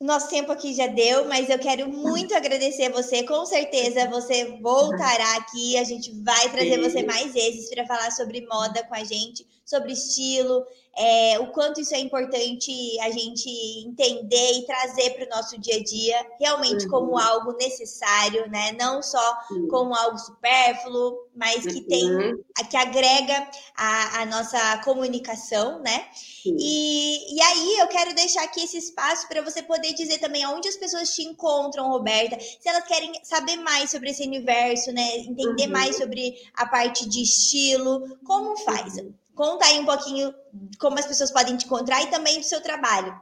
nosso 0.00 0.30
tempo 0.30 0.50
aqui 0.50 0.72
já 0.72 0.86
deu, 0.86 1.26
mas 1.26 1.50
eu 1.50 1.58
quero 1.58 1.88
muito 1.88 2.34
agradecer 2.34 2.88
você. 2.88 3.22
Com 3.22 3.44
certeza 3.44 4.08
você 4.08 4.58
voltará 4.62 5.36
aqui. 5.36 5.76
A 5.76 5.84
gente 5.84 6.10
vai 6.22 6.50
trazer 6.50 6.80
você 6.80 7.02
mais 7.02 7.34
vezes 7.34 7.68
para 7.68 7.86
falar 7.86 8.10
sobre 8.12 8.46
moda 8.46 8.82
com 8.84 8.94
a 8.94 9.04
gente, 9.04 9.46
sobre 9.62 9.92
estilo, 9.92 10.64
é, 10.96 11.38
o 11.40 11.48
quanto 11.48 11.80
isso 11.80 11.94
é 11.94 11.98
importante 11.98 12.70
a 13.00 13.10
gente 13.10 13.48
entender 13.86 14.52
e 14.58 14.66
trazer 14.66 15.10
para 15.10 15.26
o 15.26 15.28
nosso 15.28 15.58
dia 15.58 15.76
a 15.76 15.82
dia, 15.82 16.26
realmente 16.38 16.84
uhum. 16.84 16.90
como 16.90 17.18
algo 17.18 17.52
necessário, 17.52 18.48
né? 18.50 18.72
Não 18.78 19.02
só 19.02 19.38
uhum. 19.50 19.68
como 19.68 19.94
algo 19.94 20.18
supérfluo, 20.18 21.28
mas 21.34 21.66
que 21.66 21.80
tem, 21.82 22.10
uhum. 22.10 22.44
que 22.70 22.76
agrega 22.76 23.48
a, 23.76 24.22
a 24.22 24.26
nossa 24.26 24.78
comunicação, 24.84 25.80
né? 25.80 26.06
E, 26.44 27.34
e 27.36 27.42
aí 27.42 27.78
eu 27.78 27.88
quero 27.88 28.14
deixar 28.14 28.44
aqui 28.44 28.62
esse 28.62 28.78
espaço 28.78 29.26
para 29.28 29.42
você 29.42 29.62
poder 29.62 29.94
dizer 29.94 30.18
também 30.18 30.44
aonde 30.44 30.68
as 30.68 30.76
pessoas 30.76 31.14
te 31.14 31.22
encontram, 31.22 31.88
Roberta, 31.88 32.38
se 32.38 32.68
elas 32.68 32.84
querem 32.84 33.12
saber 33.22 33.56
mais 33.56 33.90
sobre 33.90 34.10
esse 34.10 34.22
universo, 34.22 34.92
né? 34.92 35.16
Entender 35.16 35.66
mais 35.66 35.96
uhum. 35.96 36.02
sobre 36.02 36.36
a 36.54 36.66
parte 36.66 37.08
de 37.08 37.22
estilo, 37.22 38.16
como 38.24 38.56
faz? 38.58 38.94
Conta 39.34 39.66
aí 39.66 39.80
um 39.80 39.84
pouquinho 39.84 40.32
como 40.78 40.98
as 40.98 41.06
pessoas 41.06 41.30
podem 41.30 41.56
te 41.56 41.66
encontrar 41.66 42.02
e 42.02 42.10
também 42.10 42.38
do 42.38 42.44
seu 42.44 42.60
trabalho. 42.60 43.20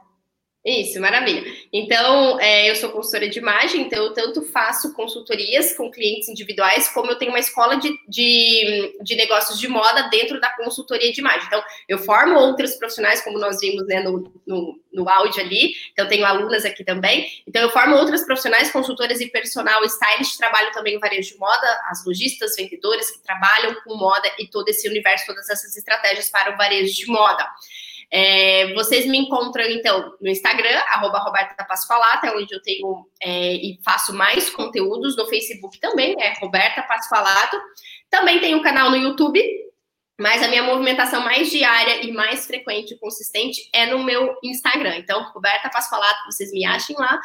Isso, 0.65 0.97
maravilha. 1.01 1.43
Então, 1.73 2.39
é, 2.39 2.69
eu 2.69 2.75
sou 2.77 2.89
consultora 2.89 3.27
de 3.27 3.37
imagem, 3.37 3.81
então 3.81 4.01
eu 4.01 4.13
tanto 4.13 4.41
faço 4.43 4.93
consultorias 4.93 5.75
com 5.75 5.91
clientes 5.91 6.29
individuais, 6.29 6.87
como 6.87 7.11
eu 7.11 7.17
tenho 7.17 7.31
uma 7.31 7.39
escola 7.39 7.75
de, 7.75 7.93
de, 8.07 8.97
de, 9.01 9.15
negócios 9.15 9.59
de 9.59 9.67
moda 9.67 10.03
dentro 10.03 10.39
da 10.39 10.49
consultoria 10.55 11.11
de 11.11 11.19
imagem. 11.19 11.45
Então, 11.47 11.61
eu 11.89 11.97
formo 11.97 12.39
outros 12.39 12.75
profissionais, 12.75 13.21
como 13.21 13.37
nós 13.37 13.59
vimos 13.59 13.85
né, 13.87 14.03
no, 14.03 14.31
no, 14.47 14.79
no 14.93 15.09
áudio 15.09 15.41
ali, 15.41 15.73
então 15.91 16.07
tenho 16.07 16.25
alunas 16.25 16.63
aqui 16.63 16.85
também. 16.85 17.29
Então, 17.45 17.61
eu 17.61 17.69
formo 17.69 17.97
outras 17.97 18.23
profissionais, 18.25 18.71
consultoras 18.71 19.19
e 19.19 19.27
personal 19.27 19.83
stylist, 19.83 20.37
trabalho 20.37 20.71
também 20.71 20.95
em 20.95 20.99
varejo 20.99 21.33
de 21.33 21.39
moda, 21.39 21.81
as 21.89 22.05
lojistas, 22.05 22.55
vendedoras 22.55 23.11
que 23.11 23.21
trabalham 23.21 23.75
com 23.83 23.97
moda 23.97 24.31
e 24.39 24.47
todo 24.47 24.69
esse 24.69 24.87
universo, 24.87 25.25
todas 25.25 25.49
essas 25.49 25.75
estratégias 25.75 26.29
para 26.29 26.53
o 26.53 26.57
varejo 26.57 26.95
de 26.95 27.05
moda. 27.07 27.45
É, 28.15 28.71
vocês 28.75 29.07
me 29.07 29.17
encontram, 29.17 29.65
então, 29.65 30.13
no 30.21 30.29
Instagram, 30.29 30.77
arroba 30.89 31.17
Roberta 31.17 31.65
Pascoalato, 31.65 32.27
é 32.27 32.37
onde 32.37 32.53
eu 32.53 32.61
tenho 32.61 33.07
é, 33.19 33.53
e 33.53 33.79
faço 33.83 34.13
mais 34.13 34.51
conteúdos. 34.51 35.17
No 35.17 35.25
Facebook 35.25 35.79
também, 35.79 36.15
é 36.19 36.31
Roberta 36.39 36.83
Pascoalato. 36.83 37.59
Também 38.11 38.39
tem 38.39 38.53
um 38.53 38.61
canal 38.61 38.91
no 38.91 38.97
YouTube, 38.97 39.41
Mas 40.19 40.43
a 40.43 40.47
minha 40.47 40.61
movimentação 40.61 41.23
mais 41.23 41.49
diária 41.49 42.05
e 42.05 42.11
mais 42.11 42.45
frequente 42.45 42.93
e 42.93 42.99
consistente 42.99 43.59
é 43.73 43.87
no 43.87 44.03
meu 44.03 44.37
Instagram. 44.43 44.97
Então, 44.97 45.31
Roberta 45.33 45.69
Pascoalato, 45.69 46.25
vocês 46.25 46.51
me 46.51 46.63
achem 46.65 46.95
lá. 46.95 47.19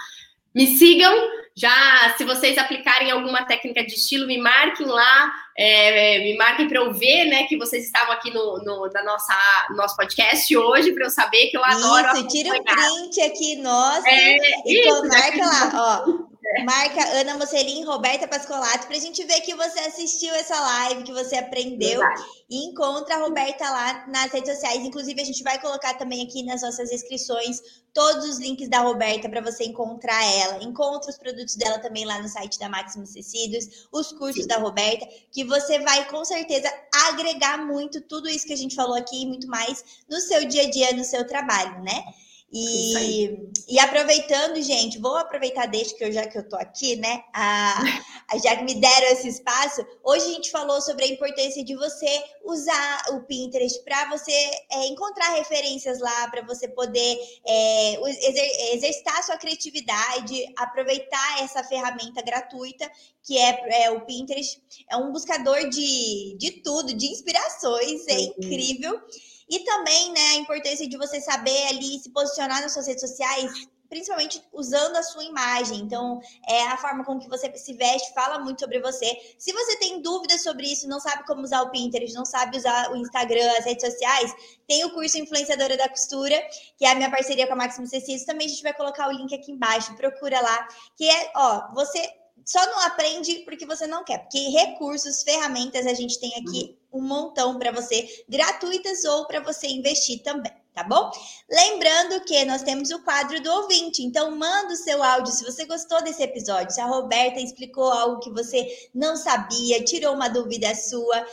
Me 0.55 0.67
sigam, 0.79 1.15
já 1.55 2.15
se 2.17 2.25
vocês 2.25 2.57
aplicarem 2.57 3.11
alguma 3.11 3.45
técnica 3.45 3.85
de 3.85 3.95
estilo, 3.95 4.27
me 4.27 4.39
marquem 4.39 4.87
lá, 4.87 5.33
é, 5.57 6.21
me 6.21 6.37
marquem 6.37 6.69
para 6.69 6.79
eu 6.79 6.93
ver, 6.93 7.27
né, 7.27 7.45
que 7.45 7.57
vocês 7.57 7.85
estavam 7.85 8.13
aqui 8.13 8.33
no, 8.33 8.59
no 8.65 8.89
na 8.93 9.03
nossa 9.03 9.35
nosso 9.77 9.97
podcast 9.97 10.57
hoje 10.57 10.93
para 10.93 11.05
eu 11.05 11.11
saber 11.11 11.49
que 11.49 11.57
eu 11.57 11.65
adoro. 11.65 12.19
Isso, 12.19 12.29
tira 12.29 12.51
um 12.51 12.63
print 12.63 13.21
aqui, 13.21 13.57
nossa, 13.57 14.09
é, 14.09 14.37
e 14.65 14.89
isso, 14.89 15.09
marca 15.09 15.47
lá, 15.47 15.71
ó. 15.75 16.28
Marca 16.65 17.05
Ana 17.21 17.37
Mocelin, 17.37 17.85
Roberta 17.85 18.27
Pascolato, 18.27 18.87
para 18.87 18.97
a 18.97 19.01
gente 19.01 19.23
ver 19.25 19.41
que 19.43 19.55
você 19.55 19.81
assistiu 19.81 20.35
essa 20.35 20.59
live, 20.59 21.03
que 21.03 21.13
você 21.13 21.37
aprendeu. 21.37 22.01
Verdade. 22.01 22.23
E 22.49 22.67
encontra 22.67 23.17
a 23.17 23.19
Roberta 23.19 23.69
lá 23.69 24.07
nas 24.09 24.33
redes 24.33 24.55
sociais. 24.55 24.79
Inclusive, 24.79 25.21
a 25.21 25.25
gente 25.25 25.43
vai 25.43 25.61
colocar 25.61 25.95
também 25.95 26.25
aqui 26.25 26.43
nas 26.43 26.63
nossas 26.63 26.91
inscrições 26.91 27.61
todos 27.93 28.25
os 28.27 28.39
links 28.39 28.69
da 28.69 28.81
Roberta 28.81 29.29
para 29.29 29.43
você 29.43 29.65
encontrar 29.65 30.25
ela. 30.25 30.63
Encontra 30.63 31.11
os 31.11 31.19
produtos 31.19 31.55
dela 31.57 31.79
também 31.79 32.07
lá 32.07 32.23
no 32.23 32.29
site 32.29 32.59
da 32.59 32.69
Maximus 32.69 33.13
Tecidos, 33.13 33.87
os 33.93 34.13
cursos 34.13 34.43
Sim. 34.43 34.49
da 34.49 34.57
Roberta, 34.57 35.07
que 35.31 35.45
você 35.45 35.79
vai 35.81 36.09
com 36.09 36.25
certeza 36.25 36.73
agregar 37.09 37.59
muito 37.59 38.01
tudo 38.01 38.29
isso 38.29 38.47
que 38.47 38.55
a 38.55 38.57
gente 38.57 38.75
falou 38.75 38.97
aqui 38.97 39.23
e 39.23 39.27
muito 39.27 39.47
mais 39.49 39.85
no 40.09 40.19
seu 40.21 40.47
dia 40.47 40.63
a 40.63 40.71
dia, 40.71 40.93
no 40.95 41.05
seu 41.05 41.27
trabalho, 41.27 41.83
né? 41.83 42.03
E, 42.51 43.51
e 43.69 43.79
aproveitando, 43.79 44.63
gente, 44.63 44.99
vou 44.99 45.17
aproveitar 45.19 45.67
desde 45.67 45.95
que 45.95 46.03
eu 46.03 46.11
já 46.11 46.27
que 46.27 46.39
eu 46.39 46.49
tô 46.49 46.57
aqui, 46.57 46.97
né? 46.97 47.23
A, 47.35 47.83
a, 48.27 48.39
já 48.39 48.57
que 48.57 48.65
me 48.65 48.75
deram 48.75 49.09
esse 49.09 49.29
espaço, 49.29 49.87
hoje 50.03 50.25
a 50.25 50.33
gente 50.33 50.51
falou 50.51 50.81
sobre 50.81 51.05
a 51.05 51.09
importância 51.09 51.63
de 51.63 51.77
você 51.77 52.09
usar 52.45 53.05
o 53.11 53.21
Pinterest 53.25 53.85
para 53.85 54.09
você 54.09 54.33
é, 54.33 54.87
encontrar 54.87 55.35
referências 55.35 56.01
lá, 56.01 56.29
para 56.29 56.41
você 56.47 56.67
poder 56.69 57.19
é, 57.47 58.01
exer, 58.03 58.75
exercitar 58.75 59.23
sua 59.25 59.37
criatividade, 59.37 60.51
aproveitar 60.57 61.43
essa 61.43 61.63
ferramenta 61.63 62.23
gratuita 62.23 62.91
que 63.23 63.37
é, 63.37 63.85
é, 63.85 63.91
o 63.91 64.07
Pinterest. 64.07 64.59
É 64.91 64.97
um 64.97 65.13
buscador 65.13 65.69
de, 65.69 66.35
de 66.39 66.51
tudo, 66.63 66.95
de 66.95 67.09
inspirações, 67.09 68.09
é 68.09 68.17
uhum. 68.17 68.35
incrível. 68.39 69.03
E 69.49 69.61
também, 69.61 70.13
né, 70.13 70.21
a 70.33 70.37
importância 70.37 70.89
de 70.89 70.97
você 70.97 71.21
saber 71.21 71.67
ali 71.69 71.99
se 71.99 72.11
posicionar 72.11 72.61
nas 72.61 72.73
suas 72.73 72.87
redes 72.87 73.09
sociais, 73.09 73.51
principalmente 73.89 74.43
usando 74.53 74.97
a 74.97 75.03
sua 75.03 75.25
imagem. 75.25 75.79
Então, 75.79 76.21
é 76.47 76.67
a 76.67 76.77
forma 76.77 77.05
com 77.05 77.19
que 77.19 77.29
você 77.29 77.51
se 77.57 77.73
veste 77.73 78.13
fala 78.13 78.39
muito 78.39 78.61
sobre 78.61 78.81
você. 78.81 79.17
Se 79.39 79.53
você 79.53 79.77
tem 79.77 80.03
dúvidas 80.03 80.43
sobre 80.43 80.71
isso, 80.71 80.89
não 80.89 81.01
sabe 81.01 81.27
como 81.27 81.43
usar 81.43 81.63
o 81.63 81.71
Pinterest, 81.71 82.15
não 82.15 82.25
sabe 82.25 82.59
usar 82.59 82.91
o 82.93 82.97
Instagram, 82.97 83.51
as 83.59 83.65
redes 83.65 83.91
sociais, 83.91 84.35
tem 84.67 84.85
o 84.85 84.93
curso 84.93 85.19
Influenciadora 85.19 85.77
da 85.77 85.89
Costura, 85.89 86.39
que 86.77 86.85
é 86.85 86.91
a 86.91 86.95
minha 86.95 87.11
parceria 87.11 87.47
com 87.47 87.55
a 87.55 87.57
Máximo 87.57 87.89
Tecidos. 87.89 88.25
Também 88.25 88.47
a 88.47 88.51
gente 88.51 88.63
vai 88.63 88.75
colocar 88.75 89.09
o 89.09 89.13
link 89.13 89.35
aqui 89.35 89.53
embaixo. 89.53 89.97
Procura 89.97 90.41
lá, 90.41 90.69
que 90.97 91.09
é, 91.09 91.33
ó, 91.35 91.73
você 91.73 92.01
só 92.45 92.65
não 92.67 92.81
aprende 92.81 93.41
porque 93.41 93.67
você 93.67 93.87
não 93.87 94.05
quer, 94.05 94.19
porque 94.19 94.39
recursos, 94.51 95.23
ferramentas 95.23 95.87
a 95.87 95.95
gente 95.95 96.19
tem 96.19 96.33
aqui 96.37 96.79
um 96.93 97.03
montão 97.03 97.59
para 97.59 97.71
você, 97.71 98.25
gratuitas 98.29 99.05
ou 99.05 99.27
para 99.27 99.41
você 99.41 99.67
investir 99.67 100.23
também, 100.23 100.53
tá 100.75 100.83
bom? 100.83 101.11
Lembrando 101.51 102.25
que 102.25 102.45
nós 102.47 102.63
temos 102.63 102.91
o 102.91 103.03
quadro 103.03 103.43
do 103.43 103.53
ouvinte, 103.53 104.03
então 104.03 104.35
manda 104.35 104.73
o 104.73 104.77
seu 104.77 105.03
áudio 105.03 105.33
se 105.33 105.45
você 105.45 105.67
gostou 105.67 106.03
desse 106.03 106.23
episódio, 106.23 106.73
se 106.73 106.81
a 106.81 106.87
Roberta 106.87 107.41
explicou 107.41 107.91
algo 107.91 108.21
que 108.21 108.31
você 108.31 108.89
não 108.95 109.17
sabia, 109.17 109.85
tirou 109.85 110.15
uma 110.15 110.29
dúvida 110.29 110.75
sua, 110.75 111.27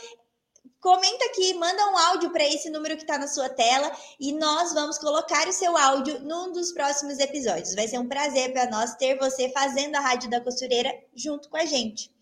comenta 0.86 1.24
aqui, 1.24 1.52
manda 1.54 1.90
um 1.90 1.98
áudio 1.98 2.30
para 2.30 2.44
esse 2.44 2.70
número 2.70 2.96
que 2.96 3.02
está 3.02 3.18
na 3.18 3.26
sua 3.26 3.48
tela 3.48 3.90
e 4.20 4.32
nós 4.32 4.72
vamos 4.72 4.98
colocar 4.98 5.48
o 5.48 5.52
seu 5.52 5.76
áudio 5.76 6.20
num 6.20 6.52
dos 6.52 6.70
próximos 6.70 7.18
episódios. 7.18 7.74
Vai 7.74 7.88
ser 7.88 7.98
um 7.98 8.06
prazer 8.06 8.52
para 8.52 8.70
nós 8.70 8.94
ter 8.94 9.18
você 9.18 9.48
fazendo 9.48 9.96
a 9.96 10.00
Rádio 10.00 10.30
da 10.30 10.40
Costureira 10.40 10.96
junto 11.12 11.48
com 11.48 11.56
a 11.56 11.64
gente. 11.64 12.15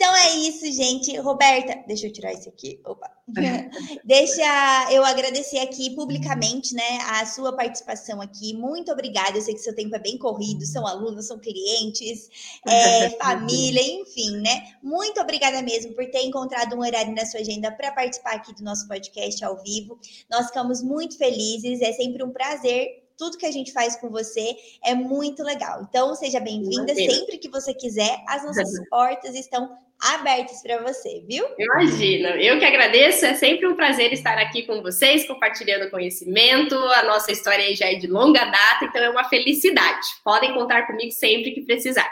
Então 0.00 0.16
é 0.16 0.34
isso, 0.34 0.64
gente. 0.72 1.14
Roberta, 1.18 1.84
deixa 1.86 2.06
eu 2.06 2.12
tirar 2.12 2.32
isso 2.32 2.48
aqui. 2.48 2.80
Opa. 2.86 3.10
deixa 4.02 4.90
eu 4.90 5.04
agradecer 5.04 5.58
aqui 5.58 5.94
publicamente, 5.94 6.74
né, 6.74 7.00
a 7.02 7.26
sua 7.26 7.54
participação 7.54 8.18
aqui. 8.18 8.56
Muito 8.56 8.90
obrigada. 8.90 9.36
Eu 9.36 9.42
sei 9.42 9.52
que 9.52 9.60
seu 9.60 9.74
tempo 9.74 9.94
é 9.94 9.98
bem 9.98 10.16
corrido, 10.16 10.64
são 10.64 10.86
alunos, 10.86 11.26
são 11.26 11.38
clientes, 11.38 12.30
é, 12.66 13.10
família, 13.22 13.82
enfim, 14.00 14.38
né? 14.38 14.72
Muito 14.82 15.20
obrigada 15.20 15.60
mesmo 15.60 15.92
por 15.92 16.06
ter 16.06 16.22
encontrado 16.22 16.74
um 16.74 16.80
horário 16.80 17.14
na 17.14 17.26
sua 17.26 17.40
agenda 17.40 17.70
para 17.70 17.92
participar 17.92 18.36
aqui 18.36 18.54
do 18.54 18.64
nosso 18.64 18.88
podcast 18.88 19.44
ao 19.44 19.62
vivo. 19.62 20.00
Nós 20.30 20.46
ficamos 20.46 20.82
muito 20.82 21.18
felizes. 21.18 21.82
É 21.82 21.92
sempre 21.92 22.24
um 22.24 22.30
prazer 22.30 23.09
tudo 23.20 23.36
que 23.36 23.44
a 23.44 23.52
gente 23.52 23.70
faz 23.70 23.96
com 23.96 24.08
você 24.08 24.56
é 24.82 24.94
muito 24.94 25.42
legal. 25.42 25.86
Então, 25.86 26.14
seja 26.14 26.40
bem-vinda 26.40 26.94
sempre 26.94 27.36
que 27.36 27.50
você 27.50 27.74
quiser. 27.74 28.18
As 28.26 28.42
nossas 28.42 28.70
portas 28.88 29.34
estão 29.34 29.76
abertas 30.00 30.62
para 30.62 30.82
você, 30.82 31.22
viu? 31.28 31.44
Imagina, 31.58 32.30
eu 32.30 32.58
que 32.58 32.64
agradeço, 32.64 33.26
é 33.26 33.34
sempre 33.34 33.68
um 33.68 33.76
prazer 33.76 34.10
estar 34.14 34.38
aqui 34.38 34.62
com 34.62 34.80
vocês, 34.80 35.26
compartilhando 35.26 35.90
conhecimento, 35.90 36.74
a 36.74 37.02
nossa 37.02 37.30
história 37.30 37.76
já 37.76 37.92
é 37.92 37.96
de 37.96 38.06
longa 38.06 38.42
data, 38.42 38.86
então 38.86 39.02
é 39.02 39.10
uma 39.10 39.28
felicidade. 39.28 40.06
Podem 40.24 40.54
contar 40.54 40.86
comigo 40.86 41.12
sempre 41.12 41.50
que 41.50 41.60
precisar. 41.60 42.10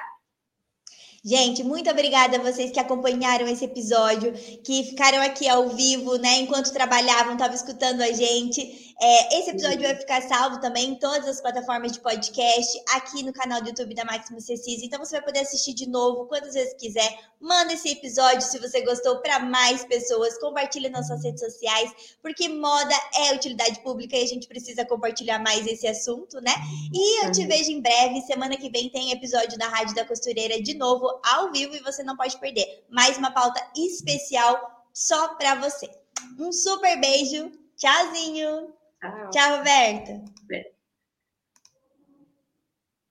Gente, 1.25 1.65
muito 1.65 1.91
obrigada 1.91 2.37
a 2.37 2.41
vocês 2.41 2.71
que 2.71 2.79
acompanharam 2.79 3.49
esse 3.49 3.65
episódio, 3.65 4.33
que 4.63 4.85
ficaram 4.85 5.21
aqui 5.21 5.49
ao 5.49 5.69
vivo, 5.69 6.17
né? 6.17 6.39
Enquanto 6.39 6.73
trabalhavam, 6.73 7.33
estavam 7.33 7.57
escutando 7.57 8.03
a 8.03 8.13
gente. 8.13 8.95
É, 9.01 9.39
esse 9.39 9.51
episódio 9.51 9.81
vai 9.81 9.95
ficar 9.95 10.21
salvo 10.23 10.61
também 10.61 10.91
em 10.91 10.95
todas 10.97 11.29
as 11.29 11.41
plataformas 11.41 11.93
de 11.93 12.01
podcast, 12.01 12.83
aqui 12.95 13.23
no 13.23 13.33
canal 13.33 13.61
do 13.61 13.69
YouTube 13.69 13.95
da 13.95 14.05
Máximo 14.05 14.41
Cecis. 14.41 14.83
Então 14.83 14.99
você 14.99 15.17
vai 15.17 15.25
poder 15.25 15.41
assistir 15.41 15.73
de 15.73 15.89
novo 15.89 16.27
quantas 16.27 16.55
vezes 16.55 16.75
quiser. 16.75 17.17
Manda 17.41 17.73
esse 17.73 17.89
episódio 17.91 18.43
se 18.43 18.59
você 18.59 18.81
gostou 18.83 19.21
para 19.21 19.39
mais 19.39 19.85
pessoas. 19.85 20.39
Compartilha 20.39 20.91
nas 20.91 21.07
suas 21.07 21.23
redes 21.23 21.41
sociais, 21.41 21.93
porque 22.21 22.49
moda 22.49 22.95
é 23.15 23.35
utilidade 23.35 23.81
pública 23.81 24.17
e 24.17 24.23
a 24.25 24.27
gente 24.27 24.49
precisa 24.49 24.85
compartilhar 24.85 25.39
mais 25.39 25.65
esse 25.67 25.87
assunto, 25.87 26.41
né? 26.41 26.55
E 26.93 27.25
eu 27.25 27.31
te 27.31 27.47
vejo 27.47 27.71
em 27.71 27.81
breve. 27.81 28.21
Semana 28.23 28.57
que 28.57 28.69
vem 28.69 28.89
tem 28.89 29.13
episódio 29.13 29.57
da 29.57 29.69
Rádio 29.69 29.95
da 29.95 30.05
Costureira 30.05 30.61
de 30.61 30.75
novo, 30.75 31.18
ao 31.25 31.51
vivo, 31.53 31.75
e 31.75 31.83
você 31.83 32.03
não 32.03 32.17
pode 32.17 32.39
perder. 32.39 32.85
Mais 32.91 33.17
uma 33.17 33.31
pauta 33.31 33.61
especial 33.77 34.87
só 34.93 35.35
para 35.35 35.55
você. 35.57 35.89
Um 36.39 36.53
super 36.53 37.01
beijo. 37.01 37.51
Tchauzinho! 37.77 38.75
Tchau, 39.01 39.31
Tchau 39.31 39.59
Roberta. 39.59 40.25